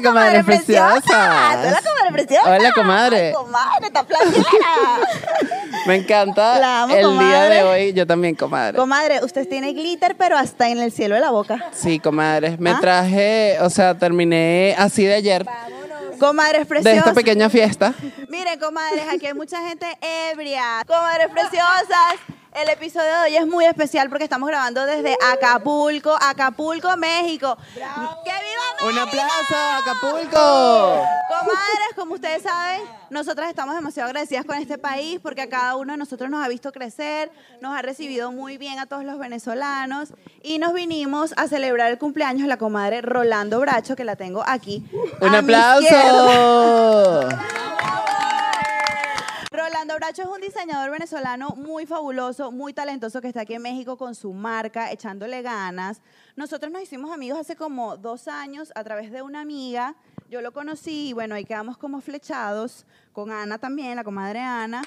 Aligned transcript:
Hola, 0.00 0.08
comadre 0.10 0.44
preciosa. 0.44 1.00
Hola, 1.60 1.80
comadre 1.82 2.12
preciosa. 2.12 2.50
Hola, 2.50 2.72
comadre. 2.72 3.32
Comadre, 3.34 3.86
está. 3.86 4.06
Me 5.86 5.96
encanta 5.96 6.58
La 6.58 6.82
amo, 6.82 6.94
el 6.94 7.00
día 7.00 7.08
comadre. 7.08 7.54
de 7.54 7.62
hoy. 7.62 7.92
Yo 7.92 8.06
también, 8.06 8.34
comadre. 8.34 8.76
comadre, 8.76 9.24
usted 9.24 9.48
tiene 9.48 9.72
glitter, 9.72 10.16
pero 10.16 10.36
hasta 10.36 10.68
en 10.68 10.78
el 10.78 10.92
cielo 10.92 11.14
de 11.14 11.20
la 11.22 11.30
boca. 11.30 11.64
sí, 11.72 11.98
comadre. 11.98 12.56
Me 12.58 12.70
¿Ah? 12.70 12.78
traje, 12.80 13.56
o 13.60 13.70
sea, 13.70 13.96
terminé 13.96 14.74
así 14.78 15.04
de 15.04 15.14
ayer, 15.14 15.46
Comadres 16.18 16.60
de 16.60 16.66
preciosas. 16.66 16.98
esta 16.98 17.14
pequeña 17.14 17.48
fiesta. 17.48 17.94
Miren, 18.28 18.58
comadres, 18.60 19.04
aquí 19.10 19.26
hay 19.26 19.32
mucha 19.34 19.66
gente 19.66 19.86
ebria. 20.32 20.82
Comadres 20.86 21.28
preciosas. 21.28 22.16
El 22.52 22.68
episodio 22.68 23.06
de 23.06 23.18
hoy 23.18 23.36
es 23.36 23.46
muy 23.46 23.64
especial 23.64 24.08
porque 24.08 24.24
estamos 24.24 24.48
grabando 24.48 24.84
desde 24.84 25.16
Acapulco, 25.32 26.16
Acapulco, 26.20 26.96
México. 26.96 27.56
¡Que 27.74 27.80
viva 27.80 27.90
México! 28.74 28.88
¡Un 28.88 28.98
aplauso, 28.98 29.54
Acapulco! 29.80 31.06
Comadres, 31.28 31.94
como 31.94 32.14
ustedes 32.14 32.42
saben, 32.42 32.80
nosotras 33.08 33.50
estamos 33.50 33.76
demasiado 33.76 34.08
agradecidas 34.08 34.44
con 34.44 34.56
este 34.58 34.78
país 34.78 35.20
porque 35.22 35.42
a 35.42 35.48
cada 35.48 35.76
uno 35.76 35.92
de 35.92 35.98
nosotros 35.98 36.28
nos 36.28 36.44
ha 36.44 36.48
visto 36.48 36.72
crecer, 36.72 37.30
nos 37.60 37.78
ha 37.78 37.82
recibido 37.82 38.32
muy 38.32 38.58
bien 38.58 38.80
a 38.80 38.86
todos 38.86 39.04
los 39.04 39.20
venezolanos 39.20 40.08
y 40.42 40.58
nos 40.58 40.72
vinimos 40.72 41.32
a 41.36 41.46
celebrar 41.46 41.92
el 41.92 41.98
cumpleaños 41.98 42.42
de 42.42 42.48
la 42.48 42.56
comadre 42.56 43.00
Rolando 43.00 43.60
Bracho, 43.60 43.94
que 43.94 44.04
la 44.04 44.16
tengo 44.16 44.42
aquí. 44.44 44.84
¡Un 45.20 45.36
aplauso! 45.36 47.28
Rolando 49.52 49.96
Bracho 49.96 50.22
es 50.22 50.28
un 50.28 50.40
diseñador 50.40 50.92
venezolano 50.92 51.56
muy 51.56 51.84
fabuloso, 51.84 52.52
muy 52.52 52.72
talentoso 52.72 53.20
que 53.20 53.26
está 53.26 53.40
aquí 53.40 53.54
en 53.54 53.62
México 53.62 53.96
con 53.96 54.14
su 54.14 54.32
marca, 54.32 54.92
echándole 54.92 55.42
ganas. 55.42 56.02
Nosotros 56.36 56.70
nos 56.70 56.82
hicimos 56.82 57.10
amigos 57.10 57.40
hace 57.40 57.56
como 57.56 57.96
dos 57.96 58.28
años 58.28 58.70
a 58.76 58.84
través 58.84 59.10
de 59.10 59.22
una 59.22 59.40
amiga. 59.40 59.96
Yo 60.30 60.40
lo 60.42 60.52
conocí 60.52 61.08
y 61.08 61.12
bueno, 61.12 61.34
ahí 61.34 61.44
quedamos 61.44 61.76
como 61.76 62.00
flechados 62.00 62.86
con 63.12 63.32
Ana 63.32 63.58
también, 63.58 63.96
la 63.96 64.04
comadre 64.04 64.38
Ana. 64.38 64.80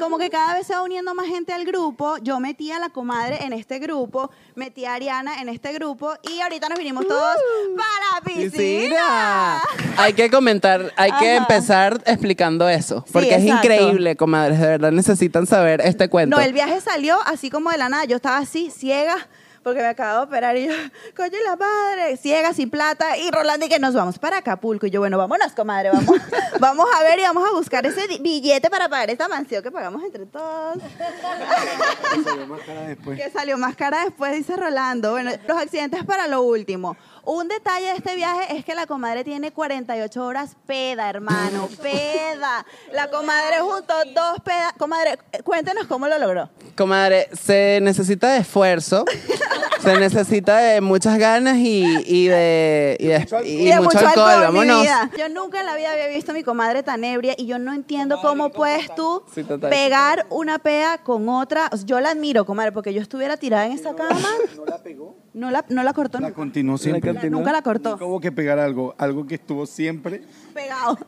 Como 0.00 0.18
que 0.18 0.30
cada 0.30 0.54
vez 0.54 0.66
se 0.66 0.74
va 0.74 0.82
uniendo 0.82 1.14
más 1.14 1.28
gente 1.28 1.52
al 1.52 1.64
grupo. 1.64 2.16
Yo 2.22 2.40
metí 2.40 2.72
a 2.72 2.80
la 2.80 2.88
comadre 2.88 3.44
en 3.44 3.52
este 3.52 3.78
grupo, 3.78 4.32
metí 4.56 4.84
a 4.84 4.94
Ariana 4.94 5.40
en 5.40 5.48
este 5.48 5.72
grupo 5.74 6.12
y 6.28 6.40
ahorita 6.40 6.68
nos 6.70 6.76
vinimos 6.76 7.06
todos 7.06 7.36
para 7.76 8.16
la 8.16 8.20
piscina. 8.24 8.50
Piscina. 8.50 9.62
Hay 9.96 10.14
que 10.14 10.28
comentar, 10.28 10.92
hay 10.96 11.12
que 11.12 11.36
empezar 11.36 12.02
explicando 12.04 12.68
eso, 12.68 13.04
Sí, 13.06 13.12
porque 13.12 13.36
es 13.36 13.44
increíble, 13.44 14.16
comadres, 14.16 14.58
de 14.58 14.66
verdad 14.66 14.90
necesitan 14.90 15.46
saber 15.46 15.82
este 15.82 16.08
cuento. 16.08 16.36
No, 16.36 16.42
el 16.42 16.52
viaje 16.52 16.80
salió 16.80 17.16
así 17.26 17.48
como 17.48 17.70
de 17.70 17.78
la 17.78 17.88
nada. 17.88 18.06
Yo 18.06 18.16
estaba 18.16 18.38
así, 18.38 18.72
ciega, 18.72 19.28
porque 19.62 19.80
me 19.80 19.86
acabo 19.86 20.18
de 20.18 20.24
operar 20.24 20.56
y 20.56 20.66
yo, 20.66 20.72
coño, 21.16 21.38
la 21.44 21.56
madre, 21.56 22.16
ciega, 22.16 22.52
sin 22.52 22.70
plata. 22.70 23.16
Y 23.16 23.30
Rolando 23.30 23.66
y 23.66 23.68
que 23.68 23.78
nos 23.78 23.94
vamos 23.94 24.18
para 24.18 24.38
Acapulco. 24.38 24.86
Y 24.86 24.90
yo, 24.90 25.00
bueno, 25.00 25.18
vámonos, 25.18 25.52
comadre, 25.52 25.90
vamos, 25.90 26.16
vamos 26.60 26.86
a 26.96 27.02
ver 27.02 27.18
y 27.18 27.22
vamos 27.22 27.48
a 27.48 27.52
buscar 27.52 27.84
ese 27.86 28.06
billete 28.20 28.70
para 28.70 28.88
pagar 28.88 29.10
esta 29.10 29.28
mansión 29.28 29.62
que 29.62 29.70
pagamos 29.70 30.02
entre 30.02 30.26
todos. 30.26 30.78
Que 33.16 33.30
salió 33.30 33.58
más 33.58 33.76
cara 33.76 34.04
después, 34.04 34.32
dice 34.32 34.56
Rolando. 34.56 35.12
Bueno, 35.12 35.30
los 35.46 35.58
accidentes 35.58 36.04
para 36.04 36.26
lo 36.26 36.42
último. 36.42 36.96
Un 37.30 37.46
detalle 37.46 37.88
de 37.88 37.92
este 37.96 38.14
viaje 38.16 38.56
es 38.56 38.64
que 38.64 38.74
la 38.74 38.86
comadre 38.86 39.22
tiene 39.22 39.52
48 39.52 40.24
horas 40.24 40.56
peda, 40.66 41.10
hermano, 41.10 41.68
peda. 41.82 42.64
La 42.94 43.10
comadre 43.10 43.60
juntó 43.60 43.92
dos 44.14 44.40
pedas. 44.42 44.72
Comadre, 44.78 45.18
cuéntenos 45.44 45.86
cómo 45.86 46.08
lo 46.08 46.18
logró. 46.18 46.48
Comadre, 46.74 47.28
se 47.34 47.80
necesita 47.82 48.32
de 48.32 48.38
esfuerzo, 48.38 49.04
se 49.82 49.98
necesita 49.98 50.56
de 50.56 50.80
muchas 50.80 51.18
ganas 51.18 51.56
y, 51.58 51.84
y 52.06 52.28
de, 52.28 52.96
y 52.98 53.06
de- 53.08 53.26
y 53.44 53.66
de 53.66 53.80
mucho, 53.80 53.98
alcohol. 53.98 54.36
mi 54.38 54.44
Vámonos. 54.60 54.82
vida. 54.82 55.10
Yo 55.18 55.28
nunca 55.28 55.60
en 55.60 55.66
la 55.66 55.76
vida 55.76 55.92
había 55.92 56.06
visto 56.08 56.30
a 56.30 56.34
mi 56.34 56.42
comadre 56.42 56.82
tan 56.82 57.04
ebria 57.04 57.34
y 57.36 57.44
yo 57.44 57.58
no 57.58 57.74
entiendo 57.74 58.22
cómo 58.22 58.48
puedes 58.52 58.94
tú 58.94 59.22
Sí, 59.34 59.44
total. 59.44 59.68
pegar 59.68 60.24
una 60.30 60.58
pea 60.60 60.96
con 61.02 61.28
otra. 61.28 61.68
O 61.72 61.76
sea, 61.76 61.84
yo 61.84 62.00
la 62.00 62.10
admiro, 62.12 62.46
comadre, 62.46 62.72
porque 62.72 62.94
yo 62.94 63.02
estuviera 63.02 63.36
tirada 63.36 63.66
en 63.66 63.72
esa 63.72 63.94
cama. 63.94 64.18
¿No 64.56 64.64
la 64.64 64.82
pegó? 64.82 65.14
No 65.34 65.50
la, 65.50 65.64
no 65.68 65.82
la 65.82 65.92
cortó. 65.92 66.18
La 66.20 66.32
continuó 66.32 66.78
siempre. 66.78 67.17
Nunca 67.30 67.52
la 67.52 67.62
cortó. 67.62 67.90
Nunca 67.90 68.04
hubo 68.04 68.20
que 68.20 68.32
pegar 68.32 68.58
algo, 68.58 68.94
algo 68.98 69.26
que 69.26 69.34
estuvo 69.36 69.66
siempre. 69.66 70.22
Pegado. 70.54 70.98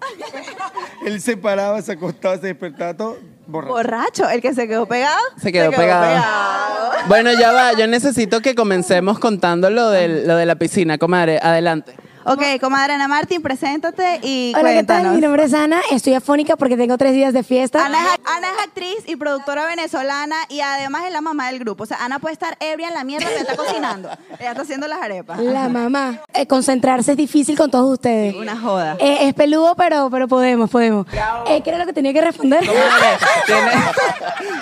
Él 1.06 1.20
se 1.20 1.36
paraba, 1.36 1.80
se 1.82 1.92
acostaba, 1.92 2.36
se 2.38 2.48
despertaba 2.48 2.94
todo 2.94 3.18
borracho. 3.46 3.72
Borracho, 3.72 4.28
el 4.30 4.40
que 4.40 4.54
se 4.54 4.68
quedó 4.68 4.86
pegado. 4.86 5.18
Se 5.40 5.52
quedó 5.52 5.70
pegado. 5.70 6.06
pegado. 6.06 6.90
Bueno, 7.08 7.32
ya 7.32 7.52
va, 7.52 7.72
yo 7.72 7.86
necesito 7.86 8.40
que 8.40 8.54
comencemos 8.54 9.18
contando 9.18 9.70
lo, 9.70 9.90
del- 9.90 10.26
lo 10.26 10.36
de 10.36 10.46
la 10.46 10.56
piscina, 10.56 10.98
comadre, 10.98 11.38
adelante. 11.42 11.94
Ok, 12.32 12.60
comadre 12.60 12.92
Ana 12.92 13.08
Martín, 13.08 13.42
preséntate 13.42 14.20
y 14.22 14.52
Hola, 14.54 14.68
¿qué 14.68 14.84
tal? 14.84 14.98
cuéntanos. 14.98 15.14
Mi 15.16 15.20
nombre 15.20 15.42
es 15.42 15.52
Ana, 15.52 15.80
estoy 15.90 16.14
afónica 16.14 16.54
porque 16.54 16.76
tengo 16.76 16.96
tres 16.96 17.12
días 17.12 17.34
de 17.34 17.42
fiesta. 17.42 17.84
Ana 17.84 17.98
es, 17.98 18.20
Ana 18.24 18.46
es 18.52 18.66
actriz 18.68 18.98
y 19.08 19.16
productora 19.16 19.66
venezolana 19.66 20.36
y 20.48 20.60
además 20.60 21.02
es 21.06 21.12
la 21.12 21.22
mamá 21.22 21.50
del 21.50 21.58
grupo. 21.58 21.82
O 21.82 21.86
sea, 21.86 21.96
Ana 22.04 22.20
puede 22.20 22.34
estar 22.34 22.56
ebria 22.60 22.86
en 22.86 22.94
la 22.94 23.02
mierda 23.02 23.26
que 23.26 23.34
está 23.34 23.56
cocinando. 23.56 24.10
Ella 24.38 24.50
está 24.50 24.62
haciendo 24.62 24.86
las 24.86 25.02
arepas. 25.02 25.40
La 25.40 25.68
mamá. 25.68 26.20
Eh, 26.32 26.46
concentrarse 26.46 27.10
es 27.10 27.16
difícil 27.16 27.58
con 27.58 27.68
todos 27.68 27.94
ustedes. 27.94 28.36
Una 28.36 28.56
joda. 28.56 28.96
Eh, 29.00 29.26
es 29.26 29.34
peludo, 29.34 29.74
pero, 29.74 30.08
pero 30.08 30.28
podemos, 30.28 30.70
podemos. 30.70 31.08
Eh, 31.48 31.62
¿Qué 31.64 31.70
era 31.70 31.80
lo 31.80 31.86
que 31.86 31.92
tenía 31.92 32.12
que 32.12 32.20
responder? 32.20 32.64
Comadre, 32.64 33.18
tiene, 33.46 33.72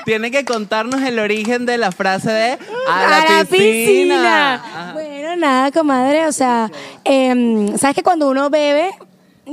tiene 0.06 0.31
que 0.31 0.47
contarnos 0.47 1.03
el 1.03 1.19
origen 1.19 1.67
de 1.67 1.77
la 1.77 1.93
frase 1.93 2.31
de 2.31 2.59
a 2.89 3.25
la, 3.41 3.45
piscina. 3.45 4.55
Ajá. 4.55 4.93
Bueno, 4.95 5.18
nada, 5.37 5.71
comadre. 5.71 6.27
O 6.27 6.33
sea, 6.33 6.71
em, 7.05 7.77
¿sabes 7.78 7.97
que 7.97 8.03
cuando 8.03 8.28
uno 8.28 8.50
bebe, 8.50 8.91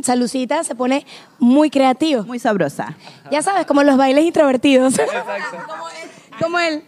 salucita, 0.01 0.63
se 0.63 0.75
pone 0.75 1.05
muy 1.39 1.69
creativo? 1.69 2.23
Muy 2.23 2.39
sabrosa. 2.39 2.97
Ya 3.31 3.41
sabes, 3.41 3.65
como 3.65 3.83
los 3.83 3.97
bailes 3.97 4.25
introvertidos. 4.25 4.95
como 6.41 6.59
él. 6.59 6.83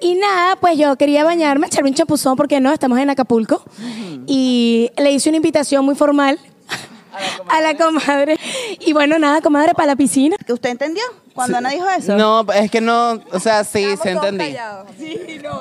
Y 0.00 0.14
nada, 0.14 0.56
pues 0.56 0.78
yo 0.78 0.96
quería 0.96 1.24
bañarme, 1.24 1.66
echarme 1.66 1.90
un 1.90 1.94
chapuzón, 1.94 2.36
porque 2.36 2.58
no, 2.60 2.72
estamos 2.72 2.98
en 2.98 3.10
Acapulco. 3.10 3.62
Y 4.26 4.90
le 4.96 5.12
hice 5.12 5.28
una 5.28 5.36
invitación 5.36 5.84
muy 5.84 5.94
formal 5.94 6.38
a 7.48 7.60
la 7.60 7.76
comadre. 7.76 8.38
Y 8.80 8.92
bueno, 8.92 9.18
nada, 9.18 9.40
comadre, 9.40 9.74
para 9.74 9.88
la 9.88 9.96
piscina. 9.96 10.36
¿Que 10.44 10.52
usted 10.52 10.70
entendió 10.70 11.02
cuando 11.34 11.58
Ana 11.58 11.70
dijo 11.70 11.88
eso? 11.88 12.16
No, 12.16 12.46
es 12.52 12.70
que 12.70 12.80
no, 12.80 13.20
o 13.32 13.40
sea, 13.40 13.64
sí, 13.64 13.86
sí 14.02 14.08
entendí. 14.08 14.56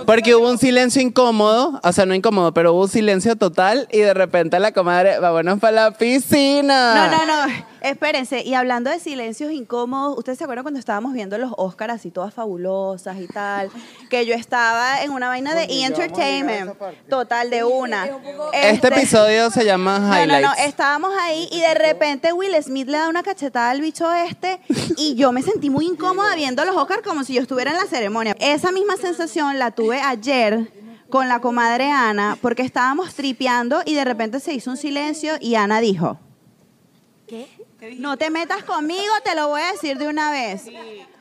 Porque 0.06 0.36
hubo 0.36 0.50
un 0.50 0.58
silencio 0.58 1.02
incómodo, 1.02 1.80
o 1.84 1.92
sea, 1.92 2.06
no 2.06 2.14
incómodo, 2.14 2.54
pero 2.54 2.74
hubo 2.74 2.84
un 2.84 2.90
silencio 2.90 3.36
total 3.36 3.88
y 3.92 4.00
de 4.00 4.14
repente 4.14 4.60
la 4.60 4.72
comadre, 4.72 5.20
vámonos 5.20 5.60
para 5.60 5.90
la 5.90 5.92
piscina. 5.92 7.10
No, 7.10 7.26
no, 7.26 7.48
no. 7.48 7.69
Espérense, 7.82 8.42
y 8.44 8.54
hablando 8.54 8.90
de 8.90 9.00
silencios 9.00 9.52
incómodos, 9.52 10.18
¿ustedes 10.18 10.38
se 10.38 10.44
acuerdan 10.44 10.64
cuando 10.64 10.80
estábamos 10.80 11.14
viendo 11.14 11.38
los 11.38 11.52
Oscars 11.58 11.94
así 11.94 12.12
todas 12.12 12.34
fabulosas 12.34 13.18
y 13.20 13.28
tal? 13.28 13.70
Que 14.10 14.26
yo 14.26 14.34
estaba 14.34 15.04
en 15.04 15.12
una 15.12 15.28
vaina 15.28 15.56
de 15.56 15.64
E! 15.64 15.86
Entertainment. 15.86 16.74
Total, 17.10 17.50
de 17.50 17.64
una. 17.64 18.10
Este 18.54 18.88
episodio 18.88 19.50
se 19.50 19.66
llama 19.66 20.00
No, 20.00 20.08
no, 20.08 20.16
Highlights. 20.16 20.48
no, 20.48 20.66
estábamos 20.66 21.12
ahí 21.22 21.48
y 21.52 21.62
de 21.62 21.74
repente 21.74 22.34
Will 22.34 22.56
Smith 22.64 22.88
le 22.88 22.98
da 22.98 23.10
una 23.10 23.24
cachetada 23.24 23.70
al 23.72 23.82
bicho 23.82 24.12
este 24.14 24.60
y 24.98 25.16
yo 25.16 25.32
me 25.32 25.42
sentí 25.42 25.70
muy 25.70 25.86
incómoda 25.86 26.36
viendo 26.36 26.64
los 26.66 26.76
Oscars 26.76 27.02
como 27.02 27.24
si 27.24 27.34
yo 27.34 27.42
estuviera 27.42 27.72
en 27.72 27.78
la 27.78 27.86
ceremonia. 27.86 28.36
Esa 28.40 28.72
misma 28.72 28.98
sensación 28.98 29.58
la 29.60 29.72
tuve 29.72 30.02
ayer 30.02 30.72
con 31.10 31.28
la 31.28 31.40
comadre 31.42 31.92
Ana 31.92 32.38
porque 32.42 32.62
estábamos 32.62 33.16
tripeando 33.16 33.82
y 33.86 33.96
de 33.96 34.06
repente 34.06 34.40
se 34.40 34.54
hizo 34.54 34.70
un 34.70 34.78
silencio 34.78 35.34
y 35.40 35.56
Ana 35.56 35.82
dijo, 35.82 36.20
¿Qué? 37.28 37.48
No 37.98 38.18
te 38.18 38.30
metas 38.30 38.64
conmigo, 38.64 39.12
te 39.24 39.36
lo 39.36 39.50
voy 39.50 39.62
a 39.62 39.72
decir 39.72 39.98
de 39.98 40.08
una 40.08 40.32
vez. 40.32 40.66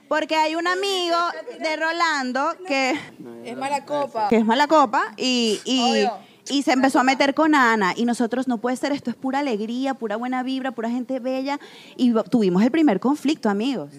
Porque 0.09 0.37
hay 0.37 0.55
un 0.55 0.67
amigo 0.67 1.17
de 1.61 1.77
Rolando 1.77 2.55
que 2.67 2.95
Es 3.45 3.57
mala 3.57 3.85
copa. 3.85 4.29
que 4.29 4.37
es 4.37 4.45
mala 4.45 4.67
copa 4.67 5.13
y, 5.17 5.61
y, 5.65 6.63
se 6.63 6.73
empezó 6.73 6.99
a 6.99 7.03
meter 7.03 7.35
con 7.35 7.55
Ana. 7.55 7.93
Y 7.95 8.07
nosotros 8.07 8.49
no 8.49 8.59
puede 8.59 8.77
ser 8.77 8.93
esto 8.93 9.11
es 9.11 9.17
pura 9.17 9.41
alegría 9.41 9.95
pura 9.95 10.17
buena 10.17 10.43
vibra 10.43 10.73
pura 10.73 10.89
gente 10.89 11.21
bella. 11.21 11.61
Y 11.97 12.13
tuvimos 12.31 12.63
el 12.63 12.71
primer 12.71 13.01
conflicto 13.01 13.51
amigos. 13.51 13.93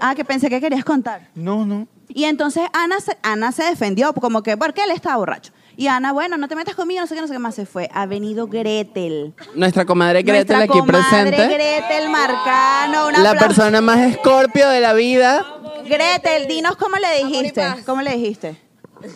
Ah 0.00 0.14
que 0.14 0.24
pensé 0.24 0.50
que 0.50 0.60
querías 0.60 0.84
contar. 0.84 1.30
No, 1.34 1.64
no. 1.64 1.88
y 2.08 2.24
entonces 2.24 2.68
Ana 2.74 3.00
se, 3.00 3.16
Ana 3.22 3.52
se 3.52 3.64
defendió 3.64 4.12
como 4.12 4.42
que 4.42 4.56
porque 4.58 4.84
él 4.84 4.90
estaba 4.90 5.16
borracho 5.16 5.52
y 5.76 5.88
Ana 5.88 6.12
bueno 6.12 6.36
no 6.36 6.48
te 6.48 6.56
metas 6.56 6.74
conmigo 6.74 7.00
no 7.00 7.06
sé 7.06 7.14
qué 7.14 7.20
no 7.20 7.26
sé 7.26 7.34
qué 7.34 7.38
más 7.38 7.54
se 7.54 7.66
fue 7.66 7.88
ha 7.92 8.06
venido 8.06 8.46
Gretel 8.46 9.34
Nuestra 9.54 9.84
comadre 9.84 10.22
Gretel 10.22 10.56
Nuestra 10.56 10.58
aquí 10.60 10.78
comadre 10.78 11.30
presente. 11.30 11.54
Gretel 11.54 12.08
Marcano 12.08 13.08
un 13.08 13.22
la 13.22 13.34
persona 13.34 13.80
más 13.80 13.98
escorpio 14.00 14.68
de 14.68 14.80
la 14.80 14.92
vida. 14.94 15.44
Gretel 15.84 16.48
dinos 16.48 16.76
cómo 16.76 16.96
le 16.96 17.24
dijiste 17.24 17.62
cómo 17.84 18.02
le 18.02 18.16
dijiste 18.16 18.66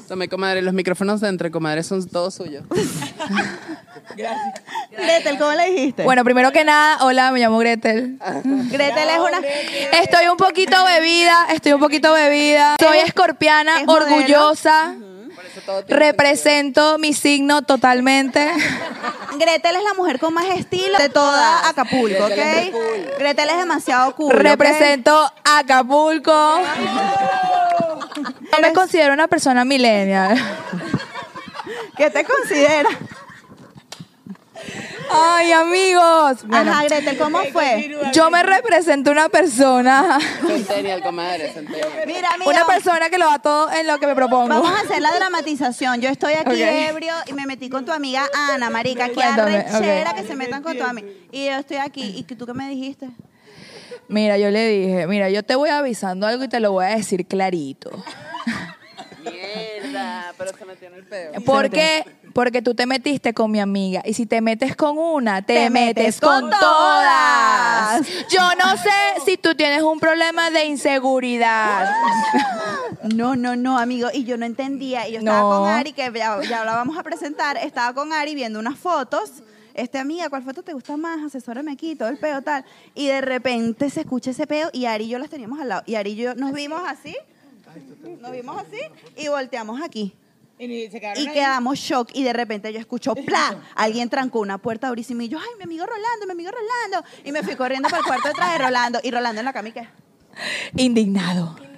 Tome, 0.09 0.29
comadre, 0.29 0.61
los 0.62 0.75
micrófonos 0.75 1.21
de 1.21 1.29
entre 1.29 1.51
comadres 1.51 1.87
son 1.87 2.07
todos 2.07 2.35
suyos. 2.35 2.65
Gretel 4.91 5.39
cómo 5.39 5.53
le 5.53 5.71
dijiste 5.71 6.05
Bueno, 6.05 6.23
primero 6.23 6.53
que 6.53 6.65
nada, 6.65 7.05
hola, 7.05 7.33
me 7.33 7.41
llamo 7.41 7.59
Gretel. 7.59 8.19
Gretel 8.71 9.09
es 9.09 9.19
una 9.19 9.41
Estoy 10.03 10.29
un 10.29 10.37
poquito 10.37 10.77
bebida, 10.85 11.47
estoy 11.53 11.73
un 11.73 11.81
poquito 11.81 12.13
bebida. 12.13 12.77
Soy 12.79 12.99
escorpiana, 12.99 13.81
es 13.81 13.87
modelo. 13.87 14.06
orgullosa. 14.06 14.95
Represento 15.88 16.99
mi 16.99 17.12
signo 17.12 17.62
totalmente. 17.62 18.50
Gretel 19.38 19.76
es 19.76 19.85
la 19.85 19.94
mujer 19.94 20.19
con 20.19 20.35
más 20.35 20.47
estilo 20.47 20.99
de 20.99 21.08
toda 21.08 21.69
Acapulco, 21.69 22.25
¿ok? 22.25 23.19
Gretel 23.19 23.50
es 23.50 23.56
demasiado 23.58 24.14
cool. 24.17 24.32
Represento 24.35 25.32
Acapulco. 25.44 26.61
Yo 28.52 28.61
me 28.61 28.73
considero 28.73 29.14
una 29.14 29.29
persona 29.29 29.64
millennial. 29.64 30.37
¿Qué 31.96 32.11
te 32.11 32.25
consideras? 32.25 32.93
Ay, 35.12 35.51
amigos. 35.53 36.47
Bueno, 36.47 36.71
Ajá, 36.71 36.85
Gretel, 36.85 37.19
¿cómo 37.19 37.41
fue? 37.53 37.97
yo 38.12 38.31
me 38.31 38.43
represento 38.43 39.11
una 39.11 39.29
persona. 39.29 40.19
Centennial, 40.47 41.03
comadre, 41.03 41.53
centennial. 41.53 41.89
Mira, 42.07 42.29
mira. 42.39 42.51
Una 42.51 42.65
persona 42.65 43.11
que 43.11 43.19
lo 43.19 43.27
da 43.27 43.39
todo 43.41 43.73
en 43.73 43.87
lo 43.87 43.99
que 43.99 44.07
me 44.07 44.15
propongo. 44.15 44.49
Vamos 44.49 44.71
a 44.71 44.81
hacer 44.83 45.03
la 45.03 45.11
dramatización. 45.12 46.01
Yo 46.01 46.09
estoy 46.11 46.35
aquí 46.35 46.62
Ok. 46.62 46.69
ebrio 46.91 47.15
y 47.27 47.33
me 47.33 47.47
metí 47.47 47.69
con 47.69 47.85
tu 47.85 47.93
amiga 47.93 48.23
Ana, 48.53 48.71
marica. 48.71 49.09
Qué 49.09 49.15
Cuéntame, 49.15 49.57
arrechera 49.59 50.11
ok. 50.11 50.17
que 50.17 50.25
se 50.25 50.37
metan 50.37 50.62
con 50.62 50.77
tu 50.79 50.85
amiga. 50.85 51.09
Y 51.33 51.47
yo 51.47 51.53
estoy 51.55 51.79
aquí. 51.79 52.15
¿Y 52.17 52.23
tú 52.35 52.47
qué 52.47 52.55
me 52.55 52.69
dijiste? 52.69 53.09
Mira, 54.09 54.39
yo 54.39 54.51
le 54.51 54.69
dije, 54.69 55.06
mira, 55.06 55.31
yo 55.31 55.43
te 55.45 55.55
voy 55.56 55.71
avisando 55.71 56.27
algo 56.27 56.45
y 56.45 56.49
te 56.49 56.61
lo 56.61 56.73
voy 56.73 56.85
a 56.85 56.89
decir 56.97 57.27
clarito. 57.27 57.91
Mierda, 60.52 60.58
pero 60.58 60.58
se 60.58 60.64
metió 60.64 60.88
en 60.88 60.94
el 60.94 61.05
peo. 61.05 61.44
¿Por 61.44 61.70
qué? 61.70 62.05
Porque 62.32 62.62
tú 62.62 62.75
te 62.75 62.87
metiste 62.87 63.32
con 63.35 63.50
mi 63.50 63.61
amiga. 63.61 64.02
Y 64.05 64.14
si 64.14 64.26
te 64.26 64.41
metes 64.41 64.76
con 64.76 64.99
una, 64.99 65.43
te, 65.43 65.55
Te 65.55 65.70
metes, 65.70 65.97
metes 65.97 66.20
con, 66.20 66.43
con 66.43 66.50
todas. 66.50 66.61
todas. 68.06 68.29
Yo 68.31 68.41
no 68.62 68.76
sé 68.76 68.91
si 69.25 69.37
tú 69.37 69.55
tienes 69.55 69.82
un 69.82 69.99
problema 70.00 70.50
de 70.50 70.64
inseguridad. 70.67 71.91
No, 73.14 73.35
no, 73.35 73.56
no, 73.56 73.79
amigo. 73.79 74.08
Y 74.12 74.25
yo 74.25 74.37
no 74.37 74.44
entendía. 74.44 75.08
Y 75.08 75.12
yo 75.12 75.19
estaba 75.20 75.41
No. 75.41 75.49
con 75.61 75.69
Ari, 75.70 75.93
que 75.94 76.12
ya, 76.14 76.41
ya 76.43 76.64
la 76.64 76.75
vamos 76.75 76.99
a 76.99 77.03
presentar. 77.03 77.56
Estaba 77.56 77.94
con 77.94 78.12
Ari 78.12 78.35
viendo 78.35 78.58
unas 78.58 78.79
fotos. 78.79 79.43
Este, 79.73 79.99
amiga, 79.99 80.29
¿cuál 80.29 80.43
foto 80.43 80.62
te 80.62 80.75
gusta 80.75 80.96
más? 80.99 81.25
Asesórame 81.25 81.73
aquí, 81.73 81.96
todo 81.96 82.08
el 82.08 82.19
peo, 82.19 82.43
tal. 82.43 82.64
Y 82.94 83.06
de 83.06 83.20
repente 83.23 83.88
se 83.88 84.00
escucha 84.00 84.32
ese 84.32 84.46
peo 84.46 84.69
y 84.73 84.85
Ari 84.85 85.05
y 85.05 85.08
yo 85.08 85.19
las 85.19 85.31
teníamos 85.31 85.58
al 85.61 85.69
lado. 85.70 85.82
Y 85.87 85.94
Ari 85.94 86.11
y 86.11 86.17
yo 86.17 86.35
nos 86.35 86.53
vimos 86.53 86.82
así. 86.87 87.17
Nos 88.20 88.32
vimos 88.32 88.61
así 88.61 88.79
y 89.17 89.29
volteamos 89.29 89.81
aquí. 89.81 90.14
Y 90.61 91.29
quedamos 91.33 91.79
shock 91.79 92.11
y 92.12 92.23
de 92.23 92.33
repente 92.33 92.73
yo 92.73 92.79
escucho 92.79 93.15
¡pla! 93.27 93.62
Alguien 93.75 94.11
trancó 94.11 94.41
una 94.41 94.59
puerta 94.59 94.89
durísima 94.89 95.25
y 95.25 95.29
yo, 95.29 95.39
ay, 95.39 95.49
mi 95.59 95.65
amigo 95.65 95.87
Rolando, 95.87 96.27
mi 96.27 96.33
amigo 96.33 96.51
Rolando. 96.51 97.09
Y 97.25 97.33
me 97.33 97.43
fui 97.43 97.57
corriendo 97.57 97.89
para 97.89 98.01
el 98.01 98.07
cuarto 98.07 98.29
detrás 98.29 98.53
de 98.53 98.59
Rolando 98.59 99.01
y 99.03 99.11
Rolando 99.11 99.41
en 99.41 99.45
la 99.47 99.53
cama 99.53 99.69
y 99.69 99.73
qué. 99.73 99.89
Indignado. 100.77 101.69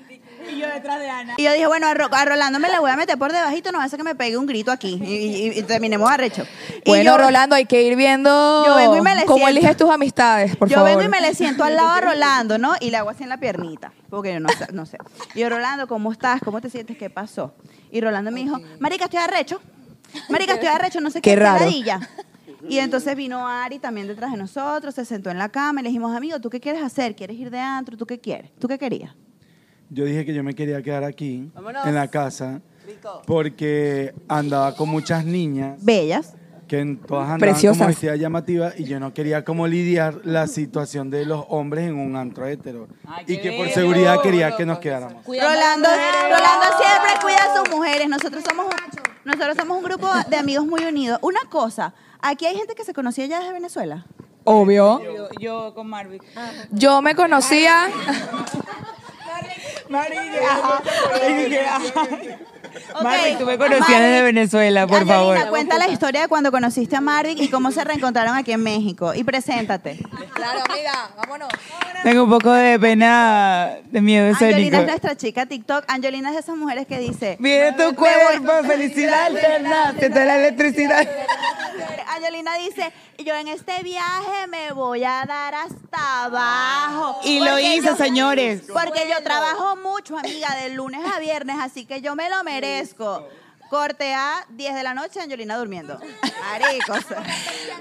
Y 1.36 1.44
yo 1.44 1.52
dije, 1.52 1.66
bueno, 1.66 1.86
a, 1.86 1.94
Ro- 1.94 2.08
a 2.10 2.24
Rolando 2.24 2.58
me 2.58 2.68
la 2.68 2.80
voy 2.80 2.90
a 2.90 2.96
meter 2.96 3.16
por 3.18 3.32
debajito, 3.32 3.72
no 3.72 3.80
hacer 3.80 3.98
que 3.98 4.04
me 4.04 4.14
pegue 4.14 4.36
un 4.36 4.46
grito 4.46 4.70
aquí 4.70 5.00
y, 5.02 5.14
y- 5.14 5.58
y 5.58 5.62
terminemos 5.62 6.10
arrecho. 6.10 6.44
Y 6.84 6.90
Bueno, 6.90 7.12
yo- 7.12 7.18
Rolando, 7.18 7.54
hay 7.56 7.66
que 7.66 7.82
ir 7.82 7.96
viendo 7.96 8.64
Yo 8.66 8.74
vengo 8.76 8.96
y 8.96 9.00
me 9.00 9.14
le 9.14 9.24
cómo 9.24 9.38
siento. 9.46 9.50
eliges 9.58 9.76
tus 9.76 9.90
amistades, 9.90 10.56
por 10.56 10.68
yo 10.68 10.76
favor. 10.76 10.90
vengo 10.90 11.02
y 11.02 11.08
me 11.08 11.20
le 11.20 11.34
siento 11.34 11.64
al 11.64 11.76
lado 11.76 11.90
a 11.90 12.00
Rolando, 12.00 12.58
¿no? 12.58 12.74
Y 12.80 12.90
le 12.90 12.96
hago 12.96 13.10
así 13.10 13.22
en 13.22 13.28
la 13.28 13.38
piernita, 13.38 13.92
porque 14.10 14.32
yo 14.34 14.40
no, 14.40 14.48
sé- 14.50 14.68
no 14.72 14.86
sé. 14.86 14.98
Y 15.34 15.40
yo, 15.40 15.48
Rolando, 15.48 15.86
¿cómo 15.88 16.12
estás? 16.12 16.40
¿Cómo 16.44 16.60
te 16.60 16.70
sientes? 16.70 16.96
¿Qué 16.96 17.10
pasó? 17.10 17.54
Y 17.90 18.00
Rolando 18.00 18.30
me 18.30 18.40
dijo, 18.40 18.58
marica, 18.78 19.04
estoy 19.04 19.20
arrecho. 19.20 19.60
Marica, 20.28 20.54
estoy 20.54 20.68
arrecho, 20.68 21.00
no 21.00 21.10
sé 21.10 21.20
qué. 21.22 21.30
Qué 21.30 21.36
raro. 21.36 21.60
ladilla". 21.64 22.00
Y 22.68 22.78
entonces 22.78 23.16
vino 23.16 23.48
Ari 23.48 23.80
también 23.80 24.06
detrás 24.06 24.30
de 24.30 24.36
nosotros, 24.36 24.94
se 24.94 25.04
sentó 25.04 25.30
en 25.30 25.38
la 25.38 25.48
cama 25.48 25.80
y 25.80 25.82
le 25.84 25.88
dijimos, 25.88 26.14
amigo, 26.16 26.38
¿tú 26.40 26.48
qué 26.48 26.60
quieres 26.60 26.80
hacer? 26.82 27.16
¿Quieres 27.16 27.36
ir 27.36 27.50
de 27.50 27.58
antro? 27.58 27.96
¿Tú 27.96 28.06
qué 28.06 28.20
quieres? 28.20 28.52
¿Tú 28.60 28.68
qué 28.68 28.78
querías? 28.78 29.12
Yo 29.94 30.04
dije 30.06 30.24
que 30.24 30.32
yo 30.32 30.42
me 30.42 30.54
quería 30.54 30.82
quedar 30.82 31.04
aquí, 31.04 31.50
Vámonos. 31.54 31.86
en 31.86 31.94
la 31.94 32.08
casa, 32.08 32.62
porque 33.26 34.14
andaba 34.28 34.74
con 34.74 34.88
muchas 34.88 35.24
niñas 35.26 35.84
Bellas. 35.84 36.34
que 36.66 36.80
en- 36.80 36.96
todas 36.98 37.24
andaban 37.24 37.40
Preciosas. 37.40 37.76
como 37.78 37.88
vestidas 37.88 38.18
llamativas 38.18 38.80
y 38.80 38.84
yo 38.84 38.98
no 38.98 39.12
quería 39.12 39.44
como 39.44 39.66
lidiar 39.66 40.20
la 40.24 40.46
situación 40.46 41.10
de 41.10 41.26
los 41.26 41.44
hombres 41.50 41.86
en 41.88 41.96
un 41.98 42.16
antro 42.16 42.46
hetero. 42.46 42.88
y 43.26 43.36
que 43.36 43.52
por 43.52 43.68
seguridad 43.68 44.20
quería 44.22 44.56
que 44.56 44.64
nos 44.64 44.78
quedáramos. 44.78 45.26
Rolando, 45.26 45.88
Rolando 45.90 46.66
siempre 46.80 47.10
cuida 47.20 47.52
a 47.52 47.56
sus 47.58 47.68
mujeres. 47.76 48.08
Nosotros 48.08 48.42
somos, 48.48 48.66
un, 48.66 48.72
nosotros 49.30 49.56
somos 49.58 49.76
un 49.76 49.84
grupo 49.84 50.08
de 50.30 50.36
amigos 50.36 50.64
muy 50.66 50.84
unidos. 50.86 51.18
Una 51.20 51.40
cosa, 51.50 51.92
aquí 52.22 52.46
hay 52.46 52.56
gente 52.56 52.74
que 52.74 52.84
se 52.84 52.94
conocía 52.94 53.26
ya 53.26 53.40
desde 53.40 53.52
Venezuela. 53.52 54.06
Obvio. 54.44 55.00
Yo, 55.04 55.28
yo 55.38 55.74
con 55.74 55.86
Marvick. 55.88 56.24
Yo 56.70 57.00
me 57.02 57.14
conocía. 57.14 57.88
Ok. 62.94 63.02
Marvick, 63.02 63.38
tú 63.38 63.44
me 63.46 63.58
conocías 63.58 64.00
desde 64.00 64.22
Venezuela, 64.22 64.86
por 64.86 64.98
Angelina, 65.02 65.18
favor. 65.18 65.48
cuenta 65.50 65.78
la 65.78 65.88
historia 65.88 66.22
de 66.22 66.28
cuando 66.28 66.50
conociste 66.50 66.96
a 66.96 67.00
Marvick 67.00 67.38
y 67.40 67.48
cómo 67.48 67.70
se 67.70 67.84
reencontraron 67.84 68.34
aquí 68.36 68.52
en 68.52 68.62
México. 68.62 69.12
Y 69.14 69.24
preséntate. 69.24 69.98
Claro, 70.32 70.60
amiga, 70.68 71.10
vámonos. 71.16 71.48
Tengo 72.02 72.24
un 72.24 72.30
poco 72.30 72.50
de 72.52 72.78
pena, 72.80 73.76
de 73.90 74.00
miedo 74.00 74.28
Angelina 74.28 74.56
escénico. 74.58 74.76
es 74.78 74.86
nuestra 74.86 75.16
chica 75.16 75.46
TikTok. 75.46 75.84
Angelina 75.88 76.28
es 76.30 76.34
de 76.34 76.40
esas 76.40 76.56
mujeres 76.56 76.86
que 76.86 76.98
dice... 76.98 77.36
Viene 77.38 77.72
tu 77.72 77.94
cuerpo, 77.94 78.52
felicidad 78.66 79.26
alterna, 79.26 79.94
siente 79.98 80.24
la 80.24 80.36
electricidad. 80.36 81.06
Angelina 82.16 82.54
dice, 82.56 82.92
yo 83.24 83.34
en 83.36 83.48
este 83.48 83.82
viaje 83.82 84.46
me 84.48 84.72
voy 84.72 85.04
a 85.04 85.24
dar 85.26 85.54
hasta 85.54 86.24
abajo. 86.24 87.20
Y 87.24 87.40
lo 87.40 87.58
hizo, 87.58 87.96
señores. 87.96 88.62
Porque 88.72 89.08
yo 89.08 89.22
trabajo 89.22 89.76
mucho, 89.76 90.16
amiga, 90.18 90.54
de 90.56 90.70
lunes 90.70 91.00
a 91.14 91.18
viernes, 91.18 91.56
así 91.60 91.84
que 91.84 92.00
yo 92.00 92.14
me 92.16 92.28
lo 92.28 92.42
merezco. 92.44 93.26
Corte 93.72 94.12
a 94.12 94.44
10 94.50 94.74
de 94.74 94.82
la 94.82 94.92
noche, 94.92 95.18
Angelina 95.18 95.56
durmiendo. 95.56 95.98
Maricos. 96.50 97.06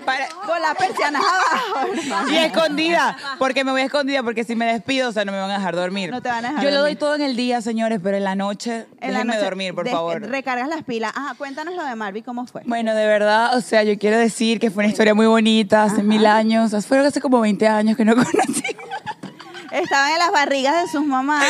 Para- 0.06 0.30
Con 0.30 0.62
las 0.62 0.74
persianas 0.78 1.22
abajo. 1.22 1.92
hermano. 1.94 2.32
Y 2.32 2.38
escondida, 2.38 3.18
porque 3.38 3.66
me 3.66 3.72
voy 3.72 3.82
escondida, 3.82 4.24
porque 4.24 4.46
si 4.46 4.56
me 4.56 4.72
despido, 4.72 5.10
o 5.10 5.12
sea, 5.12 5.26
no 5.26 5.34
me 5.34 5.40
van 5.42 5.52
a 5.52 5.56
dejar 5.58 5.76
dormir. 5.76 6.10
No 6.10 6.22
te 6.22 6.30
van 6.30 6.46
a 6.46 6.48
dejar 6.52 6.64
Yo 6.64 6.70
le 6.70 6.76
doy 6.78 6.82
dormir. 6.94 6.98
todo 7.00 7.16
en 7.16 7.22
el 7.24 7.36
día, 7.36 7.60
señores, 7.62 8.00
pero 8.02 8.16
en 8.16 8.24
la 8.24 8.36
noche, 8.36 8.86
En 9.02 9.12
la 9.12 9.20
déjenme 9.20 9.34
noche, 9.34 9.44
dormir, 9.44 9.76
por 9.76 9.90
favor. 9.90 10.22
Recargas 10.22 10.70
las 10.70 10.84
pilas. 10.86 11.12
Ajá, 11.14 11.34
cuéntanos 11.38 11.76
lo 11.76 11.84
de 11.84 11.94
Marvi, 11.96 12.22
¿cómo 12.22 12.48
fue? 12.48 12.62
Bueno, 12.66 12.96
de 12.96 13.06
verdad, 13.06 13.58
o 13.58 13.60
sea, 13.60 13.84
yo 13.84 14.00
quiero 14.00 14.18
decir 14.18 14.62
que 14.62 14.72
fue 14.72 14.86
una 14.86 14.92
historia 14.92 15.14
muy 15.14 15.26
bonita, 15.28 15.84
hace 15.84 16.04
mil 16.04 16.26
años, 16.26 16.72
fueron 16.86 17.06
hace 17.06 17.20
como 17.20 17.42
20 17.42 17.68
años 17.68 17.98
que 17.98 18.06
no 18.06 18.16
conocí. 18.16 18.64
Estaban 19.72 20.12
en 20.12 20.20
las 20.20 20.32
barrigas 20.32 20.82
de 20.84 20.88
sus 20.92 21.06
mamás. 21.06 21.46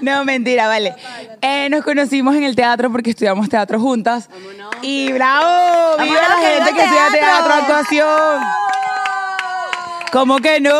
No, 0.00 0.24
mentira, 0.24 0.66
vale. 0.66 0.94
Eh, 1.42 1.68
nos 1.70 1.84
conocimos 1.84 2.34
en 2.34 2.44
el 2.44 2.56
teatro 2.56 2.90
porque 2.90 3.10
estudiamos 3.10 3.48
teatro 3.48 3.78
juntas. 3.80 4.28
Y 4.82 5.12
bravo, 5.12 5.96
viva 6.02 6.16
Vámonos, 6.20 6.42
la 6.42 6.48
gente 6.48 6.74
que 6.74 6.82
estudia 6.82 7.10
teatro. 7.10 7.18
teatro, 7.20 7.54
actuación. 7.54 8.42
¿Cómo 10.12 10.38
que 10.38 10.60
no? 10.60 10.74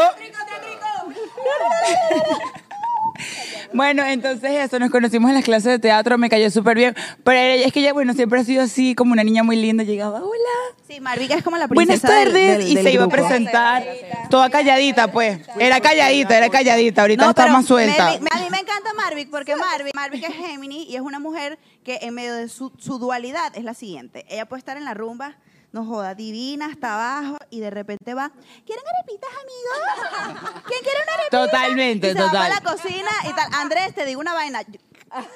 Bueno, 3.76 4.04
entonces 4.04 4.50
eso, 4.52 4.78
nos 4.78 4.90
conocimos 4.90 5.28
en 5.30 5.35
las 5.37 5.45
clases 5.45 5.73
de 5.73 5.78
teatro, 5.78 6.16
me 6.18 6.28
cayó 6.28 6.50
súper 6.50 6.76
bien. 6.76 6.97
Pero 7.25 7.38
es 7.64 7.73
que 7.73 7.80
ella, 7.80 7.92
bueno, 7.92 8.14
siempre 8.14 8.40
ha 8.40 8.45
sido 8.45 8.62
así, 8.62 8.95
como 8.95 9.12
una 9.12 9.23
niña 9.23 9.42
muy 9.42 9.56
linda. 9.56 9.85
Llegaba, 9.85 10.23
hola. 10.23 10.76
Sí, 10.88 11.00
Marvi 11.00 11.26
es 11.30 11.42
como 11.42 11.56
la 11.59 11.66
Buenas 11.66 12.00
princesa 12.00 12.12
del- 12.21 12.28
tardes. 12.33 12.59
del- 12.59 12.68
y 12.68 12.75
del 12.75 12.85
se 12.85 12.92
iba 12.92 13.04
a 13.04 13.06
grupo. 13.06 13.23
presentar 13.26 13.85
toda 14.30 14.50
calladita, 14.50 15.12
pues. 15.12 15.40
Era 15.59 15.80
calladita, 15.80 16.37
era 16.37 16.49
calladita. 16.49 17.02
Ahorita 17.02 17.28
está 17.30 17.42
pero 17.45 17.54
más 17.54 17.66
suelta. 17.66 18.09
a 18.09 18.12
mí 18.18 18.21
me 18.50 18.59
encanta 18.61 18.92
Marvick 18.97 19.30
porque 19.30 19.56
Marvick, 19.56 19.95
Marvick 19.95 20.25
es 20.28 20.35
Géminis 20.35 20.88
y 20.88 20.97
es 20.97 21.02
una 21.02 21.18
mujer 21.18 21.59
que 21.85 21.99
en 22.02 22.14
medio 22.14 22.35
de 22.35 22.49
su, 22.49 22.73
su 22.78 22.99
dualidad 22.99 23.52
es 23.56 23.64
la 23.64 23.75
siguiente. 23.75 24.25
Ella 24.28 24.47
puede 24.47 24.59
estar 24.61 24.76
en 24.76 24.85
la 24.85 24.95
rumba, 24.95 25.37
no 25.73 25.85
joda, 25.85 26.15
divina, 26.15 26.67
hasta 26.67 26.95
abajo 26.95 27.37
y 27.51 27.61
de 27.61 27.71
repente 27.71 28.15
va, 28.15 28.31
¿quieren 28.65 28.85
arepitas, 28.97 29.31
amigos? 29.31 30.63
¿Quién 30.67 30.81
quiere 30.83 30.99
una 31.03 31.13
arepita? 31.15 31.45
Totalmente, 31.45 32.11
y 32.11 32.13
se 32.13 32.19
va 32.19 32.27
total. 32.27 32.51
para 32.51 32.55
la 32.55 32.61
cocina 32.61 33.11
y 33.25 33.33
tal. 33.33 33.55
Andrés, 33.55 33.95
te 33.95 34.05
digo 34.05 34.21
una 34.21 34.35
vaina. 34.35 34.63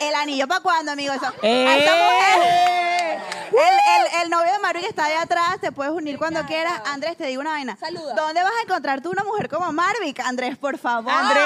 ¿El 0.01 0.15
anillo 0.15 0.49
para 0.49 0.61
cuándo, 0.61 0.93
amigo? 0.93 1.13
Eso. 1.13 1.33
¡Eh! 1.43 1.67
A 1.67 1.77
esa 1.77 1.95
mujer. 1.97 3.21
El, 3.51 3.59
el, 3.59 4.23
el 4.25 4.31
novio 4.31 4.53
de 4.53 4.59
Marvick 4.59 4.85
está 4.85 5.05
allá 5.07 5.23
atrás, 5.23 5.59
te 5.61 5.73
puedes 5.73 5.93
unir 5.93 6.19
cuando 6.19 6.45
quieras. 6.47 6.81
Andrés, 6.87 7.17
te 7.17 7.27
digo 7.27 7.41
una 7.41 7.51
vaina. 7.51 7.79
¿Dónde 8.17 8.43
vas 8.43 8.53
a 8.59 8.63
encontrar 8.63 9.01
tú 9.01 9.11
una 9.11 9.25
mujer 9.25 9.49
como 9.49 9.73
Marvick? 9.73 10.21
Andrés, 10.21 10.57
por 10.57 10.79
favor. 10.79 11.13
¡Andrés! 11.13 11.45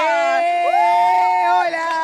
¡Hola! 1.49 2.01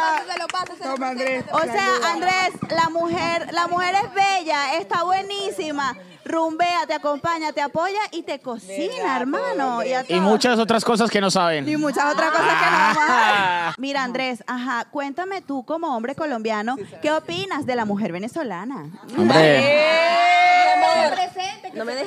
Toma, 0.82 1.08
Andrés. 1.10 1.44
O 1.52 1.60
sea, 1.60 1.88
Andrés, 2.12 2.50
la 2.70 2.88
mujer, 2.88 3.52
la 3.52 3.66
mujer 3.68 3.94
es 3.94 4.14
bella, 4.14 4.74
está 4.74 5.04
buenísima, 5.04 5.96
rumbea, 6.30 6.86
te 6.86 6.94
acompaña, 6.94 7.52
te 7.52 7.60
apoya 7.60 8.00
y 8.12 8.22
te 8.22 8.38
cocina, 8.40 9.16
hermano. 9.16 9.82
Y, 9.84 9.92
a 9.92 10.02
Y 10.02 10.04
todo. 10.04 10.20
muchas 10.20 10.58
otras 10.58 10.84
cosas 10.84 11.10
que 11.10 11.20
no 11.20 11.30
saben. 11.30 11.68
Y 11.68 11.76
muchas 11.76 12.12
otras 12.12 12.30
cosas 12.30 12.46
que 12.46 12.66
no 12.66 12.76
vamos 12.76 12.96
a 13.08 13.74
Mira, 13.78 14.02
Andrés, 14.02 14.42
ajá, 14.46 14.86
cuéntame 14.90 15.42
tú 15.42 15.64
como 15.64 15.96
hombre 15.96 16.14
colombiano, 16.14 16.76
¿qué 17.02 17.12
opinas 17.12 17.66
de 17.66 17.76
la 17.76 17.84
mujer 17.84 18.12
venezolana? 18.12 18.90
Hombre. 19.16 20.10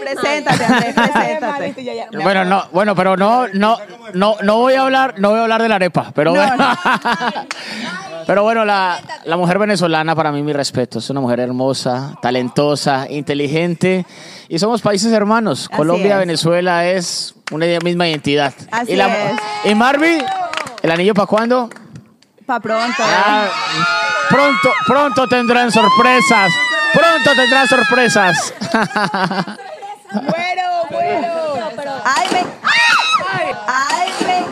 Preséntate, 0.02 0.66
Andrés, 0.66 0.94
preséntate. 0.94 2.08
Bueno, 2.22 2.46
no, 2.46 2.66
bueno, 2.72 2.96
pero 2.96 3.16
no, 3.18 3.48
no, 3.48 3.78
no, 4.14 4.36
no 4.42 4.58
voy 4.58 4.74
a 4.74 4.82
hablar, 4.82 5.16
no 5.18 5.30
voy 5.32 5.40
a 5.40 5.44
hablar 5.44 5.62
de 5.62 5.70
la 5.70 5.76
arepa, 5.76 6.12
pero 6.14 6.32
bueno. 6.32 6.56
Pero 8.26 8.44
bueno, 8.44 8.66
la, 8.66 9.00
la 9.26 9.38
mujer 9.38 9.60
venezolana 9.60 10.16
para 10.16 10.32
mí 10.32 10.42
mi 10.44 10.54
respeto. 10.54 11.00
Es 11.00 11.10
una 11.10 11.20
mujer 11.22 11.40
hermosa, 11.40 12.16
talentosa, 12.22 13.06
inteligente. 13.10 14.06
Y 14.50 14.60
somos 14.60 14.82
países 14.82 15.12
hermanos. 15.12 15.68
Así 15.70 15.78
Colombia, 15.78 16.14
es. 16.16 16.20
Venezuela 16.20 16.86
es 16.88 17.36
una 17.52 17.66
misma 17.84 18.08
identidad. 18.08 18.54
Así 18.72 18.94
y, 18.94 18.96
la- 18.96 19.32
es. 19.32 19.42
y 19.66 19.76
Marvin, 19.76 20.24
¿el 20.82 20.92
anillo 20.92 21.14
para 21.14 21.28
cuándo? 21.28 21.70
Pa' 22.46 22.60
pronto. 22.60 23.04
Ah, 23.04 23.48
pronto, 24.30 24.70
pronto 24.86 25.28
tendrán 25.28 25.72
sorpresas. 25.72 26.52
Pronto 26.94 27.32
tendrán 27.36 27.68
sorpresas. 27.68 28.54
Bueno, 30.14 30.64
bueno. 30.92 31.28
Ay, 32.06 32.28
me... 32.32 32.46
Ay, 33.68 34.10
me... 34.28 34.46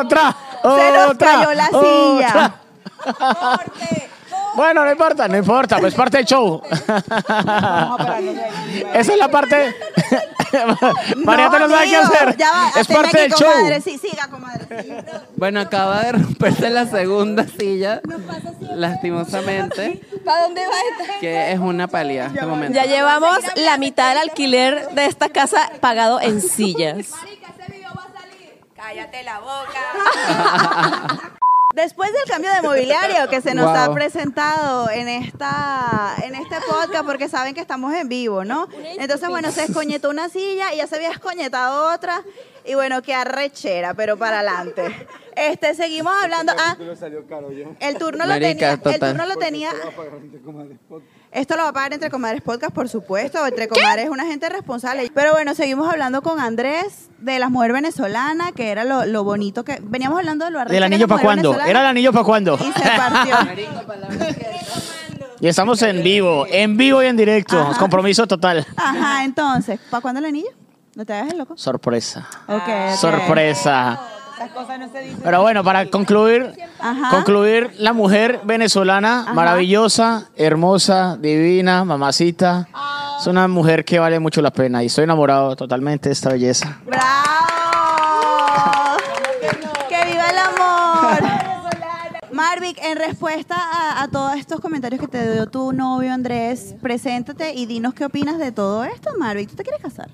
otra. 0.00 0.36
Se 0.62 0.68
nos 0.92 1.07
otra, 1.07 1.07
cayó 1.18 1.52
la 1.54 1.66
silla. 1.66 2.28
otra. 2.28 3.68
Bueno, 4.58 4.84
no 4.84 4.90
importa, 4.90 5.28
no 5.28 5.36
importa, 5.36 5.78
pues 5.78 5.94
parte 5.94 6.16
del 6.16 6.26
show. 6.26 6.60
Esa 8.92 9.12
es 9.12 9.18
la 9.18 9.28
parte. 9.28 9.72
Mariata 11.24 11.60
no, 11.60 11.68
sabe 11.68 11.88
qué 11.88 11.96
hacer. 11.96 12.36
Ya 12.36 12.50
va, 12.50 12.72
es 12.80 12.88
parte 12.88 13.08
aquí, 13.08 13.18
del 13.18 13.32
show. 13.34 13.52
Sí, 13.84 13.98
siga, 13.98 14.26
comadre. 14.28 14.66
Bueno, 15.36 15.60
acaba 15.60 16.02
de 16.02 16.12
romperse 16.12 16.70
la 16.70 16.86
segunda 16.86 17.46
silla, 17.46 18.00
lastimosamente, 18.74 20.02
¿Para 20.24 20.42
dónde 20.42 20.62
va 20.62 20.74
esta? 21.00 21.20
que 21.20 21.52
es 21.52 21.60
una 21.60 21.86
pálida 21.86 22.24
en 22.24 22.34
este 22.34 22.46
momento. 22.46 22.74
Ya 22.74 22.86
llevamos 22.86 23.38
la 23.54 23.78
mitad 23.78 24.08
del 24.08 24.18
alquiler 24.18 24.88
de 24.90 25.06
esta 25.06 25.28
casa 25.28 25.70
pagado 25.80 26.20
en 26.20 26.40
sillas. 26.40 27.12
Cállate 28.88 29.22
la 29.22 29.40
boca. 29.40 31.30
Después 31.74 32.10
del 32.10 32.22
cambio 32.24 32.50
de 32.54 32.62
mobiliario 32.62 33.28
que 33.28 33.42
se 33.42 33.54
nos 33.54 33.66
Wow. 33.66 33.76
ha 33.76 33.94
presentado 33.94 34.88
en 34.88 35.08
esta 35.08 36.14
en 36.22 36.34
este 36.34 36.56
podcast, 36.66 37.04
porque 37.04 37.28
saben 37.28 37.54
que 37.54 37.60
estamos 37.60 37.92
en 37.92 38.08
vivo, 38.08 38.44
¿no? 38.46 38.66
Entonces, 38.98 39.28
bueno, 39.28 39.52
se 39.52 39.64
escoñetó 39.64 40.08
una 40.08 40.30
silla 40.30 40.72
y 40.72 40.78
ya 40.78 40.86
se 40.86 40.96
había 40.96 41.10
escoñetado 41.10 41.94
otra. 41.94 42.22
Y 42.64 42.76
bueno, 42.76 43.02
qué 43.02 43.14
arrechera, 43.14 43.92
pero 43.92 44.16
para 44.16 44.38
adelante. 44.40 45.06
Este, 45.36 45.74
seguimos 45.74 46.14
hablando. 46.22 46.54
Ah, 46.58 46.74
el 47.80 47.98
turno 47.98 48.24
lo 48.24 48.38
tenía. 48.40 48.72
El 48.72 48.98
turno 48.98 49.26
lo 49.26 49.36
tenía. 49.36 49.70
Esto 51.30 51.56
lo 51.56 51.62
va 51.64 51.68
a 51.68 51.72
pagar 51.72 51.92
entre 51.92 52.10
Comadres 52.10 52.40
Podcast, 52.42 52.74
por 52.74 52.88
supuesto. 52.88 53.46
Entre 53.46 53.68
Comadres 53.68 54.06
es 54.06 54.10
una 54.10 54.24
gente 54.24 54.48
responsable. 54.48 55.10
Pero 55.14 55.32
bueno, 55.32 55.54
seguimos 55.54 55.90
hablando 55.90 56.22
con 56.22 56.40
Andrés 56.40 57.10
de 57.18 57.38
la 57.38 57.48
mujer 57.48 57.72
venezolana, 57.72 58.52
que 58.52 58.70
era 58.70 58.84
lo, 58.84 59.04
lo 59.04 59.24
bonito 59.24 59.64
que. 59.64 59.78
Veníamos 59.82 60.18
hablando 60.18 60.46
de 60.46 60.50
lo 60.50 60.64
¿Del 60.64 60.82
anillo 60.82 61.06
para 61.06 61.22
cuándo? 61.22 61.54
¿Era 61.54 61.80
el 61.80 61.86
anillo 61.86 62.12
para 62.12 62.24
cuándo? 62.24 62.54
Y 62.54 62.72
se 62.72 62.88
partió. 62.96 63.36
Y 65.40 65.46
estamos 65.46 65.80
en 65.82 66.02
vivo, 66.02 66.46
en 66.50 66.76
vivo 66.76 67.00
y 67.00 67.06
en 67.06 67.16
directo. 67.16 67.60
Ajá. 67.60 67.78
Compromiso 67.78 68.26
total. 68.26 68.66
Ajá, 68.76 69.22
entonces, 69.24 69.78
¿para 69.88 70.00
cuándo 70.00 70.18
el 70.18 70.24
anillo? 70.24 70.50
No 70.96 71.06
te 71.06 71.12
hagas 71.12 71.30
el 71.30 71.38
loco. 71.38 71.56
Sorpresa. 71.56 72.28
Ok. 72.48 72.96
Sorpresa. 72.96 74.00
Las 74.38 74.50
cosas 74.50 74.78
no 74.78 74.88
se 74.90 75.00
dicen. 75.00 75.20
Pero 75.22 75.42
bueno, 75.42 75.64
para 75.64 75.86
concluir, 75.90 76.54
Ajá. 76.78 77.10
concluir, 77.10 77.72
la 77.78 77.92
mujer 77.92 78.40
venezolana, 78.44 79.22
Ajá. 79.22 79.34
maravillosa, 79.34 80.28
hermosa, 80.36 81.16
divina, 81.20 81.84
mamacita. 81.84 82.68
Es 83.20 83.26
una 83.26 83.48
mujer 83.48 83.84
que 83.84 83.98
vale 83.98 84.18
mucho 84.20 84.40
la 84.40 84.52
pena 84.52 84.82
y 84.82 84.86
estoy 84.86 85.04
enamorado 85.04 85.56
totalmente 85.56 86.08
de 86.08 86.12
esta 86.12 86.30
belleza. 86.30 86.78
¡Bravo! 86.86 87.02
¡Que 89.88 90.04
viva 90.06 90.24
el 90.30 90.38
amor! 90.38 91.18
Marvic, 92.32 92.78
en 92.84 92.96
respuesta 92.96 93.56
a, 93.58 94.02
a 94.04 94.08
todos 94.08 94.36
estos 94.36 94.60
comentarios 94.60 95.00
que 95.00 95.08
te 95.08 95.32
dio 95.32 95.46
tu 95.48 95.72
novio 95.72 96.12
Andrés, 96.12 96.76
preséntate 96.80 97.52
y 97.54 97.66
dinos 97.66 97.94
qué 97.94 98.04
opinas 98.04 98.38
de 98.38 98.52
todo 98.52 98.84
esto, 98.84 99.10
Marvic. 99.18 99.50
¿Tú 99.50 99.56
te 99.56 99.64
quieres 99.64 99.82
casar? 99.82 100.08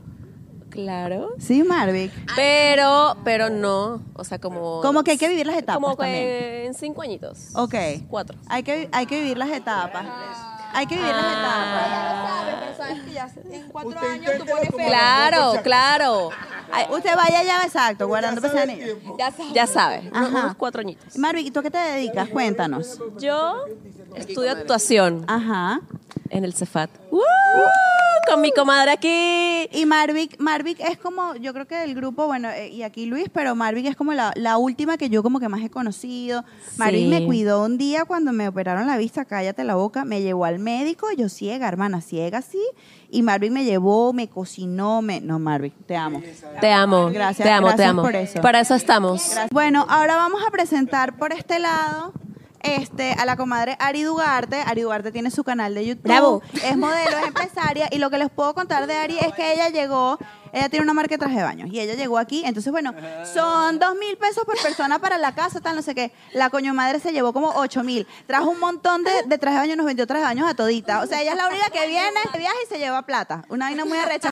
Claro. 0.75 1.35
Sí, 1.39 1.63
Marvic. 1.63 2.11
Pero, 2.35 3.17
pero 3.23 3.49
no. 3.49 4.03
O 4.15 4.25
sea, 4.25 4.41
como. 4.41 4.81
Como 4.83 5.05
que 5.05 5.13
hay 5.13 5.19
que 5.19 5.29
vivir 5.29 5.47
las 5.47 5.57
etapas 5.57 5.77
Como 5.77 5.95
también. 5.95 6.19
que 6.25 6.67
en 6.67 6.75
cinco 6.75 7.03
añitos. 7.03 7.55
Ok. 7.55 7.75
Cuatro. 8.09 8.37
Hay 8.49 8.65
que, 8.65 8.89
hay 8.91 9.07
que 9.07 9.21
vivir 9.21 9.39
las 9.39 9.51
etapas. 9.51 10.05
Hay 10.73 10.87
que 10.87 10.97
vivir 10.97 11.13
las 11.15 11.33
etapas. 11.33 12.35
En 13.51 13.69
cuatro 13.69 14.01
años 14.01 14.33
tú 14.37 14.45
pones 14.47 14.69
Claro, 14.71 15.55
claro. 15.63 16.31
Ay, 16.73 16.87
Usted 16.91 17.15
vaya 17.15 17.45
ya, 17.45 17.63
exacto, 17.63 18.09
guardando 18.09 18.41
pesadillas. 18.41 18.97
ya 19.53 19.67
sabes. 19.69 20.03
Ajá. 20.13 20.27
Unos 20.27 20.57
cuatro 20.57 20.81
añitos. 20.81 21.17
Marvic, 21.17 21.47
¿y 21.47 21.51
tú 21.53 21.61
a 21.61 21.63
qué 21.63 21.71
te 21.71 21.79
dedicas? 21.79 22.29
Cuéntanos. 22.31 22.99
Yo 23.19 23.65
estudio 24.17 24.51
actuación 24.53 25.25
Ajá. 25.27 25.81
en 26.31 26.45
el 26.45 26.55
Cefat. 26.55 26.91
¡Uh! 27.11 27.21
Con 28.31 28.41
mi 28.41 28.53
comadre 28.53 28.91
aquí. 28.91 29.69
Y 29.79 29.85
Marvic, 29.85 30.41
Marvic 30.41 30.81
es 30.81 30.97
como, 30.97 31.37
yo 31.37 31.53
creo 31.53 31.67
que 31.67 31.75
del 31.77 31.95
grupo, 31.95 32.27
bueno, 32.27 32.49
eh, 32.49 32.69
y 32.71 32.83
aquí 32.83 33.05
Luis, 33.05 33.27
pero 33.33 33.55
Marvic 33.55 33.85
es 33.87 33.97
como 33.97 34.15
la, 34.15 34.33
la 34.35 34.57
última 34.57 34.97
que 34.97 35.11
yo 35.11 35.23
como 35.23 35.41
que 35.41 35.49
más 35.51 35.61
he 35.63 35.69
conocido. 35.69 36.43
Marvic 36.79 37.03
Sí. 37.03 37.09
me 37.09 37.27
cuidó 37.27 37.63
un 37.63 37.77
día 37.77 38.07
cuando 38.07 38.33
me 38.33 38.49
operaron 38.49 38.87
la 38.87 38.97
vista, 38.97 39.27
cállate 39.27 39.63
la 39.63 39.75
boca, 39.75 40.07
me 40.07 40.23
llevó 40.23 40.47
al 40.47 40.59
médico, 40.59 41.09
yo 41.17 41.29
ciega, 41.29 41.69
hermana, 41.69 42.01
ciega 42.01 42.41
sí, 42.41 42.63
y 43.11 43.21
Marvic 43.23 43.53
me 43.53 43.65
llevó, 43.65 44.15
me 44.15 44.29
cocinó, 44.29 45.03
me... 45.03 45.21
No, 45.21 45.39
Marvic, 45.39 45.75
te 45.87 45.95
amo. 45.95 46.23
Te 46.63 46.73
amo. 46.73 47.11
Gracias, 47.11 47.47
Te 47.47 47.53
amo, 47.53 47.67
te 47.69 47.73
gracias 47.75 47.91
amo. 47.91 48.03
por 48.03 48.17
eso. 48.17 48.41
Para 48.41 48.61
eso 48.61 48.75
estamos. 48.75 49.23
Gracias. 49.23 49.51
Bueno, 49.51 49.85
ahora 49.89 50.17
vamos 50.17 50.41
a 50.47 50.51
presentar 50.51 51.19
por 51.19 51.33
este 51.35 51.59
lado 51.59 52.13
este, 52.65 53.13
a 53.13 53.25
la 53.25 53.37
comadre 53.37 53.77
Ari 53.79 54.03
Dugarte. 54.03 54.57
Ari 54.57 54.83
Dugarte 54.83 55.13
tiene 55.13 55.31
su 55.31 55.45
canal 55.45 55.75
de 55.75 55.87
YouTube. 55.87 56.03
Bravo. 56.05 56.43
Es 56.65 56.77
modelo, 56.77 57.19
es 57.19 57.27
empresaria. 57.27 57.89
Y 57.91 57.99
lo 57.99 58.11
que 58.11 58.19
les 58.19 58.31
puedo 58.31 58.55
contar 58.55 58.87
de 58.87 58.95
Ari 58.95 59.19
es 59.19 59.33
que 59.35 59.53
ella 59.53 59.69
llegó, 59.69 60.19
ella 60.55 60.69
tiene 60.69 60.85
una 60.85 60.93
marca 60.95 61.15
de 61.15 61.19
traje 61.19 61.37
de 61.37 61.43
baño. 61.43 61.67
Y 61.67 61.81
ella 61.81 61.95
llegó 61.95 62.19
aquí. 62.19 62.43
Entonces, 62.45 62.71
bueno, 62.73 62.95
son 63.33 63.79
dos 63.79 63.95
mil 63.97 64.17
pesos 64.17 64.45
por 64.45 64.57
persona 64.61 64.99
para 64.99 65.19
la 65.19 65.35
casa, 65.35 65.61
tal, 65.61 65.77
no 65.77 65.83
sé 65.83 65.95
qué. 65.95 66.13
La 66.33 66.51
coño 66.51 66.73
madre 66.75 67.01
se 67.01 67.13
llevó 67.13 67.33
como 67.33 67.51
ocho 67.57 67.83
mil. 67.83 68.07
Trajo 68.27 68.51
un 68.51 68.61
montón 68.61 69.03
de, 69.05 69.11
de 69.27 69.39
traje 69.39 69.55
de 69.57 69.61
baño, 69.61 69.77
nos 69.77 69.87
vendió 69.87 70.07
traje 70.07 70.21
de 70.23 70.27
baños 70.29 70.49
a 70.49 70.55
todita. 70.55 71.01
O 71.03 71.07
sea, 71.07 71.21
ella 71.21 71.33
es 71.33 71.37
la 71.37 71.49
única 71.49 71.71
que 71.71 71.87
viene, 71.87 72.21
viaja 72.39 72.55
y 72.65 72.69
se 72.69 72.79
lleva 72.79 73.03
plata. 73.03 73.45
Una 73.49 73.67
vaina 73.67 73.85
muy 73.85 73.99
arrecha. 73.99 74.31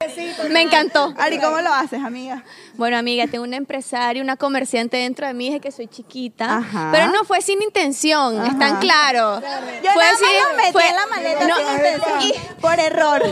Me 0.51 0.63
encantó. 0.63 1.13
Ari, 1.19 1.39
¿cómo 1.39 1.61
lo 1.61 1.73
haces, 1.73 2.03
amiga? 2.03 2.45
Bueno, 2.75 2.97
amiga, 2.97 3.27
tengo 3.27 3.45
una 3.45 3.57
empresaria, 3.57 4.23
una 4.23 4.37
comerciante 4.37 4.97
dentro 4.99 5.27
de 5.27 5.35
mí, 5.35 5.47
dije 5.47 5.61
que 5.61 5.73
soy 5.73 5.89
chiquita. 5.89 6.59
Ajá. 6.59 6.91
Pero 6.93 7.09
no 7.09 7.25
fue 7.25 7.41
sin 7.43 7.61
intención, 7.63 8.39
Ajá. 8.41 8.53
están 8.53 8.79
claros. 8.79 9.43
Yo 9.83 9.91
fue 9.93 10.05
nada 10.05 10.13
más 10.13 10.19
sin- 10.19 10.51
lo 10.51 10.57
metí 10.57 10.73
fue- 10.73 10.89
en 10.89 10.97
la 10.97 11.07
maleta 11.09 11.49
no, 11.49 11.57
sin 11.57 11.67
intención, 11.69 12.23
y- 12.23 12.61
por 12.61 12.79
error. 12.79 13.23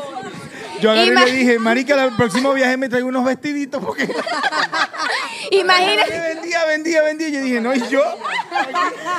Yo 0.80 0.90
agarré 0.90 1.12
y 1.12 1.14
le 1.14 1.32
dije, 1.32 1.58
marica, 1.58 2.04
el 2.04 2.16
próximo 2.16 2.52
viaje 2.52 2.76
me 2.76 2.88
traigo 2.88 3.08
unos 3.08 3.24
vestiditos 3.24 3.82
porque 3.84 4.04
imagínate, 5.50 6.20
vendía, 6.20 6.64
vendía, 6.66 7.02
vendía. 7.02 7.28
Y 7.28 7.32
yo 7.32 7.40
dije, 7.40 7.60
no, 7.60 7.74
¿y 7.74 7.88
yo? 7.88 8.02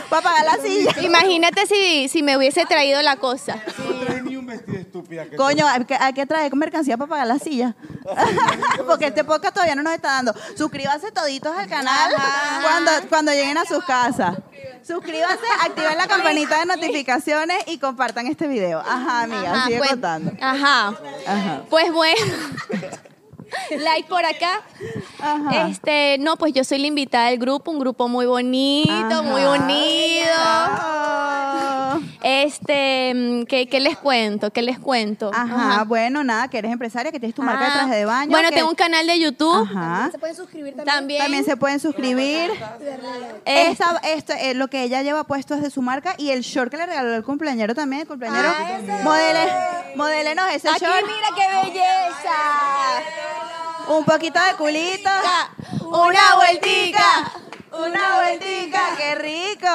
Para 0.10 0.22
pagar 0.22 0.46
la 0.46 0.58
silla. 0.64 0.96
imagínate 1.02 1.66
si, 1.66 2.08
si 2.10 2.24
me 2.24 2.38
hubiese 2.38 2.66
traído 2.66 3.02
la 3.02 3.18
cosa. 3.18 3.62
No 3.78 4.00
traje 4.00 4.22
ni 4.24 4.36
un 4.36 4.46
vestido 4.46 4.80
estúpida. 4.80 5.26
Coño, 5.36 5.68
hay 5.68 5.86
que, 5.86 5.96
hay 5.96 6.14
que 6.14 6.26
traer 6.26 6.56
mercancía 6.56 6.98
para 6.98 7.10
pagar 7.10 7.28
la 7.28 7.40
silla. 7.40 7.76
Porque 8.88 9.08
este 9.08 9.24
podcast 9.24 9.54
todavía 9.54 9.76
no 9.76 9.84
nos 9.84 9.94
está 9.94 10.14
dando. 10.14 10.34
Suscríbanse 10.58 11.12
toditos 11.12 11.56
al 11.56 11.68
canal 11.68 12.12
cuando, 12.62 12.92
cuando 13.10 13.32
lleguen 13.32 13.58
a 13.58 13.66
sus 13.66 13.84
casas. 13.86 14.38
Suscríbanse, 14.86 15.46
activen 15.64 15.98
la 15.98 16.08
campanita 16.08 16.60
de 16.60 16.66
notificaciones 16.66 17.58
y 17.68 17.78
compartan 17.78 18.28
este 18.28 18.48
video. 18.48 18.80
Ajá, 18.80 19.22
amiga, 19.24 19.52
Ajá, 19.54 19.66
sigue 19.66 19.78
pues- 19.78 19.90
contando. 19.92 20.32
Ajá. 20.42 20.94
Ajá. 21.28 21.62
Pues 21.70 21.92
bueno. 21.92 22.26
like 23.80 24.08
por 24.10 24.26
acá. 24.26 24.62
Ajá. 25.20 25.68
Este, 25.68 26.18
no, 26.20 26.38
pues 26.38 26.54
yo 26.54 26.64
soy 26.64 26.80
la 26.80 26.88
invitada 26.88 27.28
del 27.30 27.38
grupo, 27.40 27.72
un 27.72 27.80
grupo 27.80 28.08
muy 28.08 28.26
bonito, 28.26 29.24
muy 29.24 29.44
unido. 29.44 30.32
Este, 32.24 33.14
mm, 33.16 33.44
¿qué, 33.46 33.68
qué 33.68 33.80
les 33.80 33.98
cuento? 33.98 34.52
¿Qué 34.52 34.62
les 34.62 34.78
cuento? 34.80 35.32
Ajá, 35.34 35.84
bueno, 35.86 36.24
nada, 36.24 36.48
que 36.50 36.60
eres 36.60 36.72
empresaria, 36.72 37.12
que 37.12 37.20
tienes 37.20 37.36
tu 37.36 37.42
marca 37.42 37.66
de 37.66 37.72
Ah, 37.72 37.74
traje 37.74 37.96
de 37.96 38.06
baño. 38.06 38.30
Bueno, 38.32 38.50
que- 38.50 38.56
tengo 38.56 38.70
un 38.70 38.76
canal 38.76 39.08
de 39.08 39.20
YouTube. 39.20 39.68
Ajá. 39.70 40.12
También. 40.86 41.22
También 41.22 41.44
se 41.46 41.58
pueden 41.58 41.80
suscribir. 41.80 42.52
Esta, 43.46 43.98
esto, 44.04 44.34
eh, 44.34 44.54
lo 44.54 44.68
que 44.68 44.84
ella 44.84 45.02
lleva 45.02 45.24
puesto 45.26 45.56
es 45.56 45.62
de 45.62 45.70
su 45.72 45.82
marca 45.82 46.14
y 46.18 46.30
el 46.30 46.42
short 46.42 46.70
que 46.72 46.78
le 46.78 46.86
regaló 46.86 47.14
el 47.16 47.24
cumpleañero 47.24 47.74
también, 47.74 48.02
el 48.04 48.08
cumpleañero. 48.08 48.50
modele, 49.04 49.52
modélenos 49.96 50.46
ese 50.54 50.70
Aquí, 50.70 50.86
short. 50.86 51.02
mira 51.06 51.28
qué 51.36 51.70
belleza. 51.72 52.38
Un 53.90 54.06
poquito 54.06 54.40
de 54.40 54.56
culito. 54.58 55.10
Una 55.88 56.36
vueltica. 56.36 57.32
Una 57.74 58.16
vueltica, 58.18 58.80
qué 58.98 59.16
rico. 59.16 59.68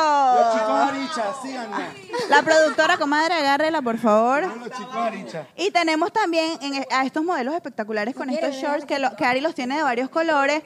Chicos, 0.52 0.80
Aricha, 0.80 1.24
síganme. 1.42 1.86
La 2.28 2.42
productora, 2.42 2.98
comadre, 2.98 3.34
agárrela, 3.34 3.80
por 3.80 3.96
favor. 3.98 4.42
Los 4.42 4.70
chicos 4.70 4.94
Aricha. 4.96 5.46
Y 5.56 5.70
tenemos 5.70 6.12
también 6.12 6.58
en- 6.60 6.84
a 6.90 7.04
estos 7.06 7.24
modelos 7.24 7.54
espectaculares 7.54 8.14
con 8.14 8.28
estos 8.28 8.54
shorts 8.56 8.84
que, 8.84 8.98
lo- 8.98 9.16
que 9.16 9.24
Ari 9.24 9.40
los 9.40 9.54
tiene 9.54 9.76
de 9.78 9.82
varios 9.82 10.10
colores. 10.10 10.62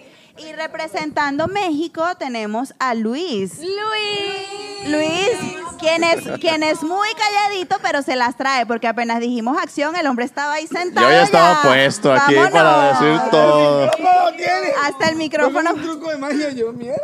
Y 0.47 0.53
representando 0.53 1.49
México 1.49 2.05
tenemos 2.19 2.75
a 2.79 2.95
Luis. 2.95 3.59
Luis. 3.59 4.89
Luis, 4.89 5.31
quien 5.79 6.03
es, 6.03 6.27
quien 6.41 6.63
es 6.63 6.83
muy 6.83 7.09
calladito, 7.15 7.77
pero 7.83 8.01
se 8.01 8.17
las 8.17 8.37
trae, 8.37 8.65
porque 8.65 8.89
apenas 8.89 9.21
dijimos 9.21 9.59
acción, 9.63 9.95
el 9.95 10.07
hombre 10.07 10.25
estaba 10.25 10.55
ahí 10.55 10.67
sentado. 10.67 11.07
Yo 11.07 11.13
ya 11.13 11.23
estaba 11.25 11.63
ya. 11.63 11.69
puesto 11.69 12.13
aquí 12.13 12.35
Vámonos. 12.35 12.53
para 12.53 12.89
decir 12.89 13.31
todo. 13.31 13.91
¿Cómo 13.97 14.37
tiene? 14.37 14.73
Hasta 14.83 15.09
el 15.11 15.17
micrófono. 15.17 15.75
Un 15.75 15.83
truco 15.83 16.09
de 16.11 16.17
magia, 16.17 16.51
yo, 16.51 16.73
mierda. 16.73 16.97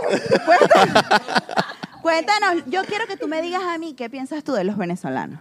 Cuéntanos, 2.02 2.62
yo 2.66 2.82
quiero 2.84 3.06
que 3.06 3.16
tú 3.16 3.28
me 3.28 3.42
digas 3.42 3.62
a 3.62 3.76
mí 3.78 3.92
qué 3.94 4.08
piensas 4.08 4.42
tú 4.42 4.52
de 4.52 4.64
los 4.64 4.76
venezolanos. 4.78 5.40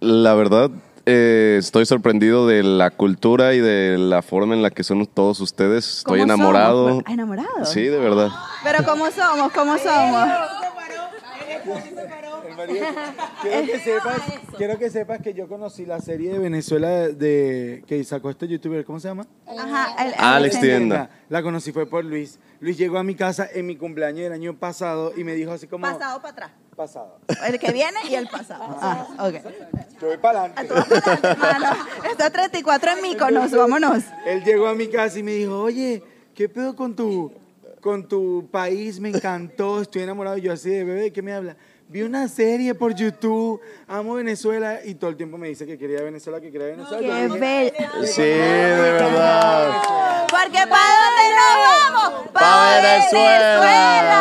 La 0.00 0.32
verdad, 0.34 0.70
eh, 1.12 1.56
estoy 1.58 1.86
sorprendido 1.86 2.46
de 2.46 2.62
la 2.62 2.90
cultura 2.90 3.54
y 3.54 3.60
de 3.60 3.98
la 3.98 4.22
forma 4.22 4.54
en 4.54 4.62
la 4.62 4.70
que 4.70 4.82
son 4.84 5.06
todos 5.06 5.40
ustedes. 5.40 5.98
Estoy 5.98 6.20
¿Cómo 6.20 6.32
enamorado. 6.32 6.88
somos? 6.88 7.04
¿Enamorado? 7.08 7.64
Sí, 7.64 7.82
de 7.82 7.98
verdad. 7.98 8.28
Pero 8.62 8.84
¿cómo 8.84 9.10
somos? 9.10 9.52
¿Cómo 9.52 9.76
somos? 9.78 10.28
Quiero 13.42 13.66
que, 13.66 13.78
sepas, 13.80 14.22
quiero 14.56 14.78
que 14.78 14.90
sepas 14.90 15.20
que 15.22 15.34
yo 15.34 15.48
conocí 15.48 15.86
la 15.86 16.00
serie 16.00 16.32
de 16.32 16.38
Venezuela 16.38 16.88
de 17.08 17.82
que 17.86 18.02
sacó 18.04 18.30
este 18.30 18.46
youtuber, 18.48 18.84
¿cómo 18.84 19.00
se 19.00 19.08
llama? 19.08 19.26
Ajá, 19.46 20.02
el- 20.04 20.08
el- 20.08 20.14
Alex 20.18 20.54
el- 20.56 20.60
Tienda. 20.60 21.10
La 21.28 21.42
conocí 21.42 21.72
fue 21.72 21.86
por 21.86 22.04
Luis. 22.04 22.38
Luis 22.60 22.76
llegó 22.76 22.98
a 22.98 23.02
mi 23.02 23.14
casa 23.14 23.48
en 23.52 23.66
mi 23.66 23.76
cumpleaños 23.76 24.24
del 24.24 24.32
año 24.32 24.56
pasado 24.58 25.12
y 25.16 25.24
me 25.24 25.34
dijo 25.34 25.52
así 25.52 25.66
como... 25.66 25.86
Pasado 25.86 26.20
para 26.20 26.32
atrás. 26.32 26.50
Pasado. 26.80 27.18
El 27.46 27.58
que 27.58 27.72
viene 27.72 28.00
y 28.08 28.14
el 28.14 28.26
pasado. 28.26 28.64
Ah, 28.80 29.06
ok. 29.18 29.34
Yo 30.00 30.06
voy 30.08 30.16
para 30.16 30.44
adelante. 30.44 30.74
Para. 31.38 31.76
Está 32.10 32.30
34 32.30 32.92
en 32.92 33.02
Míconos, 33.02 33.50
vámonos. 33.50 34.02
Él 34.24 34.42
llegó 34.42 34.66
a 34.66 34.74
mi 34.74 34.88
casa 34.88 35.18
y 35.18 35.22
me 35.22 35.32
dijo, 35.32 35.60
oye, 35.60 36.02
¿qué 36.34 36.48
pedo 36.48 36.74
con 36.74 36.96
tu, 36.96 37.34
con 37.82 38.08
tu 38.08 38.48
país? 38.50 38.98
Me 38.98 39.10
encantó, 39.10 39.82
estoy 39.82 40.04
enamorado. 40.04 40.38
Y 40.38 40.40
yo 40.40 40.54
así 40.54 40.70
de 40.70 40.84
bebé, 40.84 41.12
¿qué 41.12 41.20
me 41.20 41.34
habla? 41.34 41.54
Vi 41.86 42.00
una 42.00 42.28
serie 42.28 42.74
por 42.74 42.94
YouTube, 42.94 43.60
amo 43.86 44.14
Venezuela 44.14 44.78
y 44.82 44.94
todo 44.94 45.10
el 45.10 45.18
tiempo 45.18 45.36
me 45.36 45.48
dice 45.48 45.66
que 45.66 45.76
quería 45.76 46.00
Venezuela, 46.02 46.40
que 46.40 46.50
quería 46.50 46.68
Venezuela. 46.68 47.06
Qué 47.06 47.28
bello. 47.28 48.06
Sí, 48.06 48.22
de 48.22 48.92
verdad. 48.92 49.82
Porque 50.30 50.66
¿para 50.66 50.94
dónde 50.96 51.24
nos 51.36 51.56
vamos? 51.92 52.28
Pa' 52.32 52.80
Venezuela. 52.80 54.20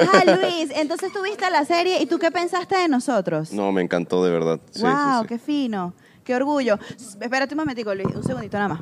Ajá, 0.00 0.36
Luis, 0.36 0.70
entonces 0.74 1.12
tú 1.12 1.22
viste 1.22 1.48
la 1.50 1.64
serie 1.64 2.00
y 2.02 2.06
tú 2.06 2.18
qué 2.18 2.30
pensaste 2.30 2.76
de 2.76 2.88
nosotros? 2.88 3.52
No, 3.52 3.72
me 3.72 3.82
encantó 3.82 4.24
de 4.24 4.30
verdad. 4.30 4.60
Sí, 4.70 4.82
wow, 4.82 4.90
sí, 4.90 5.20
sí. 5.20 5.26
qué 5.28 5.38
fino. 5.38 5.94
Qué 6.24 6.34
orgullo. 6.34 6.78
Espérate 7.20 7.54
un 7.54 7.58
momentico, 7.58 7.94
Luis, 7.94 8.14
un 8.14 8.24
segundito 8.24 8.58
nada 8.58 8.68
más. 8.74 8.80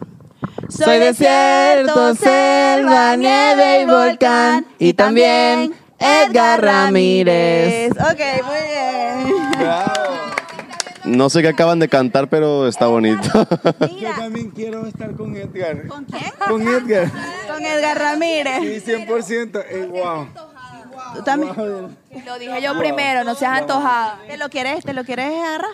Soy 0.68 0.98
desierto, 0.98 2.14
selva, 2.14 3.16
nieve 3.16 3.82
y 3.82 3.84
volcán. 3.84 4.66
Y 4.78 4.94
también 4.94 5.74
Edgar 5.98 6.62
Ramírez. 6.62 7.92
Ok, 7.92 8.20
muy 8.44 8.60
bien. 8.68 9.64
No 11.04 11.28
sé 11.28 11.42
qué 11.42 11.48
acaban 11.48 11.78
de 11.78 11.88
cantar, 11.88 12.28
pero 12.28 12.66
está 12.66 12.86
bonito. 12.86 13.28
Yo 14.00 14.10
también 14.16 14.50
quiero 14.50 14.86
estar 14.86 15.14
con 15.14 15.36
Edgar. 15.36 15.86
¿con 15.86 16.04
quién? 16.06 16.32
Con 16.48 16.62
Edgar. 16.62 17.10
Con 17.46 17.62
Edgar 17.62 17.98
Ramírez. 17.98 18.84
Sí, 18.84 18.90
100%. 18.90 19.64
Eh, 19.68 19.86
wow. 19.90 20.28
Tú 21.14 21.22
también. 21.22 21.54
Lo 22.26 22.38
dije 22.38 22.62
yo 22.62 22.78
primero, 22.78 23.24
no 23.24 23.34
seas 23.34 23.58
antojada. 23.60 24.18
¿Te 24.26 24.36
lo 24.36 24.48
quieres, 24.48 24.84
te 24.84 24.92
lo 24.92 25.04
quieres 25.04 25.32
agarrar? 25.32 25.70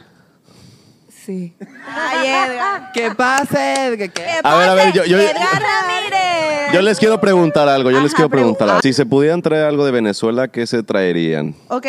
Sí. 1.09 1.55
Ay, 1.87 2.27
Edgar. 2.29 2.93
¿Qué 2.93 3.11
pasa, 3.13 3.87
Edgar? 3.87 4.11
¿Qué? 4.11 4.23
¿Qué 4.23 4.41
A 4.43 4.55
ver, 4.57 4.69
a 4.69 4.75
ver, 4.75 4.93
yo- 4.93 5.05
yo- 5.05 5.19
Edgar 5.19 5.63
Ramírez. 5.63 6.73
Yo 6.73 6.83
les 6.83 6.99
quiero 6.99 7.21
preguntar 7.21 7.69
algo, 7.69 7.91
yo 7.91 8.01
les 8.01 8.15
quiero 8.15 8.31
preguntar 8.31 8.59
pregunta. 8.59 8.73
algo. 8.77 8.83
Si 8.83 8.93
se 8.93 9.05
pudieran 9.07 9.43
traer 9.43 9.65
algo 9.65 9.85
de 9.85 9.91
Venezuela, 9.91 10.49
¿qué 10.49 10.67
se 10.67 10.83
traerían? 10.83 11.55
Ok, 11.69 11.87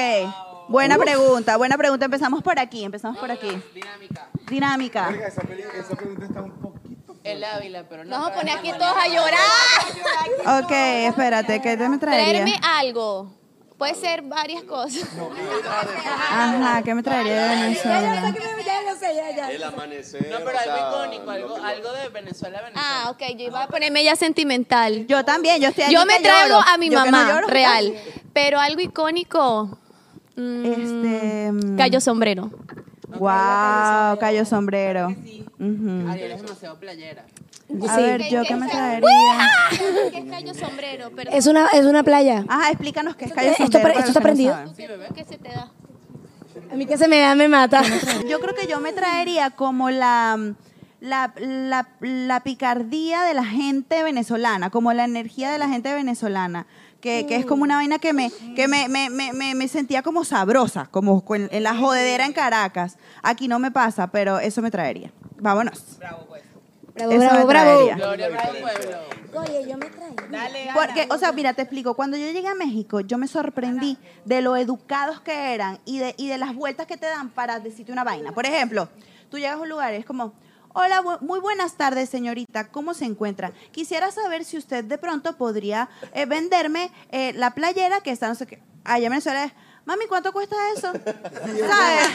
buena 0.67 0.97
pregunta, 0.97 1.55
buena 1.57 1.77
pregunta. 1.77 2.05
Empezamos 2.05 2.41
por 2.43 2.59
aquí, 2.59 2.83
empezamos 2.83 3.17
por 3.19 3.31
aquí. 3.31 3.61
Dinámica. 3.73 4.27
Dinámica. 4.49 5.07
Oiga, 5.09 5.27
esa, 5.27 5.41
peli- 5.41 5.63
esa 5.79 5.95
pregunta 5.95 6.25
está 6.25 6.41
un 6.41 6.51
poquito. 6.51 7.15
El 7.23 7.43
Ávila, 7.43 7.83
pero 7.87 8.03
no. 8.03 8.09
Nos 8.09 8.19
vamos 8.19 8.35
a 8.35 8.39
poner 8.39 8.57
aquí 8.57 8.71
todos 8.77 8.95
a 8.97 9.07
llorar. 9.07 10.63
Ok, 10.63 10.71
espérate, 10.71 11.61
¿qué 11.61 11.77
te 11.77 11.87
me 11.87 11.97
traería? 11.99 12.43
Traerme 12.43 12.59
algo. 12.79 13.31
Puede 13.81 13.95
ser 13.95 14.21
varias 14.21 14.61
cosas. 14.61 15.01
Ajá, 16.29 16.83
¿qué 16.83 16.93
me 16.93 17.01
traería 17.01 17.47
de 17.47 17.55
Venezuela? 17.55 18.33
El 19.49 19.63
amanecer. 19.63 20.27
No, 20.29 20.37
pero 20.45 20.59
algo 20.59 20.77
icónico, 20.77 21.31
algo, 21.31 21.55
algo 21.55 21.91
de 21.93 22.09
Venezuela, 22.09 22.61
Venezuela. 22.61 22.75
Ah, 22.75 23.09
ok. 23.09 23.23
Yo 23.35 23.45
iba 23.47 23.63
a 23.63 23.67
ponerme 23.67 24.03
ya 24.03 24.15
sentimental. 24.15 25.07
Yo 25.07 25.25
también, 25.25 25.59
yo 25.59 25.69
estoy 25.69 25.91
Yo 25.91 26.05
me 26.05 26.19
traigo 26.19 26.57
a 26.57 26.77
mi 26.77 26.91
mamá, 26.91 27.27
lloro, 27.27 27.47
real. 27.47 27.95
Pero 28.33 28.59
algo 28.59 28.81
icónico. 28.81 29.79
mm, 30.35 30.65
Este. 30.65 31.51
mm, 31.51 31.75
Callo 31.75 31.99
sombrero. 32.01 32.51
Wow, 33.07 34.19
callo 34.19 34.45
sombrero. 34.45 35.07
Ariel 35.07 36.31
es 36.33 36.41
demasiado 36.43 36.79
playera. 36.79 37.25
A 37.87 37.95
Sí. 37.95 38.01
ver, 38.01 38.29
¿yo 38.29 38.43
qué 38.43 38.55
me 38.55 38.67
traería? 38.67 39.09
¿Qué 40.11 40.17
es 40.17 40.25
callo 40.29 40.53
sombrero? 40.53 41.11
Pero 41.15 41.31
Es 41.31 41.47
una, 41.47 41.67
es 41.67 41.85
una 41.85 42.03
playa. 42.03 42.43
Ajá, 42.47 42.69
explícanos 42.69 43.15
qué 43.15 43.25
es 43.25 43.33
callo 43.33 43.51
Esto 43.51 43.63
sombrero. 43.63 43.83
para 43.83 43.93
esto 43.93 44.01
los 44.01 44.09
está 44.09 44.19
que 44.19 44.23
no 44.23 44.33
prendido. 44.33 44.97
saben. 44.97 45.13
¿qué 45.15 45.23
se 45.25 45.37
te 45.37 45.49
da? 45.49 45.71
A 46.71 46.75
mí 46.75 46.85
que 46.85 46.97
se 46.97 47.07
me 47.07 47.19
da, 47.19 47.35
me 47.35 47.47
mata. 47.47 47.81
Yo 48.29 48.39
creo 48.39 48.55
que 48.55 48.67
yo 48.67 48.79
me 48.79 48.93
traería 48.93 49.51
como 49.51 49.89
la, 49.89 50.37
la, 50.99 51.33
la, 51.37 51.87
la 52.01 52.39
picardía 52.43 53.23
de 53.23 53.33
la 53.33 53.45
gente 53.45 54.03
venezolana, 54.03 54.69
como 54.69 54.91
la 54.93 55.05
energía 55.05 55.51
de 55.51 55.57
la 55.57 55.67
gente 55.69 55.93
venezolana. 55.93 56.65
Que, 57.01 57.25
que 57.25 57.35
es 57.35 57.47
como 57.47 57.63
una 57.63 57.77
vaina 57.77 57.97
que 57.97 58.13
me, 58.13 58.31
que 58.55 58.67
me, 58.67 58.87
me, 58.87 59.09
me, 59.09 59.33
me- 59.33 59.55
me 59.55 59.67
sentía 59.67 60.03
como 60.03 60.23
sabrosa, 60.23 60.85
como 60.91 61.25
con- 61.25 61.49
en 61.51 61.63
la 61.63 61.75
jodedera 61.75 62.27
en 62.27 62.33
Caracas. 62.33 62.97
Aquí 63.23 63.47
no 63.47 63.57
me 63.57 63.71
pasa, 63.71 64.07
pero 64.11 64.37
eso 64.39 64.61
me 64.61 64.69
traería. 64.69 65.11
Vámonos. 65.39 65.83
Bravo, 66.93 67.11
Eso 67.11 67.19
bravo, 67.21 67.39
me 67.39 67.45
bravo. 67.45 67.79
Gloria 67.95 68.29
pueblo. 68.61 69.41
Oye, 69.41 69.65
yo 69.69 69.77
me 69.77 69.85
traigo. 69.85 70.15
Porque, 70.73 71.07
o 71.09 71.17
sea, 71.17 71.31
mira, 71.31 71.53
te 71.53 71.61
explico. 71.61 71.95
Cuando 71.95 72.17
yo 72.17 72.25
llegué 72.31 72.47
a 72.47 72.55
México, 72.55 72.99
yo 72.99 73.17
me 73.17 73.27
sorprendí 73.27 73.97
de 74.25 74.41
lo 74.41 74.57
educados 74.57 75.21
que 75.21 75.53
eran 75.53 75.79
y 75.85 75.99
de, 75.99 76.13
y 76.17 76.27
de 76.27 76.37
las 76.37 76.53
vueltas 76.53 76.87
que 76.87 76.97
te 76.97 77.05
dan 77.05 77.29
para 77.29 77.59
decirte 77.59 77.91
una 77.91 78.03
vaina. 78.03 78.33
Por 78.33 78.45
ejemplo, 78.45 78.89
tú 79.29 79.37
llegas 79.37 79.55
a 79.55 79.59
un 79.61 79.69
lugar 79.69 79.93
y 79.93 79.97
es 79.97 80.05
como, 80.05 80.33
hola, 80.73 81.01
bu- 81.01 81.21
muy 81.21 81.39
buenas 81.39 81.75
tardes, 81.77 82.09
señorita. 82.09 82.67
¿Cómo 82.69 82.93
se 82.93 83.05
encuentra? 83.05 83.51
Quisiera 83.71 84.11
saber 84.11 84.43
si 84.43 84.57
usted 84.57 84.83
de 84.83 84.97
pronto 84.97 85.37
podría 85.37 85.89
eh, 86.13 86.25
venderme 86.25 86.91
eh, 87.11 87.31
la 87.33 87.51
playera 87.55 88.01
que 88.01 88.11
está, 88.11 88.27
no 88.27 88.35
sé 88.35 88.47
qué. 88.47 88.61
Allá 88.83 89.05
en 89.05 89.11
Venezuela 89.11 89.45
es, 89.45 89.53
mami, 89.85 90.05
¿cuánto 90.07 90.31
cuesta 90.31 90.55
eso? 90.75 90.91
¿Sabes? 91.67 92.07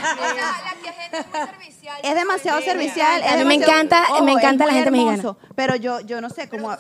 Es 2.03 2.15
demasiado 2.15 2.61
servicial. 2.61 3.23
A 3.23 3.35
es 3.35 3.39
mí 3.39 3.45
me 3.45 3.55
encanta- 3.55 4.05
me 4.23 4.33
es 4.33 4.39
encanta 4.39 4.67
la 4.67 4.73
gente 4.73 4.89
hermoso, 4.89 5.35
mexicana. 5.35 5.53
Pero 5.55 5.77
yo, 5.77 6.01
yo 6.01 6.21
no 6.21 6.29
sé 6.31 6.49
cómo. 6.49 6.71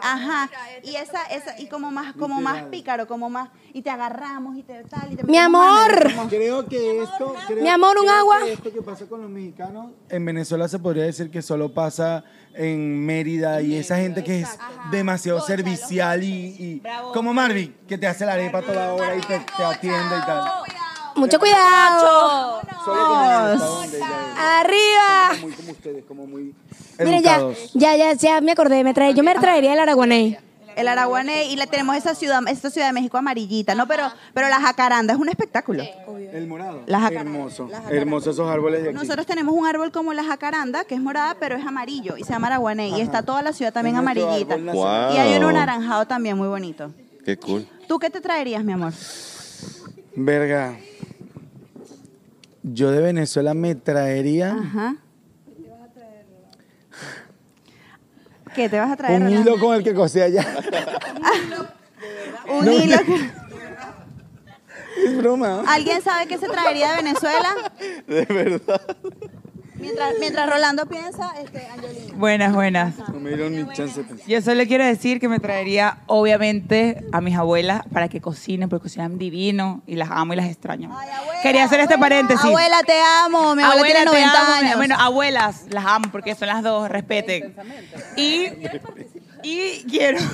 Ajá. 0.00 0.50
Y 0.82 0.96
esa, 0.96 1.22
esa, 1.26 1.58
y 1.60 1.66
como 1.68 1.90
más, 1.90 2.14
como 2.14 2.40
más 2.40 2.62
pícaro, 2.64 3.06
como 3.06 3.30
más, 3.30 3.50
y 3.72 3.82
te 3.82 3.90
agarramos 3.90 4.56
y 4.56 4.62
te 4.62 4.82
tal 4.84 5.12
y 5.12 5.16
te 5.16 5.24
Mi 5.24 5.38
amor. 5.38 6.12
como- 6.14 6.28
Creo 6.28 6.66
que 6.66 7.02
esto. 7.02 7.34
creo- 7.46 7.62
Mi 7.62 7.68
amor, 7.68 7.96
un 7.98 8.04
creo 8.06 8.18
agua. 8.18 8.38
que 8.44 8.52
esto 8.52 8.72
que 8.72 8.82
pasa 8.82 9.06
con 9.06 9.22
los 9.22 9.30
mexicanos, 9.30 9.92
en 10.08 10.24
Venezuela 10.24 10.66
se 10.68 10.78
podría 10.78 11.04
decir 11.04 11.30
que 11.30 11.42
solo 11.42 11.72
pasa 11.72 12.24
en 12.54 13.04
Mérida 13.04 13.60
y 13.62 13.76
esa 13.76 13.96
gente 13.96 14.22
que 14.24 14.40
es 14.40 14.58
demasiado 14.90 15.40
servicial 15.40 16.22
y. 16.22 16.28
y- 16.58 16.82
como 17.12 17.32
Marvin, 17.34 17.74
que 17.88 17.96
te 17.98 18.06
hace 18.06 18.24
la 18.26 18.32
arepa 18.34 18.62
toda 18.62 18.92
hora 18.92 19.14
y 19.16 19.20
te, 19.20 19.40
te 19.56 19.64
atiende 19.64 20.16
y 20.22 20.26
tal. 20.26 20.44
Mucho 21.16 21.38
cuidado. 21.38 22.60
Solo 22.84 23.06
como 23.08 23.84
en 23.84 24.02
Arriba. 24.38 25.40
muy 25.40 25.52
como 25.52 25.72
ustedes, 25.72 26.04
como 26.06 26.26
muy 26.26 26.54
Mira, 26.98 27.20
ya, 27.20 27.36
educados. 27.36 27.70
ya, 27.74 27.96
ya, 27.96 28.12
ya 28.14 28.40
me 28.40 28.52
acordé. 28.52 28.82
Me 28.84 28.94
trae, 28.94 29.14
yo 29.14 29.22
me 29.22 29.34
traería 29.34 29.72
el 29.74 29.78
araguaney. 29.80 30.38
El 30.76 30.88
Araguané 30.88 31.46
y 31.46 31.56
le 31.56 31.66
tenemos 31.66 31.96
esa 31.96 32.14
ciudad, 32.14 32.40
esta 32.48 32.70
ciudad 32.70 32.88
de 32.88 32.92
México 32.92 33.18
amarillita, 33.18 33.74
¿no? 33.74 33.86
Pero, 33.86 34.04
pero 34.34 34.48
la 34.48 34.60
jacaranda 34.60 35.14
es 35.14 35.18
un 35.18 35.28
espectáculo. 35.28 35.82
El 36.32 36.46
morado. 36.46 36.82
La 36.86 37.00
jacaranda. 37.00 37.30
Hermoso. 37.30 37.68
La 37.68 37.82
jacaranda. 37.82 38.16
Esos 38.18 38.40
árboles 38.40 38.82
de 38.82 38.88
aquí. 38.90 38.98
Nosotros 38.98 39.26
tenemos 39.26 39.54
un 39.54 39.66
árbol 39.66 39.92
como 39.92 40.12
la 40.14 40.24
jacaranda, 40.24 40.84
que 40.84 40.94
es 40.94 41.00
morada, 41.00 41.36
pero 41.38 41.56
es 41.56 41.66
amarillo 41.66 42.16
y 42.16 42.24
se 42.24 42.32
llama 42.32 42.46
Araguané. 42.48 42.88
Y 42.90 43.00
está 43.00 43.22
toda 43.22 43.42
la 43.42 43.52
ciudad 43.52 43.72
también 43.72 43.96
amarillita. 43.96 44.56
Y 44.58 45.18
hay 45.18 45.36
uno 45.36 45.52
naranjado 45.52 46.06
también 46.06 46.36
muy 46.36 46.48
bonito. 46.48 46.92
Qué 47.24 47.36
cool. 47.36 47.66
¿Tú 47.86 47.98
qué 47.98 48.10
te 48.10 48.20
traerías, 48.20 48.64
mi 48.64 48.72
amor? 48.72 48.92
Verga. 50.14 50.76
Yo 52.62 52.90
de 52.90 53.00
Venezuela 53.00 53.54
me 53.54 53.74
traería 53.74 54.52
Ajá. 54.52 54.96
¿Qué 58.54 58.68
te 58.68 58.78
vas 58.78 58.90
a 58.92 58.96
traer? 58.96 59.20
un 59.20 59.26
Rolando? 59.28 59.50
hilo 59.50 59.60
con 59.60 59.74
el 59.76 59.82
que 59.84 59.94
cosí 59.94 60.20
allá. 60.20 60.46
Un 62.48 62.64
No, 62.64 62.72
hilo. 62.72 62.98
que- 63.04 63.30
es 65.06 65.16
broma. 65.16 65.62
¿Alguien 65.66 66.02
sabe 66.02 66.26
qué 66.26 66.38
se 66.38 66.48
traería 66.48 66.90
de 66.90 66.96
Venezuela? 67.02 67.48
De 68.06 68.24
verdad. 68.26 68.80
Mientras, 69.82 70.12
mientras 70.20 70.48
Rolando 70.48 70.86
piensa, 70.86 71.32
este, 71.42 71.66
Angelina. 71.66 72.14
Buenas, 72.14 72.54
buenas. 72.54 72.98
No 73.08 73.18
me 73.18 73.30
dieron 73.30 73.56
ni 73.56 73.64
chance 73.74 74.00
de 74.00 74.08
pensar. 74.08 74.28
Yo 74.28 74.40
solo 74.40 74.64
quiero 74.68 74.86
decir 74.86 75.18
que 75.18 75.28
me 75.28 75.40
traería, 75.40 75.98
obviamente, 76.06 77.04
a 77.10 77.20
mis 77.20 77.36
abuelas 77.36 77.82
para 77.92 78.06
que 78.08 78.20
cocinen, 78.20 78.68
porque 78.68 78.84
cocinan 78.84 79.18
divino 79.18 79.82
y 79.88 79.96
las 79.96 80.08
amo 80.12 80.34
y 80.34 80.36
las 80.36 80.46
extraño. 80.46 80.96
Quería 81.42 81.64
hacer 81.64 81.80
este 81.80 81.98
paréntesis. 81.98 82.44
Abuela, 82.44 82.80
te 82.84 82.94
amo. 83.24 83.56
Mi 83.56 83.62
abuela, 83.64 83.82
tiene 83.82 84.00
te 84.00 84.06
90 84.06 84.40
amo. 84.40 84.52
años. 84.52 84.76
Bueno, 84.76 84.94
abuelas, 84.96 85.64
las 85.68 85.84
amo 85.84 86.10
porque 86.12 86.36
son 86.36 86.46
las 86.46 86.62
dos, 86.62 86.88
respeten. 86.88 87.52
Y, 88.16 88.46
y 89.42 89.84
quiero. 89.88 90.18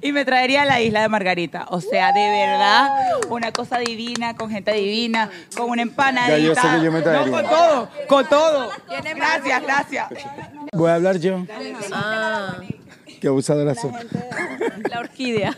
Y 0.00 0.12
me 0.12 0.24
traería 0.24 0.62
a 0.62 0.64
la 0.66 0.80
isla 0.80 1.00
de 1.02 1.08
Margarita. 1.08 1.66
O 1.70 1.80
sea, 1.80 2.12
de 2.12 2.20
verdad, 2.30 2.90
una 3.30 3.50
cosa 3.52 3.78
divina, 3.78 4.36
con 4.36 4.50
gente 4.50 4.72
divina, 4.72 5.30
con 5.56 5.70
una 5.70 5.82
empanadita. 5.82 6.38
Ya, 6.38 6.44
yo 6.44 6.54
sé 6.54 6.60
que 6.78 6.84
yo 6.84 6.92
me 6.92 7.00
traería. 7.00 7.26
No, 7.26 7.32
con 7.32 7.46
todo, 7.50 7.88
con 8.06 8.28
todo. 8.28 8.70
Gracias, 9.16 9.62
gracias. 9.62 10.08
Voy 10.72 10.90
a 10.90 10.94
hablar 10.96 11.18
yo. 11.18 11.44
Ah, 11.90 12.56
Qué 13.20 13.28
abusadora 13.28 13.74
soy. 13.74 13.90
la 14.90 15.00
orquídea. 15.00 15.56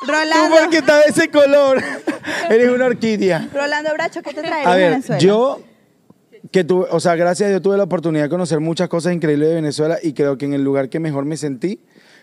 Tú 0.00 0.06
Rolando, 0.12 0.56
porque 0.60 0.78
estás 0.78 1.04
de 1.04 1.10
ese 1.10 1.30
color. 1.30 1.82
Eres 2.50 2.70
una 2.70 2.86
orquídea. 2.86 3.48
Rolando 3.52 3.92
Bracho, 3.92 4.22
¿qué 4.22 4.32
te 4.34 4.42
traería 4.42 4.72
A 4.72 4.76
ver, 4.76 4.90
Venezuela? 4.90 5.18
yo 5.20 5.60
que 6.50 6.64
tuve, 6.64 6.86
o 6.90 7.00
sea, 7.00 7.14
gracias 7.16 7.46
a 7.46 7.50
Dios 7.50 7.62
tuve 7.62 7.76
la 7.76 7.84
oportunidad 7.84 8.24
de 8.24 8.28
conocer 8.30 8.60
muchas 8.60 8.88
cosas 8.88 9.12
increíbles 9.12 9.48
de 9.48 9.54
Venezuela 9.54 9.98
y 10.02 10.12
creo 10.12 10.36
que 10.38 10.44
en 10.44 10.54
el 10.54 10.62
lugar 10.62 10.88
que 10.88 11.00
mejor 11.00 11.24
me 11.24 11.36
sentí 11.36 11.80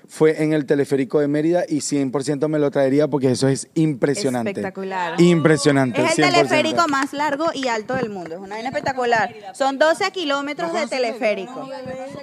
fue 0.07 0.43
en 0.43 0.53
el 0.53 0.65
teleférico 0.65 1.19
de 1.19 1.27
Mérida 1.27 1.63
y 1.67 1.77
100% 1.77 2.47
me 2.49 2.59
lo 2.59 2.69
traería 2.71 3.07
porque 3.07 3.31
eso 3.31 3.47
es 3.47 3.69
impresionante. 3.73 4.51
Espectacular. 4.51 5.19
Impresionante. 5.21 6.03
Es 6.03 6.19
el 6.19 6.25
100%. 6.25 6.31
teleférico 6.33 6.87
más 6.89 7.13
largo 7.13 7.45
y 7.53 7.67
alto 7.67 7.95
del 7.95 8.09
mundo. 8.09 8.35
Es 8.35 8.41
una 8.41 8.55
vaina 8.55 8.69
espectacular. 8.69 9.33
Son 9.53 9.77
12 9.79 10.11
kilómetros 10.11 10.73
de 10.73 10.87
teleférico. 10.87 11.69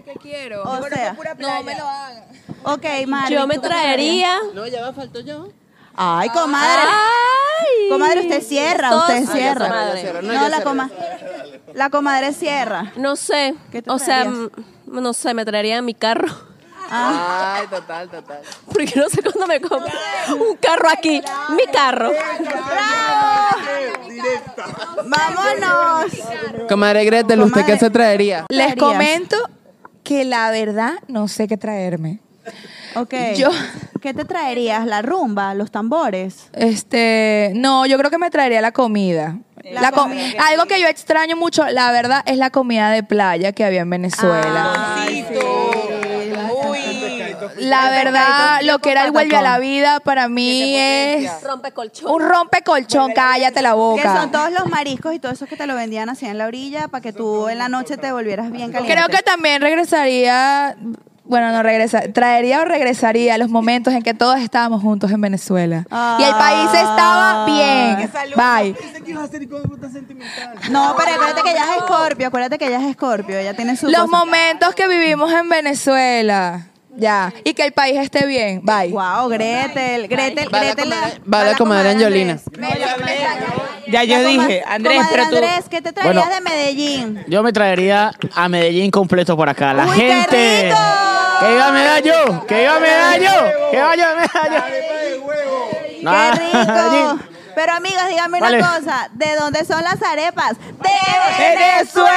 ¿Qué 0.04 0.12
quiero? 0.20 0.62
O 0.62 0.88
sea, 0.88 1.16
No 1.38 1.62
me 1.64 1.74
lo 1.74 1.88
hagan. 1.88 2.24
ok, 2.64 2.84
Mari. 3.06 3.34
Yo 3.34 3.46
me 3.46 3.54
¿tú 3.54 3.62
qué 3.62 3.68
traería. 3.68 4.36
No, 4.54 4.66
ya 4.66 4.82
va, 4.82 4.92
falto 4.92 5.20
yo. 5.20 5.48
Ay, 6.02 6.28
comadre. 6.30 6.82
Ay. 6.88 7.88
Comadre, 7.90 8.20
usted 8.20 8.42
cierra, 8.42 8.88
Todos- 8.90 9.02
usted 9.10 9.24
Ah, 9.28 9.32
cierra. 9.32 9.92
cierro. 9.96 10.22
No, 10.22 10.32
la, 10.32 10.48
cierro, 10.48 10.64
coma- 10.64 10.90
la 11.74 11.90
comadre 11.90 12.32
cierra. 12.32 12.92
No 12.96 13.16
sé. 13.16 13.54
¿Qué 13.70 13.82
te 13.82 13.90
O 13.90 13.98
sea, 13.98 14.26
no 14.86 15.12
sé, 15.12 15.34
me 15.34 15.44
traería 15.44 15.82
mi 15.82 15.92
carro. 15.94 16.28
Ay, 16.92 17.66
total, 17.68 18.08
total. 18.08 18.40
Porque 18.66 18.92
no 18.96 19.08
sé 19.10 19.22
cuándo 19.22 19.46
me 19.46 19.60
compre 19.60 19.92
un 20.30 20.56
carro 20.56 20.88
aquí. 20.88 21.22
Mi 21.50 21.66
carro. 21.72 22.10
Vámonos. 25.04 26.12
Comadre 26.68 27.04
Gretel, 27.04 27.40
¿usted 27.42 27.60
qué 27.60 27.62
Comadre. 27.66 27.78
se 27.78 27.90
traería? 27.90 28.46
Les 28.48 28.74
comento 28.76 29.36
que 30.02 30.24
la 30.24 30.50
verdad 30.50 30.94
no 31.08 31.28
sé 31.28 31.46
qué 31.46 31.56
traerme. 31.56 32.20
Ok. 32.96 33.14
Yo- 33.36 33.50
¿Qué 34.00 34.14
te 34.14 34.24
traerías? 34.24 34.86
¿La 34.86 35.02
rumba? 35.02 35.52
¿Los 35.54 35.70
tambores? 35.70 36.48
Este, 36.54 37.52
no, 37.54 37.84
yo 37.84 37.98
creo 37.98 38.10
que 38.10 38.16
me 38.18 38.30
traería 38.30 38.60
la 38.62 38.72
comida. 38.72 39.36
La 39.62 39.82
La 39.82 39.92
co- 39.92 40.02
comida. 40.04 40.42
algo 40.48 40.64
que 40.64 40.80
yo 40.80 40.86
extraño 40.88 41.36
mucho, 41.36 41.66
la 41.68 41.92
verdad, 41.92 42.22
es 42.24 42.38
la 42.38 42.48
comida 42.48 42.90
de 42.90 43.02
playa 43.02 43.52
que 43.52 43.62
había 43.62 43.82
en 43.82 43.90
Venezuela. 43.90 45.04
La 47.58 47.90
verdad, 47.90 48.60
lo 48.62 48.78
que 48.78 48.90
era 48.90 49.04
el 49.04 49.10
vuelve 49.12 49.36
a 49.36 49.42
la 49.42 49.58
vida 49.58 50.00
para 50.00 50.28
mí 50.28 50.74
es 50.76 51.42
Rompe 51.42 51.72
colchón. 51.72 52.10
un 52.10 52.20
rompecolchón, 52.26 53.12
cállate 53.14 53.60
la 53.62 53.70
Que 53.70 53.76
boca. 53.76 54.16
son 54.16 54.30
todos 54.32 54.50
los 54.52 54.68
mariscos 54.70 55.14
y 55.14 55.18
todo 55.18 55.32
eso 55.32 55.46
que 55.46 55.56
te 55.56 55.66
lo 55.66 55.74
vendían 55.74 56.08
así 56.08 56.26
en 56.26 56.38
la 56.38 56.46
orilla 56.46 56.88
para 56.88 57.02
que 57.02 57.12
tú 57.12 57.48
en 57.48 57.58
la 57.58 57.68
noche 57.68 57.96
te 57.96 58.12
volvieras 58.12 58.50
bien 58.50 58.72
caliente. 58.72 58.94
Creo 58.94 59.08
que 59.08 59.22
también 59.22 59.60
regresaría, 59.60 60.76
bueno, 61.30 61.50
no 61.52 61.62
regresa, 61.62 62.02
traería 62.12 62.60
o 62.60 62.64
regresaría 62.64 63.38
los 63.38 63.48
momentos 63.48 63.94
en 63.94 64.02
que 64.02 64.12
todos 64.12 64.38
estábamos 64.40 64.82
juntos 64.82 65.10
en 65.12 65.20
Venezuela. 65.20 65.86
Y 66.18 66.22
el 66.22 66.32
país 66.34 66.68
estaba 66.74 67.46
bien. 67.46 68.10
Bye. 68.36 68.74
No, 70.70 70.94
pero 70.98 71.12
acuérdate 71.12 71.42
que 71.42 71.50
ella 71.50 71.64
es 71.70 71.76
Escorpio, 71.78 72.26
acuérdate 72.28 72.58
que 72.58 72.66
ella 72.66 72.78
es 72.80 72.84
Escorpio, 72.90 73.38
ella 73.38 73.54
tiene 73.54 73.76
su 73.76 73.86
Los 73.88 74.02
cosa. 74.02 74.18
momentos 74.18 74.74
que 74.74 74.88
vivimos 74.88 75.32
en 75.32 75.48
Venezuela. 75.48 76.66
Ya. 76.96 77.32
Y 77.44 77.54
que 77.54 77.64
el 77.64 77.72
país 77.72 77.96
esté 78.00 78.26
bien. 78.26 78.62
Bye. 78.64 78.88
Wow, 78.90 79.28
Gretel, 79.28 80.08
Gretel, 80.08 80.48
Va 80.52 80.58
la 80.60 80.64
Gretel. 80.74 80.92
va 81.32 81.44
la 81.44 81.54
comadre 81.54 81.90
Angelina. 81.90 82.36
Ya 83.88 84.02
yo 84.04 84.22
dije, 84.24 84.62
Andrés, 84.66 85.00
pero 85.10 85.28
tú. 85.28 85.36
Andrés, 85.36 85.64
¿qué 85.70 85.80
te 85.80 85.92
traerías 85.92 86.26
Bueno. 86.26 86.34
de 86.34 86.40
Medellín? 86.50 87.24
Yo 87.28 87.42
me 87.44 87.52
traería 87.52 88.12
a 88.34 88.48
Medellín 88.48 88.90
completo 88.90 89.36
por 89.36 89.48
acá. 89.48 89.72
La 89.72 89.86
Uy, 89.86 89.96
qué 89.96 90.12
gente. 90.14 90.64
rico. 90.70 90.76
Que 91.40 91.52
iba 91.54 91.72
Medallo. 91.72 92.46
Que 92.46 92.62
iba 92.62 92.78
Medallo. 92.80 93.70
Que 93.70 93.80
vaya 93.80 94.14
Medallo. 94.14 94.64
¡Qué 96.00 96.30
rico! 96.40 97.18
Pero 97.54 97.72
amigos, 97.72 98.02
díganme 98.08 98.38
una 98.38 98.46
Vale. 98.46 98.58
cosa, 98.60 99.08
¿de 99.12 99.34
dónde 99.38 99.64
son 99.64 99.82
las 99.82 100.00
arepas? 100.02 100.56
¡De 100.58 100.88
¡Venezuela! 101.38 102.08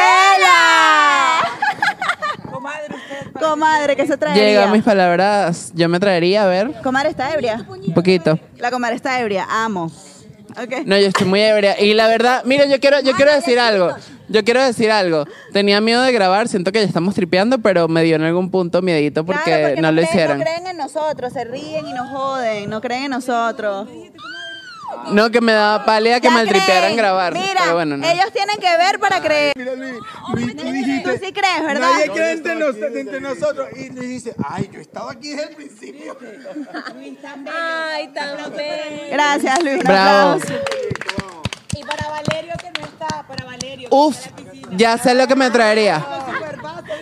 Venezuela! 2.42 2.70
Comadre, 3.40 3.96
¿qué 3.96 4.06
se 4.08 4.16
traería? 4.16 4.44
Llega 4.44 4.68
mis 4.68 4.84
palabras. 4.84 5.72
Yo 5.74 5.90
me 5.90 6.00
traería, 6.00 6.44
a 6.44 6.48
ver, 6.48 6.72
Comadre 6.82 7.10
está 7.10 7.34
ebria. 7.34 7.66
un 7.68 7.94
poquito. 7.94 8.40
La 8.58 8.72
comadre 8.72 8.96
está 8.96 9.20
ebria, 9.20 9.46
amo. 9.50 9.92
Ok. 10.52 10.86
No, 10.86 10.98
yo 10.98 11.08
estoy 11.08 11.28
muy 11.28 11.42
ebria. 11.42 11.80
Y 11.82 11.94
la 11.94 12.08
verdad, 12.08 12.44
mira, 12.46 12.66
yo 12.66 12.80
quiero, 12.80 13.00
yo 13.02 13.14
quiero 13.14 13.34
decir 13.34 13.60
algo. 13.60 13.96
Yo 14.34 14.43
quiero 14.43 14.63
decir 14.63 14.89
algo. 14.91 15.26
Tenía 15.54 15.80
miedo 15.80 16.02
de 16.02 16.12
grabar, 16.12 16.48
siento 16.48 16.72
que 16.72 16.80
ya 16.80 16.86
estamos 16.86 17.13
tripeando, 17.15 17.60
pero 17.60 17.88
me 17.88 18.02
dio 18.04 18.15
en 18.15 18.24
algún 18.24 18.50
punto 18.50 18.82
miedito 18.82 19.24
porque, 19.26 19.43
Claro, 19.46 19.67
porque 19.67 19.82
no, 19.82 19.91
lo 19.91 19.96
creen, 19.98 20.10
hicieron. 20.10 20.38
No 20.39 20.43
creen 20.43 20.67
en 20.67 20.78
nosotros, 20.78 21.32
se 21.34 21.43
ríen 21.46 21.88
y 21.88 21.93
nos 21.93 22.10
joden, 22.10 22.69
no 22.69 22.82
creen 22.82 23.04
en 23.04 23.12
nosotros. 23.12 23.88
No, 25.12 25.32
que 25.32 25.41
me 25.41 25.52
daba 25.54 25.86
pálida 25.86 26.19
que 26.19 26.30
maltripearan 26.30 26.96
grabar. 26.96 27.34
Mira, 27.34 27.62
pero 27.62 27.74
bueno, 27.76 27.98
no. 27.98 28.08
ellos 28.08 28.32
tienen 28.32 28.58
que 28.58 28.78
ver 28.78 29.00
para 29.00 29.22
creer. 29.22 29.54
Mira, 29.56 29.74
Luis, 29.74 29.93
Luis, 30.34 30.56
tú 30.56 30.63
dijiste. 30.72 31.12
Tú 31.12 31.26
sí 31.26 31.32
crees, 31.34 31.63
¿verdad? 31.65 31.89
Nadie 31.93 32.10
cree 32.12 32.32
entre, 32.34 32.56
nos- 32.56 32.76
entre 32.76 33.19
nosotros. 33.22 33.67
Y 33.76 33.89
Luis 33.89 34.10
dice, 34.10 34.36
ay, 34.48 34.69
yo 34.72 34.80
estaba 34.80 35.12
aquí 35.12 35.30
desde 35.30 35.50
el 35.50 35.56
principio. 35.56 36.15
Ay, 36.96 38.08
tan 38.13 38.54
bello. 38.56 39.04
Gracias, 39.12 39.63
Luis. 39.63 39.84
Bravo. 39.84 40.32
aplauso. 40.34 40.54
Y 41.76 41.84
para 41.84 42.08
Valerio, 42.10 42.54
que 42.62 42.80
no 42.80 42.86
está, 42.86 43.26
para 43.28 43.46
Valerio. 43.46 43.73
Uf, 43.89 44.28
ya 44.72 44.98
sé 44.98 45.13
lo 45.13 45.28
que 45.28 45.36
me 45.36 45.50
traería. 45.50 46.04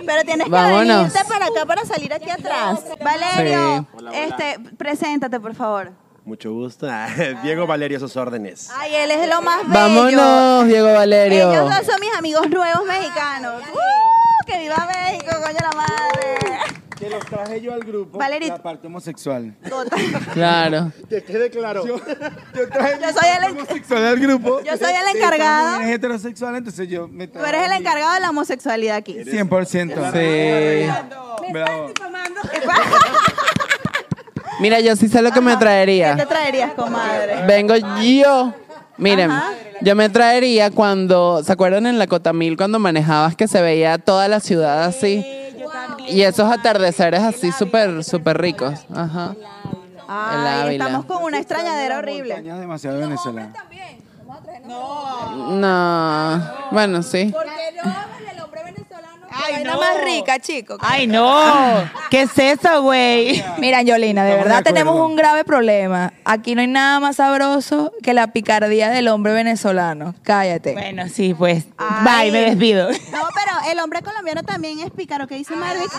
Pero 0.06 0.24
tienes 0.24 0.46
que 0.46 0.52
Vámonos. 0.52 1.13
venirte 1.13 1.20
para 1.30 1.46
acá 1.46 1.65
para 1.65 1.86
salir 1.86 2.13
aquí 2.13 2.30
atrás. 2.30 2.80
Valerio, 3.04 3.86
este, 4.13 4.60
preséntate, 4.78 5.39
por 5.39 5.54
favor. 5.56 5.91
Mucho 6.26 6.52
gusto. 6.54 6.88
Diego 7.44 7.65
Valerio, 7.65 8.00
sus 8.00 8.15
órdenes. 8.15 8.70
Ay, 8.78 8.94
él 8.96 9.12
es 9.12 9.28
lo 9.30 9.41
más 9.41 9.60
bello. 9.67 9.74
Vámonos, 9.74 10.67
Diego 10.67 10.94
Valerio. 10.94 11.52
Ellos 11.52 11.70
dos 11.70 11.86
son 11.86 12.00
mis 12.00 12.13
amigos 12.17 12.50
nuevos 12.50 12.86
mexicanos. 12.86 13.62
¡Uh! 13.74 14.46
¡Que 14.46 14.60
viva 14.60 14.88
México, 14.88 15.32
coño 15.44 15.58
la 15.62 15.72
madre! 15.78 16.81
Que 17.02 17.10
los 17.10 17.26
traje 17.26 17.60
yo 17.62 17.74
al 17.74 17.80
grupo. 17.80 18.20
Valerie- 18.20 18.50
La 18.50 18.62
parte 18.62 18.86
homosexual. 18.86 19.56
Total. 19.68 20.00
Claro. 20.34 20.92
Que 21.10 21.24
quede 21.24 21.50
claro. 21.50 21.84
Yo, 21.86 21.98
yo 21.98 22.70
traje 22.70 23.00
Yo 23.02 23.12
soy 23.12 23.30
el- 23.40 23.52
homosexual 23.52 24.06
al 24.06 24.20
grupo. 24.20 24.62
Yo 24.62 24.78
soy 24.78 24.94
el 24.94 25.12
Sí, 25.12 25.18
encargado. 25.18 25.60
estamos 25.66 25.80
bien 25.80 25.94
heterosexual, 25.94 26.56
entonces 26.58 26.88
yo 26.88 27.08
me 27.08 27.28
Tú 27.28 27.44
eres 27.44 27.66
el 27.66 27.72
encargado 27.72 28.14
de 28.14 28.20
la 28.20 28.30
homosexualidad 28.30 28.98
aquí. 28.98 29.18
100%. 29.26 30.12
Sí. 30.14 31.52
Bravo. 31.52 31.88
Mira, 34.60 34.80
yo 34.80 34.96
sí 34.96 35.08
sé 35.08 35.24
lo 35.24 35.32
que 35.32 35.42
me 35.42 35.52
¿Qué 35.52 35.58
te 35.58 35.64
traería. 35.64 36.28
traerías, 36.28 36.74
comadre? 36.74 37.46
Vengo 37.48 37.74
yo. 38.04 38.54
Miren, 38.98 39.32
Ajá. 39.32 39.54
yo 39.82 39.96
me 39.96 40.08
traería 40.10 40.70
cuando, 40.70 41.42
¿se 41.44 41.52
acuerdan 41.52 41.88
en 41.88 41.98
la 41.98 42.06
Cotamil 42.06 42.56
cuando 42.58 42.78
manejabas 42.78 43.36
que 43.36 43.48
se 43.48 43.60
veía 43.60 43.98
toda 43.98 44.28
la 44.28 44.40
ciudad 44.40 44.84
así? 44.84 45.26
Y 46.08 46.22
esos 46.22 46.52
atardeceres 46.52 47.22
así 47.22 47.52
súper, 47.52 48.04
súper 48.04 48.39
ricos. 48.39 48.80
Ajá. 48.94 49.36
El 49.38 49.46
Ay, 50.08 50.62
Ávila. 50.63 50.86
estamos 50.86 51.06
con 51.06 51.24
una 51.24 51.38
extrañadera 51.38 52.00
horrible. 52.00 52.34
Montañas 52.36 52.60
demasiado 52.60 53.00
venezolano. 53.00 53.54
No. 55.50 56.41
Bueno, 56.72 57.02
sí. 57.04 57.34
Ay, 59.32 59.63
no. 59.63 59.80
más 59.80 60.04
rica, 60.04 60.39
chicos. 60.39 60.78
Ay, 60.82 61.08
no. 61.08 61.89
¿Qué 62.10 62.24
es 62.24 62.38
eso, 62.38 62.82
güey? 62.82 63.44
Mira, 63.58 63.80
Angelina, 63.80 64.24
de 64.24 64.32
Estamos 64.32 64.50
verdad 64.50 64.63
tenemos 64.63 64.96
un 65.00 65.15
grave 65.15 65.44
problema. 65.44 66.13
Aquí 66.26 66.56
no 66.56 66.62
hay 66.62 66.67
nada 66.67 67.00
más 67.00 67.15
sabroso 67.17 67.94
que 68.04 68.13
la 68.13 68.28
picardía 68.28 68.89
del 68.89 69.08
hombre 69.08 69.34
venezolano. 69.34 70.15
Cállate. 70.24 70.74
Bueno, 70.74 71.08
sí, 71.08 71.34
pues. 71.34 71.65
Ay. 71.78 72.30
Bye, 72.30 72.32
me 72.32 72.41
despido. 72.50 72.89
No, 72.89 73.28
pero 73.34 73.72
el 73.72 73.80
hombre 73.80 74.02
colombiano 74.02 74.44
también 74.44 74.80
es 74.80 74.91
pícaro, 74.91 75.28
¿qué 75.28 75.36
dice 75.36 75.56
Marvick? 75.56 75.91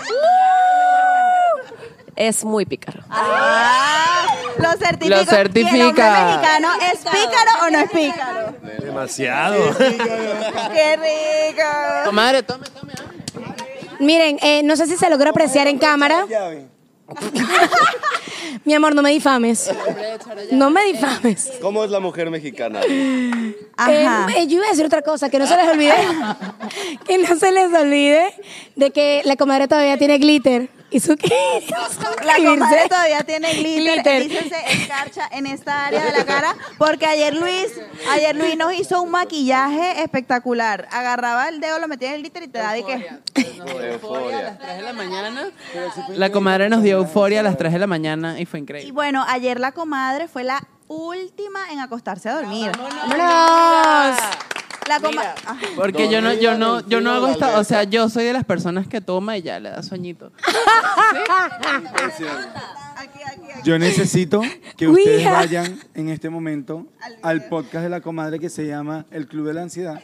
es 2.17 2.45
muy 2.45 2.67
pícaro. 2.67 3.03
Ah, 3.11 4.27
lo 4.59 4.71
certifico. 4.73 5.17
Lo 5.19 5.25
certifica. 5.25 5.77
¿Y 5.77 5.81
el 5.81 5.87
hombre 5.87 6.05
mexicano 6.05 6.69
es 6.93 6.99
pícaro 6.99 7.67
o 7.67 7.71
no 7.71 7.79
es 7.79 7.91
pícaro? 7.91 8.55
Demasiado. 8.81 9.79
¡Qué 9.79 10.97
rico! 10.97 11.69
Comadre, 12.05 12.43
tome. 12.43 12.67
Miren, 14.03 14.39
eh, 14.43 14.63
no 14.65 14.75
sé 14.75 14.89
si 14.89 14.97
se 14.97 15.09
logra 15.09 15.31
apreciar 15.31 15.69
en 15.69 15.79
cámara. 15.79 16.27
Mi 18.65 18.75
amor, 18.75 18.95
no 18.95 19.03
me 19.03 19.11
difames. 19.11 19.71
No 20.51 20.71
me 20.71 20.85
difames. 20.85 21.53
¿Cómo 21.61 21.85
es 21.85 21.91
la 21.91 22.01
mujer 22.01 22.31
mexicana? 22.31 22.81
Ajá. 23.77 24.27
Eh, 24.31 24.43
eh, 24.43 24.47
yo 24.49 24.57
iba 24.57 24.67
a 24.67 24.71
decir 24.71 24.85
otra 24.85 25.03
cosa, 25.03 25.31
que 25.31 25.39
no 25.39 25.47
se 25.47 25.57
les 25.57 25.69
olvide. 25.69 25.95
que 27.07 27.19
no 27.19 27.37
se 27.37 27.53
les 27.53 27.73
olvide 27.73 28.35
de 28.75 28.91
que 28.91 29.23
la 29.25 29.37
comadre 29.37 29.69
todavía 29.69 29.97
tiene 29.99 30.19
glitter. 30.19 30.69
¿Y 30.93 31.01
su 31.01 31.17
qué? 31.17 31.65
La 32.25 32.37
comadre 32.37 32.89
todavía 32.89 33.23
tiene 33.25 33.55
glitter, 33.55 33.95
Glitter. 33.95 34.23
dícense 34.29 34.57
escarcha 34.73 35.29
en 35.33 35.47
esta 35.47 35.87
área 35.87 36.05
de 36.05 36.13
la 36.13 36.25
cara, 36.25 36.55
porque 36.79 37.07
ayer 37.07 37.35
Luis, 37.35 37.69
ayer 38.11 38.37
Luis 38.37 38.57
nos 38.57 38.73
hizo 38.75 39.01
un 39.03 39.11
maquillaje 39.11 40.03
espectacular. 40.03 40.87
Agarraba 40.91 41.49
el 41.49 41.61
dedo, 41.61 41.79
lo 41.79 41.89
metía 41.89 42.09
en 42.11 42.17
el 42.17 42.21
glitter 42.23 42.43
y 42.45 42.49
te 42.49 42.59
da 42.59 42.73
de 42.73 42.85
que 42.85 43.09
Euforia. 43.93 44.59
3 44.63 44.77
de 44.77 44.83
la 44.83 44.93
mañana. 44.93 45.51
La 46.11 46.31
comadre 46.31 46.69
nos 46.69 46.83
dio 46.83 46.99
euforia 46.99 47.41
a 47.41 47.43
las 47.43 47.57
3 47.57 47.73
de 47.73 47.79
la 47.79 47.87
mañana 47.87 48.39
y 48.39 48.45
fue 48.47 48.59
Y 48.59 48.63
increíble. 48.63 48.93
bueno, 48.93 49.25
ayer 49.29 49.59
la 49.61 49.73
comadre 49.73 50.29
fue 50.29 50.45
la 50.45 50.63
última 50.89 51.71
en 51.73 51.81
acostarse 51.81 52.29
a 52.29 52.35
dormir. 52.35 52.71
¡Vámonos! 52.77 54.19
La 54.89 55.01
coma- 55.01 55.35
Porque 55.77 56.11
yo 56.11 56.21
no, 56.21 56.33
yo 56.35 56.59
no, 56.59 56.87
yo 56.87 57.01
no 57.01 57.13
hago 57.13 57.29
esta, 57.29 57.59
o 57.59 57.65
sea, 57.65 57.85
yo 57.85 58.09
soy 58.09 58.25
de 58.25 58.33
las 58.33 58.45
personas 58.45 58.87
que 58.89 59.01
toma 59.01 59.37
y 59.39 59.43
ya 59.43 59.59
le 59.61 59.71
da 59.71 59.83
sueñito. 59.83 60.33
Yo 63.65 63.79
necesito 63.79 64.43
que 64.77 64.89
ustedes 64.89 65.25
vayan 65.25 65.79
en 65.95 66.09
este 66.09 66.29
momento 66.31 66.87
al 67.23 67.45
podcast 67.47 67.85
de 67.85 67.89
la 67.91 68.01
comadre 68.01 68.39
que 68.41 68.49
se 68.49 68.67
llama 68.67 69.07
El 69.11 69.27
Club 69.29 69.47
de 69.47 69.55
la 69.55 69.63
Ansiedad 69.63 70.01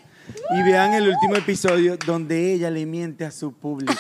y 0.51 0.63
vean 0.63 0.93
el 0.95 1.09
último 1.09 1.35
episodio 1.37 1.97
donde 2.07 2.53
ella 2.53 2.71
le 2.71 2.87
miente 2.87 3.25
a 3.25 3.31
su 3.31 3.53
público 3.53 3.93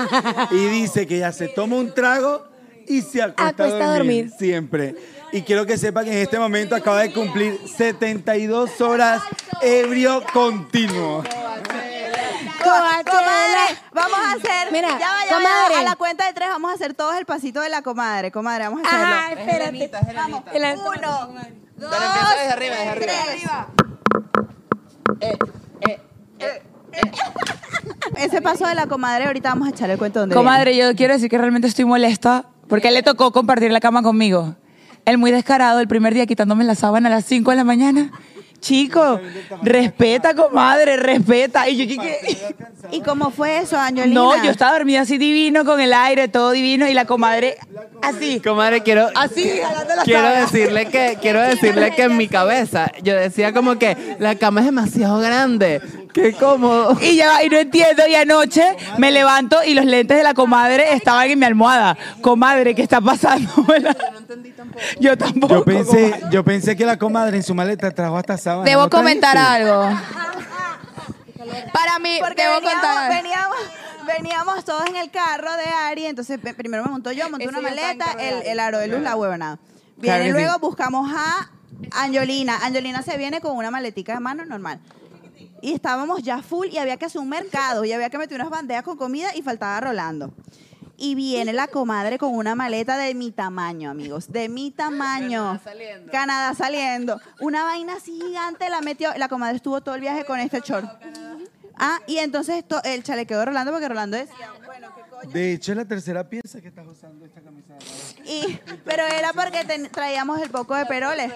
y 0.50 0.66
dice 0.66 1.06
que 1.06 1.16
ella 1.18 1.32
se 1.32 1.48
toma 1.48 1.76
un 1.76 1.92
trago 1.94 2.46
y 2.86 3.02
se 3.02 3.22
acuesta, 3.22 3.64
a 3.64 3.96
dormir. 3.96 4.30
siempre. 4.36 4.94
Y 5.34 5.42
quiero 5.42 5.66
que 5.66 5.76
sepa 5.76 6.04
que 6.04 6.12
en 6.12 6.18
este 6.18 6.38
momento 6.38 6.76
acaba 6.76 7.00
de 7.00 7.12
cumplir 7.12 7.58
72 7.66 8.80
horas 8.80 9.20
ebrio 9.60 10.22
continuo. 10.32 11.24
Co- 11.24 12.70
comadre, 13.10 13.76
vamos 13.92 14.18
a 14.18 14.32
hacer. 14.34 14.70
Mira, 14.70 14.90
ya 14.90 15.08
va, 15.08 15.24
ya 15.28 15.32
va, 15.32 15.42
comadre. 15.42 15.74
A 15.76 15.82
la 15.82 15.96
cuenta 15.96 16.24
de 16.26 16.32
tres 16.34 16.48
vamos 16.50 16.70
a 16.70 16.74
hacer 16.74 16.94
todos 16.94 17.16
el 17.16 17.26
pasito 17.26 17.60
de 17.62 17.68
la 17.68 17.82
comadre. 17.82 18.30
Comadre, 18.30 18.64
vamos 18.68 18.82
a 18.84 18.88
hacerlo. 18.88 19.06
Ah, 19.18 19.32
espérate. 19.32 19.90
El- 20.54 20.78
Uno, 20.78 21.28
dos, 21.76 21.90
Pero 21.90 22.04
empieza 22.04 22.34
desde 22.38 22.52
arriba, 22.52 22.76
desde 22.76 22.90
arriba. 22.90 23.66
tres. 25.18 26.60
Ese 28.18 28.40
paso 28.40 28.66
de 28.68 28.76
la 28.76 28.86
comadre, 28.86 29.26
ahorita 29.26 29.48
vamos 29.48 29.66
a 29.66 29.70
echarle 29.72 29.94
el 29.94 29.98
cuento 29.98 30.20
donde 30.20 30.34
Comadre, 30.36 30.76
yo 30.76 30.94
quiero 30.94 31.14
decir 31.14 31.28
que 31.28 31.38
realmente 31.38 31.66
estoy 31.66 31.84
molesta 31.84 32.44
porque 32.68 32.88
él 32.88 32.94
le 32.94 33.02
tocó 33.02 33.32
compartir 33.32 33.72
la 33.72 33.80
cama 33.80 34.02
conmigo. 34.02 34.54
Él 35.04 35.18
muy 35.18 35.30
descarado 35.30 35.80
el 35.80 35.88
primer 35.88 36.14
día 36.14 36.26
quitándome 36.26 36.64
la 36.64 36.74
sábana 36.74 37.08
a 37.08 37.12
las 37.12 37.24
5 37.24 37.50
de 37.50 37.56
la 37.56 37.64
mañana. 37.64 38.10
Chico, 38.60 39.20
respeta, 39.62 40.34
comadre, 40.34 40.96
respeta. 40.96 41.68
Y 41.68 41.86
yo, 41.86 42.02
¿qué. 42.02 42.54
¿Y 42.92 43.02
cómo 43.02 43.30
fue 43.30 43.58
eso, 43.58 43.78
Angelina? 43.78 44.14
No, 44.14 44.42
yo 44.42 44.50
estaba 44.50 44.72
dormida 44.78 45.02
así 45.02 45.18
divino, 45.18 45.66
con 45.66 45.80
el 45.82 45.92
aire, 45.92 46.28
todo 46.28 46.50
divino, 46.52 46.88
y 46.88 46.94
la 46.94 47.04
comadre 47.04 47.58
así. 48.00 48.40
Comadre, 48.40 48.82
quiero, 48.82 49.08
Así, 49.14 49.50
jalando 49.62 49.96
la 49.96 50.02
quiero 50.04 50.22
sábana. 50.22 50.40
decirle 50.40 50.86
que, 50.86 51.18
quiero 51.20 51.42
decirle 51.42 51.90
que 51.94 52.04
en 52.04 52.16
mi 52.16 52.26
cabeza 52.26 52.90
yo 53.02 53.14
decía 53.14 53.52
como 53.52 53.78
que 53.78 54.16
la 54.18 54.36
cama 54.36 54.60
es 54.60 54.66
demasiado 54.66 55.18
grande. 55.20 55.82
Qué 56.14 56.32
cómodo. 56.32 56.96
Y 57.00 57.16
ya, 57.16 57.42
y 57.42 57.48
no 57.48 57.58
entiendo, 57.58 58.06
y 58.06 58.14
anoche 58.14 58.64
me 58.98 59.10
levanto 59.10 59.62
y 59.64 59.74
los 59.74 59.84
lentes 59.84 60.16
de 60.16 60.22
la 60.22 60.32
comadre 60.32 60.94
estaban 60.94 61.28
en 61.28 61.38
mi 61.38 61.44
almohada. 61.44 61.98
Comadre, 62.22 62.74
¿qué 62.74 62.82
está 62.82 63.00
pasando? 63.00 63.50
Yo 65.00 65.18
tampoco. 65.18 65.54
Yo 65.56 65.64
pensé, 65.64 66.20
yo 66.30 66.44
pensé 66.44 66.76
que 66.76 66.84
la 66.86 66.98
comadre 66.98 67.36
en 67.36 67.42
su 67.42 67.54
maleta 67.54 67.90
trajo 67.90 68.16
hasta 68.16 68.36
sábana. 68.38 68.68
Debo 68.68 68.82
¿no 68.84 68.90
comentar 68.90 69.36
algo. 69.36 69.88
Para 71.72 71.98
mí, 71.98 72.18
Porque 72.20 72.42
debo 72.42 72.54
veníamos, 72.54 72.82
contar. 72.82 73.12
veníamos, 73.12 73.56
veníamos 74.06 74.64
todos 74.64 74.86
en 74.86 74.96
el 74.96 75.10
carro 75.10 75.52
de 75.56 75.64
Ari, 75.90 76.06
entonces 76.06 76.38
primero 76.56 76.84
me 76.84 76.90
montó 76.90 77.12
yo, 77.12 77.28
monté 77.28 77.46
una 77.48 77.60
maleta, 77.60 78.06
el, 78.18 78.46
el 78.46 78.60
aro 78.60 78.78
de 78.78 78.88
luz, 78.88 79.00
la 79.00 79.14
huevonada. 79.16 79.58
Viene 79.96 80.18
Claro 80.18 80.32
luego, 80.32 80.54
sí. 80.54 80.58
buscamos 80.60 81.12
a 81.14 81.50
Angelina. 81.92 82.58
Angelina 82.62 83.02
se 83.02 83.16
viene 83.16 83.40
con 83.40 83.56
una 83.56 83.70
maletica 83.70 84.14
de 84.14 84.20
mano 84.20 84.44
normal. 84.44 84.80
Y 85.64 85.72
estábamos 85.72 86.22
ya 86.22 86.42
full 86.42 86.66
y 86.70 86.76
había 86.76 86.98
que 86.98 87.06
hacer 87.06 87.22
un 87.22 87.30
mercado 87.30 87.86
y 87.86 87.92
había 87.92 88.10
que 88.10 88.18
meter 88.18 88.38
unas 88.38 88.50
bandejas 88.50 88.82
con 88.82 88.98
comida 88.98 89.34
y 89.34 89.40
faltaba 89.40 89.80
Rolando. 89.80 90.34
Y 90.98 91.14
viene 91.14 91.54
la 91.54 91.68
comadre 91.68 92.18
con 92.18 92.34
una 92.34 92.54
maleta 92.54 92.98
de 92.98 93.14
mi 93.14 93.30
tamaño, 93.30 93.88
amigos, 93.88 94.30
de 94.30 94.50
mi 94.50 94.70
tamaño. 94.70 95.58
Canadá 96.12 96.52
saliendo. 96.52 97.18
Una 97.40 97.64
vaina 97.64 97.94
así 97.94 98.20
gigante 98.20 98.68
la 98.68 98.82
metió. 98.82 99.14
La 99.16 99.28
comadre 99.28 99.56
estuvo 99.56 99.80
todo 99.80 99.94
el 99.94 100.02
viaje 100.02 100.26
con 100.26 100.38
este 100.38 100.60
short. 100.60 100.86
Ah, 101.78 101.98
y 102.06 102.18
entonces 102.18 102.56
esto, 102.56 102.82
el 102.84 103.02
chalequeo 103.02 103.38
de 103.38 103.46
Rolando, 103.46 103.72
porque 103.72 103.88
Rolando 103.88 104.18
decía, 104.18 104.52
bueno, 104.66 104.94
¿qué 104.94 105.03
De 105.32 105.52
hecho, 105.52 105.72
es 105.72 105.78
la 105.78 105.84
tercera 105.84 106.28
pieza 106.28 106.60
que 106.60 106.68
estás 106.68 106.86
usando 106.86 107.24
esta 107.24 107.40
camisa. 107.40 107.74
Y, 108.24 108.58
pero 108.84 109.02
era 109.06 109.32
porque 109.32 109.64
ten- 109.64 109.88
traíamos 109.90 110.40
el 110.40 110.50
poco 110.50 110.74
de 110.74 110.86
peroles 110.86 111.32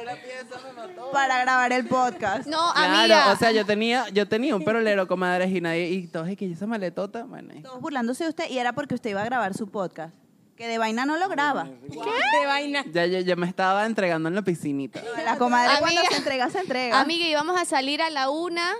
para 1.12 1.40
grabar 1.40 1.72
el 1.72 1.87
podcast. 1.87 2.46
No, 2.46 2.72
Claro, 2.74 2.94
amiga. 3.01 3.33
o 3.33 3.37
sea, 3.37 3.53
yo 3.53 3.64
tenía, 3.66 4.09
yo 4.11 4.29
tenía 4.29 4.55
un 4.57 4.64
perolero, 4.64 5.07
comadres, 5.07 5.51
y 5.51 5.61
nadie, 5.61 5.88
y 5.90 6.07
todos, 6.07 6.29
y 6.29 6.37
que 6.37 6.51
esa 6.51 6.66
maletota, 6.66 7.24
bueno. 7.24 7.55
y- 7.55 7.62
Todos 7.62 7.81
burlándose 7.81 8.24
de 8.24 8.31
usted 8.31 8.51
y 8.51 8.59
era 8.59 8.72
porque 8.72 8.94
usted 8.94 9.11
iba 9.11 9.22
a 9.22 9.24
grabar 9.24 9.55
su 9.55 9.68
podcast. 9.68 10.14
Que 10.57 10.66
de 10.66 10.77
vaina 10.79 11.07
no 11.07 11.16
lo 11.18 11.29
graba. 11.29 11.64
De 11.64 12.46
vaina. 12.46 12.85
Ya, 12.92 13.07
ya, 13.07 13.20
ya 13.20 13.37
me 13.37 13.46
estaba 13.46 13.87
entregando 13.87 14.29
en 14.29 14.35
la 14.35 14.42
piscinita. 14.42 15.01
La 15.24 15.37
comadre 15.38 15.74
cuando 15.79 16.01
se 16.11 16.16
entrega, 16.16 16.51
se 16.51 16.59
entrega. 16.59 17.01
Amiga, 17.01 17.27
íbamos 17.27 17.61
a 17.61 17.64
salir 17.64 18.03
a 18.03 18.11
la 18.11 18.29
una. 18.29 18.72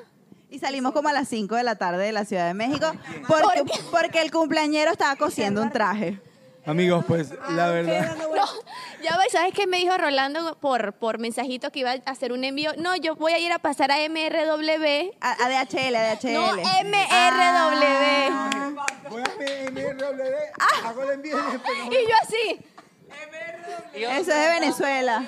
Y 0.51 0.59
salimos 0.59 0.93
como 0.93 1.09
a 1.09 1.13
las 1.13 1.29
5 1.29 1.55
de 1.57 1.63
la 1.63 1.77
tarde 1.77 2.05
de 2.07 2.13
la 2.13 2.25
Ciudad 2.25 2.47
de 2.47 2.55
México 2.55 2.91
porque, 3.27 3.63
porque 3.91 4.23
el 4.23 4.31
cumpleañero 4.31 4.91
estaba 4.93 5.17
cosiendo 5.17 5.61
un 5.63 5.71
traje. 5.71 6.21
Amigos, 6.65 7.05
pues 7.09 7.33
la 7.51 7.69
verdad. 7.69 8.17
No, 8.19 8.45
ya 9.03 9.17
va, 9.17 9.23
¿sabes 9.33 9.55
qué 9.55 9.67
me 9.67 9.79
dijo 9.79 9.97
Rolando 9.97 10.57
por, 10.61 10.93
por 10.95 11.19
mensajito 11.19 11.71
que 11.71 11.81
iba 11.81 11.93
a 11.93 12.11
hacer 12.11 12.33
un 12.33 12.45
envío? 12.45 12.73
No, 12.77 12.95
yo 12.97 13.17
voy 13.17 13.33
a 13.33 13.39
ir 13.39 13.51
a 13.53 13.59
pasar 13.59 13.91
a 13.91 13.97
MRW. 14.07 15.13
A, 15.21 15.33
a 15.33 15.49
DHL, 15.65 15.97
a 15.97 16.15
DHL. 16.15 16.33
No, 16.35 16.47
MRW. 16.57 18.35
Voy 19.11 19.23
a 19.23 19.71
MRW, 19.71 20.23
hago 20.85 21.03
el 21.05 21.11
envío 21.11 21.39
y 21.39 21.53
después 21.53 21.79
no- 21.79 21.93
Y 21.93 22.07
yo 22.07 22.15
así. 22.23 22.61
Eso 23.95 24.11
es 24.21 24.27
de 24.27 24.49
Venezuela. 24.61 25.25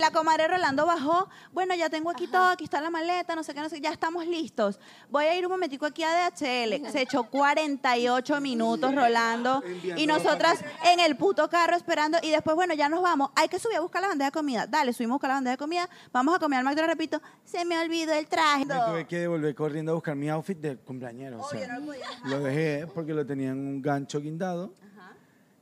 La 0.00 0.10
comadre 0.10 0.48
Rolando 0.48 0.86
bajó. 0.86 1.28
Bueno, 1.52 1.74
ya 1.74 1.90
tengo 1.90 2.10
aquí 2.10 2.26
todo, 2.26 2.44
aquí 2.46 2.64
está 2.64 2.80
la 2.80 2.90
maleta, 2.90 3.34
no 3.34 3.42
sé 3.42 3.54
qué, 3.54 3.60
no 3.60 3.68
sé 3.68 3.76
qué, 3.76 3.82
ya 3.82 3.92
estamos 3.92 4.26
listos. 4.26 4.78
Voy 5.10 5.24
a 5.24 5.36
ir 5.36 5.44
un 5.46 5.52
momentico 5.52 5.86
aquí 5.86 6.02
a 6.02 6.30
DHL. 6.30 6.90
Se 6.90 7.02
echó 7.02 7.24
48 7.30 8.40
minutos 8.40 8.94
Rolando 8.94 9.62
y 9.96 10.06
nosotras 10.06 10.60
en 10.84 11.00
el 11.00 11.16
puto 11.16 11.48
carro 11.48 11.76
esperando 11.76 12.18
y 12.22 12.30
después, 12.30 12.56
bueno, 12.56 12.74
ya 12.74 12.88
nos 12.88 13.02
vamos. 13.02 13.30
Hay 13.34 13.48
que 13.48 13.58
subir 13.58 13.76
a 13.76 13.80
buscar 13.80 14.02
la 14.02 14.08
bandeja 14.08 14.30
de 14.30 14.32
comida. 14.32 14.66
Dale, 14.66 14.92
subimos 14.92 15.14
a 15.14 15.16
buscar 15.16 15.28
la 15.30 15.34
bandeja 15.34 15.52
de 15.52 15.58
comida. 15.58 15.88
Vamos 16.12 16.34
a 16.36 16.38
comer 16.38 16.58
al 16.58 16.64
McDonald's, 16.64 16.92
repito, 16.96 17.20
se 17.44 17.64
me 17.64 17.78
olvidó 17.78 18.12
el 18.12 18.26
traje. 18.26 18.64
Me 18.66 18.74
tuve 18.74 19.06
que 19.06 19.18
devolver 19.18 19.54
corriendo 19.54 19.92
a 19.92 19.94
buscar 19.94 20.14
mi 20.14 20.28
outfit 20.30 20.58
de 20.58 20.76
cumpleañero. 20.76 21.40
o 21.40 21.48
sea, 21.48 21.78
lo 22.24 22.40
dejé 22.40 22.86
porque 22.94 23.12
lo 23.12 23.26
tenía 23.26 23.50
en 23.50 23.58
un 23.58 23.82
gancho 23.82 24.20
guindado. 24.20 24.72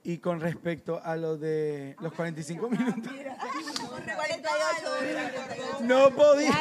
Y 0.02 0.18
con 0.18 0.40
respecto 0.40 1.00
a 1.04 1.14
lo 1.16 1.36
de 1.36 1.94
los 2.00 2.12
45 2.14 2.70
minutos, 2.70 3.12
no 5.82 6.10
podía, 6.10 6.52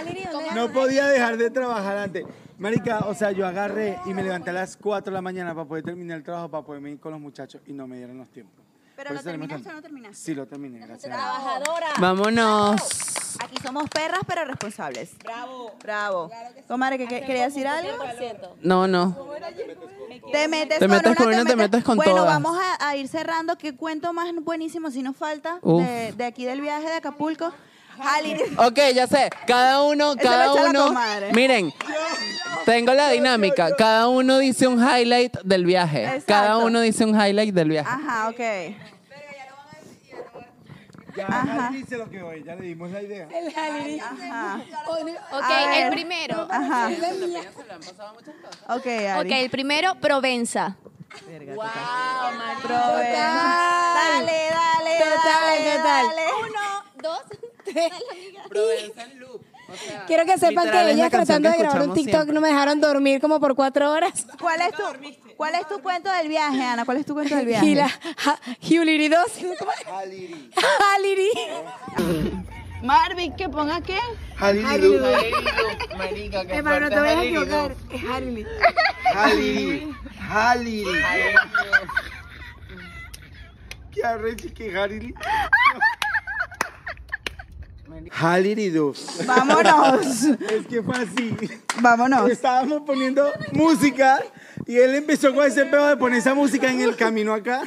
no 0.53 0.71
podía 0.71 1.07
dejar 1.07 1.37
de 1.37 1.49
trabajar 1.49 1.97
antes. 1.97 2.25
Marica, 2.57 2.99
o 3.07 3.13
sea, 3.13 3.31
yo 3.31 3.47
agarré 3.47 3.97
y 4.05 4.13
me 4.13 4.23
levanté 4.23 4.49
a 4.49 4.53
las 4.53 4.75
4 4.75 5.11
de 5.11 5.15
la 5.15 5.21
mañana 5.21 5.55
para 5.55 5.65
poder 5.65 5.85
terminar 5.85 6.17
el 6.17 6.23
trabajo, 6.23 6.49
para 6.49 6.65
poderme 6.65 6.91
ir 6.91 6.99
con 6.99 7.13
los 7.13 7.21
muchachos 7.21 7.61
y 7.65 7.71
no 7.71 7.87
me 7.87 7.95
dieron 7.95 8.17
los 8.17 8.29
tiempos. 8.29 8.65
¿Pero 8.97 9.13
lo 9.13 9.23
terminaste 9.23 9.69
o 9.69 9.73
no 9.73 9.81
terminaste? 9.81 10.17
Sí, 10.17 10.35
lo 10.35 10.45
terminé, 10.45 10.79
gracias. 10.79 11.17
Vámonos. 11.99 13.18
Aquí 13.39 13.55
somos 13.63 13.89
perras, 13.89 14.21
pero 14.27 14.45
responsables. 14.45 15.11
Bravo. 15.23 15.71
Bravo. 15.83 16.31
Comadre, 16.67 16.97
¿qué, 16.97 17.07
qué- 17.07 17.21
¿quería 17.21 17.45
decir 17.45 17.67
algo? 17.67 17.91
No, 18.61 18.87
no. 18.87 19.15
Te 20.31 20.47
metes 20.47 20.79
Te 20.79 20.87
con 20.87 20.95
metes 20.97 21.07
una, 21.11 21.15
con 21.15 21.27
una, 21.27 21.45
te 21.45 21.55
metes 21.55 21.83
con 21.83 21.97
bueno, 21.97 22.11
todas. 22.15 22.25
vamos 22.41 22.59
a, 22.79 22.87
a 22.89 22.95
ir 22.95 23.07
cerrando. 23.07 23.57
¿Qué 23.57 23.75
cuento 23.75 24.13
más 24.13 24.27
buenísimo 24.41 24.91
si 24.91 25.01
nos 25.01 25.15
falta 25.15 25.59
de, 25.63 26.13
de 26.15 26.25
aquí 26.25 26.45
del 26.45 26.61
viaje 26.61 26.85
de 26.87 26.93
Acapulco? 26.95 27.51
Ok, 28.57 28.79
ya 28.95 29.07
sé. 29.07 29.29
Cada 29.45 29.83
uno, 29.83 30.15
cada 30.15 30.53
uno. 30.53 30.85
comadre. 30.87 31.33
Miren, 31.33 31.73
Tengo 32.63 32.93
la 32.93 33.09
dinámica. 33.09 33.75
Cada 33.75 34.07
uno 34.07 34.37
dice 34.37 34.67
un 34.67 34.79
highlight 34.81 35.37
del 35.43 35.65
viaje. 35.65 36.03
Exacto. 36.05 36.25
Cada 36.27 36.57
uno 36.59 36.79
dice 36.79 37.03
un 37.03 37.09
highlight 37.19 37.53
del 37.53 37.67
viaje. 37.67 37.89
Ajá, 37.89 38.29
ok. 38.29 38.39
Ya, 41.19 41.27
Ajá. 41.27 41.69
dice 41.71 41.97
lo 41.97 42.09
que 42.09 42.21
hoy, 42.21 42.43
ya 42.43 42.55
le 42.55 42.61
dimos 42.67 42.89
la 42.91 43.01
idea. 43.01 43.27
Ajá. 44.01 44.61
Ok, 45.31 45.43
A 45.43 45.77
el 45.81 45.89
primero. 45.91 46.47
Ajá. 46.49 46.89
Ok, 48.69 48.87
Ari. 48.87 49.33
El 49.33 49.49
primero, 49.49 49.95
Provenza. 49.95 50.77
Prove- 51.09 51.57
Dale, 53.11 54.49
dale, 54.51 54.99
Total, 54.99 55.17
dale, 55.23 55.71
total. 55.77 55.83
dale. 55.83 56.25
Uno, 56.47 56.65
dos, 57.01 57.21
Quiero 60.07 60.25
que 60.25 60.37
sepan 60.39 60.65
Literal, 60.65 60.85
que 60.85 60.91
es 60.91 60.97
la 60.97 61.01
ellas 61.05 61.09
canción 61.11 61.41
tratando 61.43 61.51
que 61.51 61.57
de 61.57 61.63
grabar 61.63 61.81
un 61.81 61.83
escuchamos 61.83 61.95
TikTok 61.95 62.13
siempre. 62.23 62.33
no 62.33 62.41
me 62.41 62.47
dejaron 62.49 62.81
dormir 62.81 63.21
como 63.21 63.39
por 63.39 63.55
cuatro 63.55 63.91
horas. 63.91 64.25
¿Cuál 64.41 64.61
es 64.61 64.71
tu, 64.71 64.81
cuál 65.39 65.55
es 65.55 65.65
tu 65.69 65.81
cuento 65.81 66.11
del 66.11 66.27
viaje, 66.27 66.61
Ana? 66.61 66.83
¿Cuál 66.83 66.97
es 66.97 67.05
tu 67.05 67.13
cuento 67.13 67.33
del 67.33 67.45
viaje? 67.51 67.65
Y 67.65 67.75
la 67.75 67.87
ja- 67.87 68.39
Juliri 68.61 69.07
2. 69.07 69.21
Haliri. 70.93 71.29
Marvin, 72.83 73.33
¿que 73.37 73.47
ponga 73.47 73.79
qué? 73.81 73.97
Halili, 74.37 74.99
Pero 76.63 76.79
no 76.81 76.89
te 76.89 76.95
vayas 76.99 77.17
a 77.19 77.23
equivocar. 77.23 77.75
Es 77.89 78.03
Halili. 78.03 78.45
Halili, 79.15 79.95
Halili. 80.29 80.91
¿Qué 83.93 84.03
arrecho 84.03 84.47
que 84.53 84.77
Halili? 84.77 85.13
Haliridu. 88.11 88.93
Vámonos. 89.25 90.05
Es 90.23 90.67
que 90.67 90.81
fue 90.83 90.95
así. 90.97 91.35
Vámonos. 91.81 92.29
Estábamos 92.29 92.81
poniendo 92.85 93.29
música 93.53 94.21
y 94.65 94.77
él 94.77 94.95
empezó 94.95 95.33
con 95.33 95.45
ese 95.45 95.65
pedo 95.65 95.87
de 95.87 95.97
poner 95.97 96.19
esa 96.19 96.33
música 96.33 96.71
en 96.71 96.81
el 96.81 96.95
camino 96.95 97.33
acá. 97.33 97.61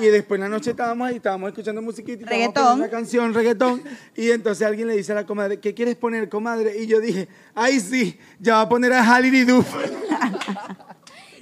Y 0.00 0.06
después 0.06 0.38
en 0.38 0.42
la 0.42 0.48
noche 0.48 0.70
estábamos 0.70 1.08
ahí, 1.08 1.16
estábamos 1.16 1.48
escuchando 1.48 1.82
musiquita 1.82 2.22
estábamos 2.22 2.54
Reggaetón. 2.54 2.78
una 2.78 2.88
canción, 2.88 3.34
reggaetón. 3.34 3.82
Y 4.14 4.30
entonces 4.30 4.66
alguien 4.66 4.88
le 4.88 4.96
dice 4.96 5.12
a 5.12 5.16
la 5.16 5.26
comadre, 5.26 5.58
¿qué 5.58 5.74
quieres 5.74 5.96
poner, 5.96 6.28
comadre? 6.28 6.78
Y 6.78 6.86
yo 6.86 7.00
dije, 7.00 7.28
ay 7.54 7.80
sí, 7.80 8.18
ya 8.38 8.54
va 8.54 8.60
a 8.62 8.68
poner 8.68 8.92
a 8.92 9.02
Haliridu. 9.02 9.64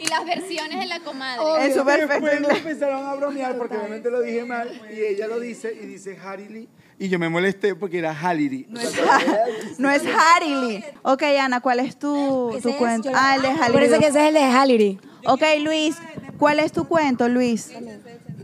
Y 0.01 0.07
las 0.07 0.25
versiones 0.25 0.79
de 0.79 0.87
la 0.87 1.01
comadre. 1.01 1.67
Es 1.67 1.75
súper 1.75 2.07
Después 2.07 2.41
nos 2.41 2.53
empezaron 2.53 3.05
a 3.05 3.15
bromear 3.17 3.59
porque 3.59 3.77
obviamente 3.77 4.09
lo 4.11 4.21
dije 4.21 4.45
mal 4.45 4.71
y 4.93 5.01
ella 5.01 5.27
lo 5.27 5.41
dice 5.41 5.77
y 5.83 5.87
dice 5.87 6.17
Harili 6.17 6.69
y 6.99 7.09
yo 7.09 7.19
me 7.19 7.29
molesté 7.29 7.75
porque 7.75 7.99
era 7.99 8.13
Haliri. 8.19 8.67
No 9.79 9.91
es 9.91 10.03
Harily. 10.07 10.85
Ok, 11.03 11.23
Ana, 11.41 11.61
¿cuál 11.61 11.81
es 11.81 11.99
tu, 11.99 12.59
tu 12.63 12.77
cuento? 12.77 13.11
Ah, 13.15 13.37
el 13.37 13.43
de 13.43 13.49
Harily. 13.49 13.73
Por 13.73 13.83
eso 13.83 13.99
que 13.99 14.07
ese 14.07 14.21
es 14.21 14.29
el 14.29 14.35
de 14.35 14.43
Haliri. 14.43 14.99
Ok, 15.27 15.43
Luis, 15.61 15.97
¿cuál 16.39 16.59
es 16.59 16.73
tu 16.73 16.87
cuento, 16.87 17.29
Luis? 17.29 17.73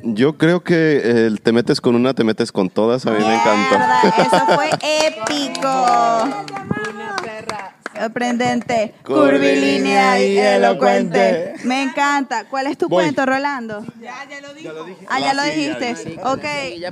Yo 0.02 0.36
creo 0.36 0.62
que 0.62 1.26
el 1.26 1.40
te 1.40 1.52
metes 1.52 1.80
con 1.80 1.94
una, 1.94 2.12
te 2.14 2.24
metes 2.24 2.52
con 2.52 2.68
todas. 2.68 3.06
A 3.06 3.10
mí 3.10 3.24
me 3.24 3.34
encantó. 3.34 3.78
Mierda, 3.78 4.08
eso 4.18 4.46
fue 4.54 4.70
épico. 5.06 6.64
Sorprendente, 7.98 8.94
curvilínea 9.04 10.20
y 10.20 10.38
elocuente. 10.38 11.54
Me 11.64 11.82
encanta. 11.82 12.44
¿Cuál 12.44 12.66
es 12.66 12.78
tu 12.78 12.88
cuento, 12.88 13.24
Rolando? 13.24 13.84
Ah, 15.08 15.20
ya 15.20 15.34
lo 15.34 15.42
dijiste. 15.44 16.18
Ok, 16.24 16.44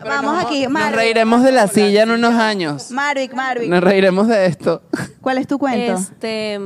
vamos 0.04 0.44
aquí. 0.44 0.66
Nos 0.66 0.92
reiremos 0.92 1.42
de 1.42 1.52
la 1.52 1.66
silla 1.66 2.02
en 2.02 2.10
unos 2.10 2.34
años. 2.34 2.90
Marvick, 2.90 3.34
Marvick. 3.34 3.68
Nos 3.68 3.82
reiremos 3.82 4.28
de 4.28 4.46
esto. 4.46 4.82
¿Cuál 5.20 5.38
es 5.38 5.46
tu 5.46 5.58
cuento? 5.58 5.94
Este. 5.94 6.58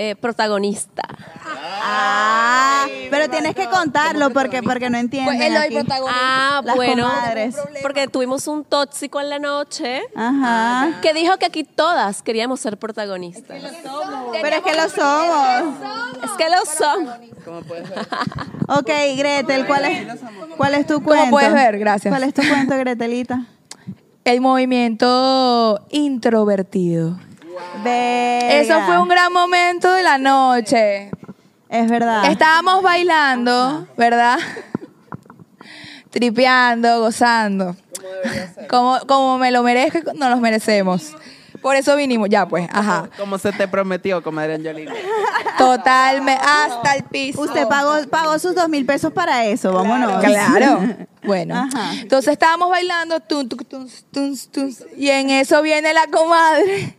Eh, 0.00 0.14
protagonista. 0.14 1.02
Ah, 1.82 2.86
pero 3.10 3.28
tienes 3.28 3.54
que 3.56 3.66
contarlo 3.66 4.30
porque, 4.30 4.62
porque 4.62 4.90
no 4.90 4.96
entienden 4.98 5.36
Pues 5.36 5.48
él 5.50 5.56
aquí. 5.56 5.76
Ah, 6.08 6.60
Las 6.64 6.76
bueno. 6.76 7.08
comadres. 7.08 7.56
Porque 7.82 8.06
tuvimos 8.06 8.46
un 8.46 8.64
tóxico 8.64 9.20
en 9.20 9.28
la 9.28 9.40
noche 9.40 10.02
Ajá. 10.14 11.00
que 11.02 11.12
dijo 11.14 11.36
que 11.38 11.46
aquí 11.46 11.64
todas 11.64 12.22
queríamos 12.22 12.60
ser 12.60 12.78
protagonistas. 12.78 13.60
Pero 14.40 14.56
es 14.56 14.62
que 14.62 14.74
lo 14.76 14.88
somos. 14.88 15.74
Es 16.22 16.30
que 16.32 16.48
lo 16.48 16.64
son. 16.64 17.08
Ok, 18.70 18.90
Gretel, 19.16 19.66
¿cuál 19.66 19.86
es, 19.86 20.06
cuál 20.58 20.74
es 20.74 20.86
tu 20.86 21.02
cuento? 21.02 21.30
puedes 21.30 21.52
ver, 21.54 21.78
gracias. 21.78 22.12
¿Cuál 22.12 22.24
es 22.24 22.34
tu 22.34 22.42
cuento, 22.46 22.76
Gretelita? 22.76 23.46
El 24.24 24.42
movimiento 24.42 25.86
introvertido. 25.88 27.18
Verga. 27.82 28.54
Eso 28.60 28.80
fue 28.86 28.98
un 28.98 29.08
gran 29.08 29.32
momento 29.32 29.92
de 29.92 30.02
la 30.02 30.18
noche. 30.18 31.10
Es 31.68 31.88
verdad. 31.90 32.30
Estábamos 32.30 32.82
bailando, 32.82 33.86
¿verdad? 33.96 34.38
Tripeando, 36.10 37.00
gozando. 37.00 37.76
Como, 38.68 38.98
como 39.06 39.38
me 39.38 39.50
lo 39.50 39.62
merezco, 39.62 40.12
nos 40.14 40.30
los 40.30 40.40
merecemos. 40.40 41.14
Por 41.60 41.76
eso 41.76 41.96
vinimos, 41.96 42.28
ya 42.28 42.46
pues, 42.46 42.68
ajá. 42.72 43.10
Como 43.18 43.36
se 43.36 43.52
te 43.52 43.66
prometió, 43.66 44.22
comadre 44.22 44.54
Angelina. 44.54 44.92
Totalmente, 45.58 46.40
hasta 46.44 46.94
el 46.94 47.02
piso. 47.04 47.42
Usted 47.42 47.66
pagó, 47.66 47.94
pagó 48.08 48.38
sus 48.38 48.54
dos 48.54 48.68
mil 48.68 48.86
pesos 48.86 49.12
para 49.12 49.44
eso, 49.46 49.72
vámonos. 49.72 50.22
Claro. 50.24 50.80
Bueno, 51.20 51.56
Ajá. 51.56 51.94
entonces 52.00 52.32
estábamos 52.32 52.70
bailando 52.70 53.20
tun, 53.20 53.48
tun, 53.48 53.58
tun, 53.66 53.90
tun, 54.12 54.38
tun, 54.50 54.76
y 54.96 55.10
en 55.10 55.28
eso 55.28 55.60
viene 55.60 55.92
la 55.92 56.06
comadre. 56.06 56.96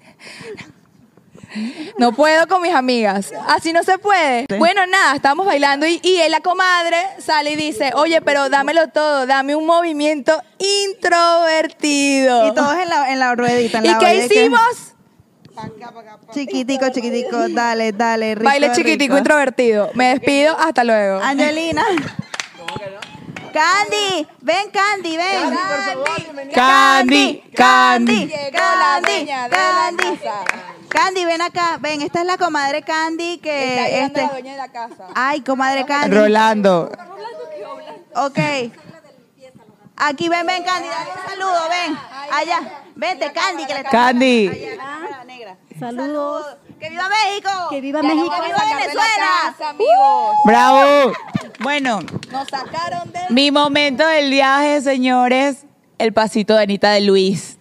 No 1.98 2.12
puedo 2.14 2.48
con 2.48 2.62
mis 2.62 2.74
amigas. 2.76 3.32
Así 3.48 3.74
no 3.74 3.82
se 3.84 3.98
puede. 3.98 4.46
Bueno, 4.60 4.86
nada, 4.86 5.16
estábamos 5.16 5.48
bailando 5.48 5.88
y, 5.88 6.00
y 6.04 6.22
la 6.30 6.42
comadre 6.42 6.98
sale 7.18 7.52
y 7.52 7.56
dice, 7.56 7.92
oye, 7.96 8.22
pero 8.22 8.50
dámelo 8.50 8.90
todo, 8.90 9.26
dame 9.26 9.56
un 9.56 9.66
movimiento 9.66 10.40
introvertido. 10.60 12.48
Y 12.50 12.54
todos 12.54 12.78
en 12.78 12.90
la, 12.90 13.12
en 13.12 13.20
la 13.20 13.34
ruedita. 13.36 13.80
En 13.80 13.86
¿Y 13.86 13.90
la 13.90 13.98
qué 14.00 14.06
que- 14.06 14.26
hicimos? 14.26 14.62
Chiquitico, 16.34 16.88
chiquitico, 16.90 17.50
dale, 17.50 17.92
dale, 17.92 18.36
rico, 18.36 18.46
Baile 18.46 18.72
chiquitico 18.72 19.16
rico. 19.16 19.18
introvertido. 19.18 19.90
Me 19.94 20.10
despido, 20.18 20.56
hasta 20.58 20.84
luego. 20.86 21.20
Angelina. 21.20 21.84
Candy, 23.54 24.28
ven 24.42 24.70
Candy, 24.72 25.18
ven. 25.18 25.58
Candy, 26.54 27.44
Candy. 27.56 28.28
Llegó 28.28 28.58
la 28.58 29.00
Candy, 29.02 29.12
dueña 29.12 29.44
de 29.44 29.50
la 29.50 29.58
Candy. 29.58 30.18
casa. 30.18 30.46
Candy, 30.90 31.26
ven 31.26 31.42
acá, 31.42 31.78
ven, 31.80 32.02
esta 32.02 32.22
es 32.22 32.26
la 32.26 32.38
comadre 32.38 32.82
Candy 32.82 33.38
que 33.38 34.04
este 34.04 34.28
dueña 34.28 34.52
de 34.54 34.58
la 34.58 34.72
casa. 34.72 35.08
Ay, 35.16 35.42
comadre 35.42 35.86
Candy. 35.86 36.16
Rolando. 36.16 36.92
Ok. 38.16 38.40
Aquí 40.02 40.30
ven, 40.30 40.48
ven 40.48 40.64
Candy, 40.64 40.88
dale 40.88 41.10
un 41.12 41.30
saludo, 41.30 41.70
ven. 41.70 41.98
Allá. 42.32 42.84
Vente 42.96 43.32
Candy 43.32 43.66
que 43.66 43.74
le 43.74 43.80
está 43.80 43.90
Candy. 43.92 44.48
Allá, 44.48 45.24
negra. 45.26 45.58
Saludos. 45.80 46.46
¡Que 46.80 46.90
viva 46.90 47.10
México! 47.10 47.50
Que 47.70 47.82
viva 47.82 48.02
México. 48.02 48.32
¡Que 48.36 48.48
viva 48.48 48.64
Venezuela! 48.64 49.56
amigos. 49.70 50.36
Bravo. 50.46 51.12
Bueno, 51.60 52.00
Nos 52.32 52.48
sacaron 52.48 53.12
de... 53.12 53.20
mi 53.32 53.52
momento 53.52 54.08
del 54.08 54.30
viaje, 54.32 54.82
señores, 54.82 55.66
el 55.98 56.14
pasito 56.14 56.56
de 56.56 56.64
Anita 56.64 56.92
de 56.92 57.02
Luis. 57.02 57.58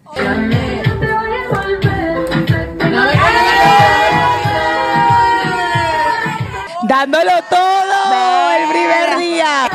Dándolo 6.83 7.31
todo 7.49 8.51
el 8.53 8.69
primer 8.69 9.17
día. 9.19 9.69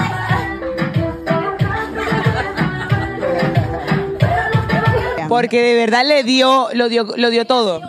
Porque 5.28 5.60
de 5.60 5.74
verdad 5.74 6.04
le 6.06 6.22
dio, 6.22 6.68
lo 6.72 6.88
dio, 6.88 7.06
lo 7.16 7.28
dio 7.30 7.46
todo. 7.46 7.82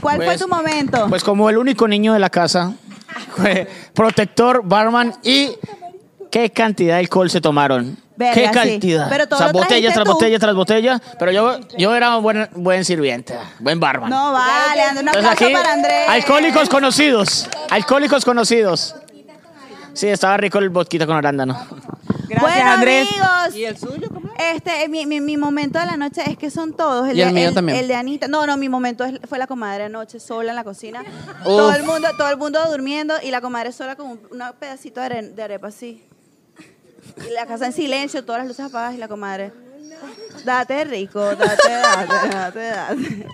¿Cuál 0.00 0.16
fue 0.16 0.26
Pues- 0.26 0.40
tu 0.40 0.48
momento? 0.48 1.06
Pues 1.08 1.24
como 1.24 1.48
el 1.50 1.58
único 1.58 1.86
niño 1.88 2.12
de 2.12 2.18
la 2.18 2.30
casa, 2.30 2.72
fue 3.36 3.68
protector, 3.94 4.62
barman 4.64 5.14
y 5.22 5.50
qué 6.30 6.50
cantidad 6.50 6.94
de 6.94 7.00
alcohol 7.00 7.30
se 7.30 7.40
tomaron. 7.40 7.96
Verga, 8.16 8.34
qué 8.34 8.46
sí. 8.48 8.52
cantidad. 8.52 9.08
Pero 9.08 9.28
todo 9.28 9.38
o 9.38 9.42
sea, 9.44 9.52
botella 9.52 9.92
tras 9.92 10.04
tú. 10.04 10.12
botella 10.12 10.38
tras 10.40 10.54
botella. 10.56 11.00
Pero 11.20 11.30
yo, 11.30 11.60
yo 11.78 11.94
era 11.94 12.16
un 12.16 12.22
buen, 12.24 12.48
buen 12.56 12.84
sirviente, 12.84 13.38
buen 13.60 13.78
barman. 13.78 14.10
No 14.10 14.32
vale, 14.32 14.82
anda 14.82 15.00
un 15.00 15.06
Entonces 15.06 15.30
aplauso 15.32 15.44
aquí, 15.44 15.54
para 15.54 15.72
Andrés. 15.72 16.08
alcohólicos 16.08 16.68
conocidos. 16.68 17.48
Alcohólicos 17.70 18.24
conocidos. 18.24 18.96
Sí, 19.92 20.08
estaba 20.08 20.36
rico 20.36 20.58
el 20.58 20.68
vodka 20.70 21.06
con 21.06 21.16
arándano. 21.16 21.60
Gracias, 22.28 22.54
bueno, 22.54 22.70
Andrés. 22.70 23.08
amigos. 23.10 23.56
¿Y 23.56 23.64
el 23.64 23.76
suyo? 23.78 24.08
¿Cómo? 24.12 24.30
Este, 24.38 24.88
mi, 24.88 25.06
mi, 25.06 25.20
mi 25.20 25.36
momento 25.36 25.78
de 25.78 25.86
la 25.86 25.96
noche 25.96 26.22
es 26.30 26.36
que 26.36 26.50
son 26.50 26.74
todos. 26.74 27.06
Y 27.08 27.20
el 27.20 27.28
de, 27.28 27.32
mío 27.32 27.52
también. 27.54 27.78
El 27.78 27.88
de 27.88 27.94
Anita. 27.94 28.28
No, 28.28 28.46
no, 28.46 28.56
mi 28.56 28.68
momento 28.68 29.04
es- 29.04 29.18
fue 29.28 29.38
la 29.38 29.46
comadre 29.46 29.84
anoche 29.84 30.20
sola 30.20 30.50
en 30.50 30.56
la 30.56 30.64
cocina. 30.64 31.02
Todo 31.44 31.72
el 31.74 31.82
mundo, 31.84 32.08
todo 32.16 32.28
el 32.30 32.36
mundo 32.36 32.60
durmiendo 32.70 33.14
y 33.22 33.30
la 33.30 33.40
comadre 33.40 33.72
sola 33.72 33.96
con 33.96 34.10
un, 34.10 34.20
una 34.30 34.52
pedacito 34.52 35.00
de, 35.00 35.06
are- 35.06 35.22
de 35.30 35.42
arepa 35.42 35.68
así. 35.68 36.02
Y 37.28 37.32
la 37.32 37.46
casa 37.46 37.66
en 37.66 37.72
silencio, 37.72 38.24
todas 38.24 38.40
las 38.40 38.48
luces 38.48 38.66
apagadas 38.66 38.94
y 38.94 38.98
la 38.98 39.08
comadre. 39.08 39.52
Date 40.44 40.84
rico, 40.84 41.20
date, 41.20 41.68
date, 41.68 42.28
date, 42.30 42.60
date. 42.60 43.26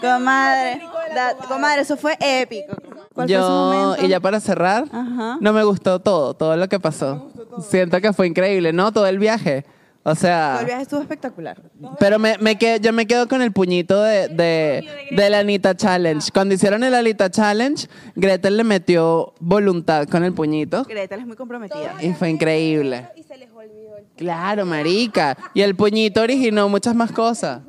Comadre, 0.00 0.80
da- 1.14 1.34
comadre, 1.48 1.82
eso 1.82 1.96
fue 1.96 2.16
épico. 2.20 2.74
¿Cuál 3.14 3.28
fue 3.28 3.36
su 3.36 3.42
Yo, 3.42 3.48
momento? 3.48 4.04
y 4.04 4.08
ya 4.08 4.20
para 4.20 4.40
cerrar, 4.40 4.84
Ajá. 4.92 5.38
no 5.40 5.52
me 5.52 5.62
gustó 5.64 6.00
todo, 6.00 6.34
todo 6.34 6.56
lo 6.56 6.68
que 6.68 6.80
pasó. 6.80 7.30
Siento 7.60 8.00
que 8.00 8.12
fue 8.12 8.26
increíble, 8.26 8.72
¿no? 8.72 8.92
Todo 8.92 9.06
el 9.06 9.18
viaje. 9.18 9.64
O 10.06 10.10
Todo 10.10 10.16
sea, 10.16 10.58
el 10.60 10.66
viaje 10.66 10.82
estuvo 10.82 11.00
espectacular. 11.00 11.62
pero 11.98 12.18
me, 12.18 12.36
me 12.36 12.58
quedo, 12.58 12.76
yo 12.76 12.92
me 12.92 13.06
quedo 13.06 13.26
con 13.26 13.40
el 13.40 13.52
puñito 13.52 14.02
de, 14.02 14.28
de, 14.28 14.86
de 15.12 15.30
la 15.30 15.38
Anita 15.38 15.74
Challenge. 15.74 16.30
Cuando 16.30 16.54
hicieron 16.54 16.84
el 16.84 16.94
Anita 16.94 17.30
Challenge, 17.30 17.88
Gretel 18.14 18.58
le 18.58 18.64
metió 18.64 19.32
voluntad 19.40 20.06
con 20.06 20.22
el 20.24 20.34
puñito 20.34 20.84
Gretel 20.84 21.20
es 21.20 21.26
muy 21.26 21.36
comprometida. 21.36 21.94
y 22.02 22.12
fue 22.12 22.28
increíble. 22.28 23.08
Claro, 24.16 24.64
marica. 24.64 25.36
Y 25.54 25.62
el 25.62 25.74
puñito 25.74 26.20
originó 26.22 26.68
muchas 26.68 26.94
más 26.94 27.10
cosas. 27.12 27.60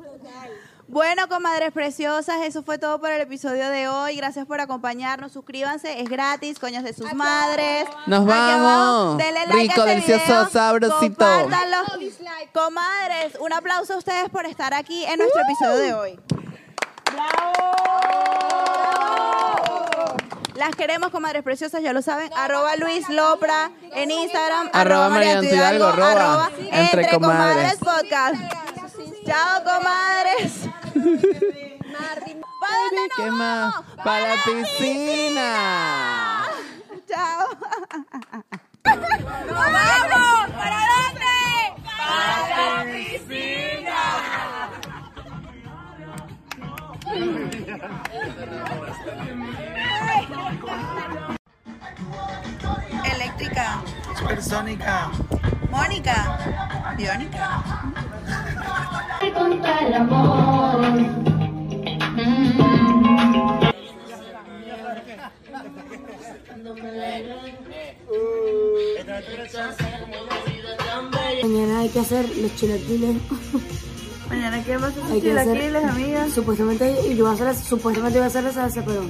Bueno, 0.88 1.28
comadres 1.28 1.72
preciosas, 1.72 2.36
eso 2.44 2.62
fue 2.62 2.78
todo 2.78 3.00
por 3.00 3.10
el 3.10 3.20
episodio 3.20 3.68
de 3.70 3.88
hoy. 3.88 4.16
Gracias 4.16 4.46
por 4.46 4.60
acompañarnos. 4.60 5.32
Suscríbanse, 5.32 6.00
es 6.00 6.08
gratis, 6.08 6.60
coños 6.60 6.84
de 6.84 6.94
sus 6.94 7.12
madres. 7.12 7.86
Nos 8.06 8.20
Aquí 8.20 8.28
vamos. 8.28 9.18
denle 9.18 9.46
like 9.46 9.52
Rico, 9.52 9.82
a 9.82 9.84
este 9.84 9.90
delicioso, 9.90 10.24
video, 10.24 10.48
sabrosito. 10.48 10.98
compártanlo. 11.00 11.76
Comadres, 12.54 13.36
un 13.40 13.52
aplauso 13.52 13.94
a 13.94 13.96
ustedes 13.98 14.30
por 14.30 14.46
estar 14.46 14.72
aquí 14.74 15.04
en 15.04 15.18
nuestro 15.18 15.42
episodio 15.42 15.78
de 15.82 15.94
hoy. 15.94 16.18
Las 20.56 20.74
queremos, 20.74 21.10
comadres 21.10 21.42
preciosas, 21.42 21.82
ya 21.82 21.92
lo 21.92 22.00
saben. 22.02 22.30
Arroba 22.34 22.76
Luis 22.76 23.06
Lopra 23.10 23.70
en 23.94 24.10
Instagram. 24.10 24.70
Arroba 24.72 25.08
Mariano 25.10 25.42
Hidalgo, 25.42 25.84
arroba 25.86 26.50
Entre 26.58 27.08
Comadres. 27.10 27.76
Podcast. 27.76 28.36
Chao, 29.26 29.62
comadres. 29.64 30.52
¿Para 32.60 32.76
dónde 32.90 33.10
¿Qué 33.16 33.30
más? 33.30 33.74
Para 34.02 34.34
la 34.34 34.42
piscina. 34.44 36.42
Chao. 37.08 37.48
¡Nos 38.86 39.56
vamos! 39.56 40.50
¿Para 40.56 40.80
dónde? 40.92 41.34
¡Para 41.84 42.84
la 42.84 42.92
piscina! 42.92 44.00
Eléctrica. 53.14 53.82
Supersónica. 54.18 55.10
Mónica. 55.70 56.94
Biónica. 56.96 57.62
Contra 59.34 59.78
el 59.86 59.94
amor. 59.94 60.80
Mañana 71.42 71.78
hay 71.80 71.88
que 71.88 72.00
hacer 72.00 72.36
los 72.36 72.56
chilaquiles. 72.56 73.16
Qué 74.66 74.76
vas 74.76 74.84
a 74.84 74.88
hacer 74.88 75.04
Hay 75.12 75.20
que 75.20 75.32
hacer- 75.32 75.52
chilaquiles, 75.56 75.84
amiga. 75.84 76.28
Supuestamente, 76.34 76.94
y 77.08 77.16
yo 77.16 77.24
voy 77.24 77.32
a 77.32 77.34
hacer, 77.50 77.54
supuestamente 77.64 78.18
voy 78.18 78.24
a 78.24 78.28
hacer 78.28 78.44
la 78.44 78.52
salsa, 78.52 78.82
pero 78.84 79.02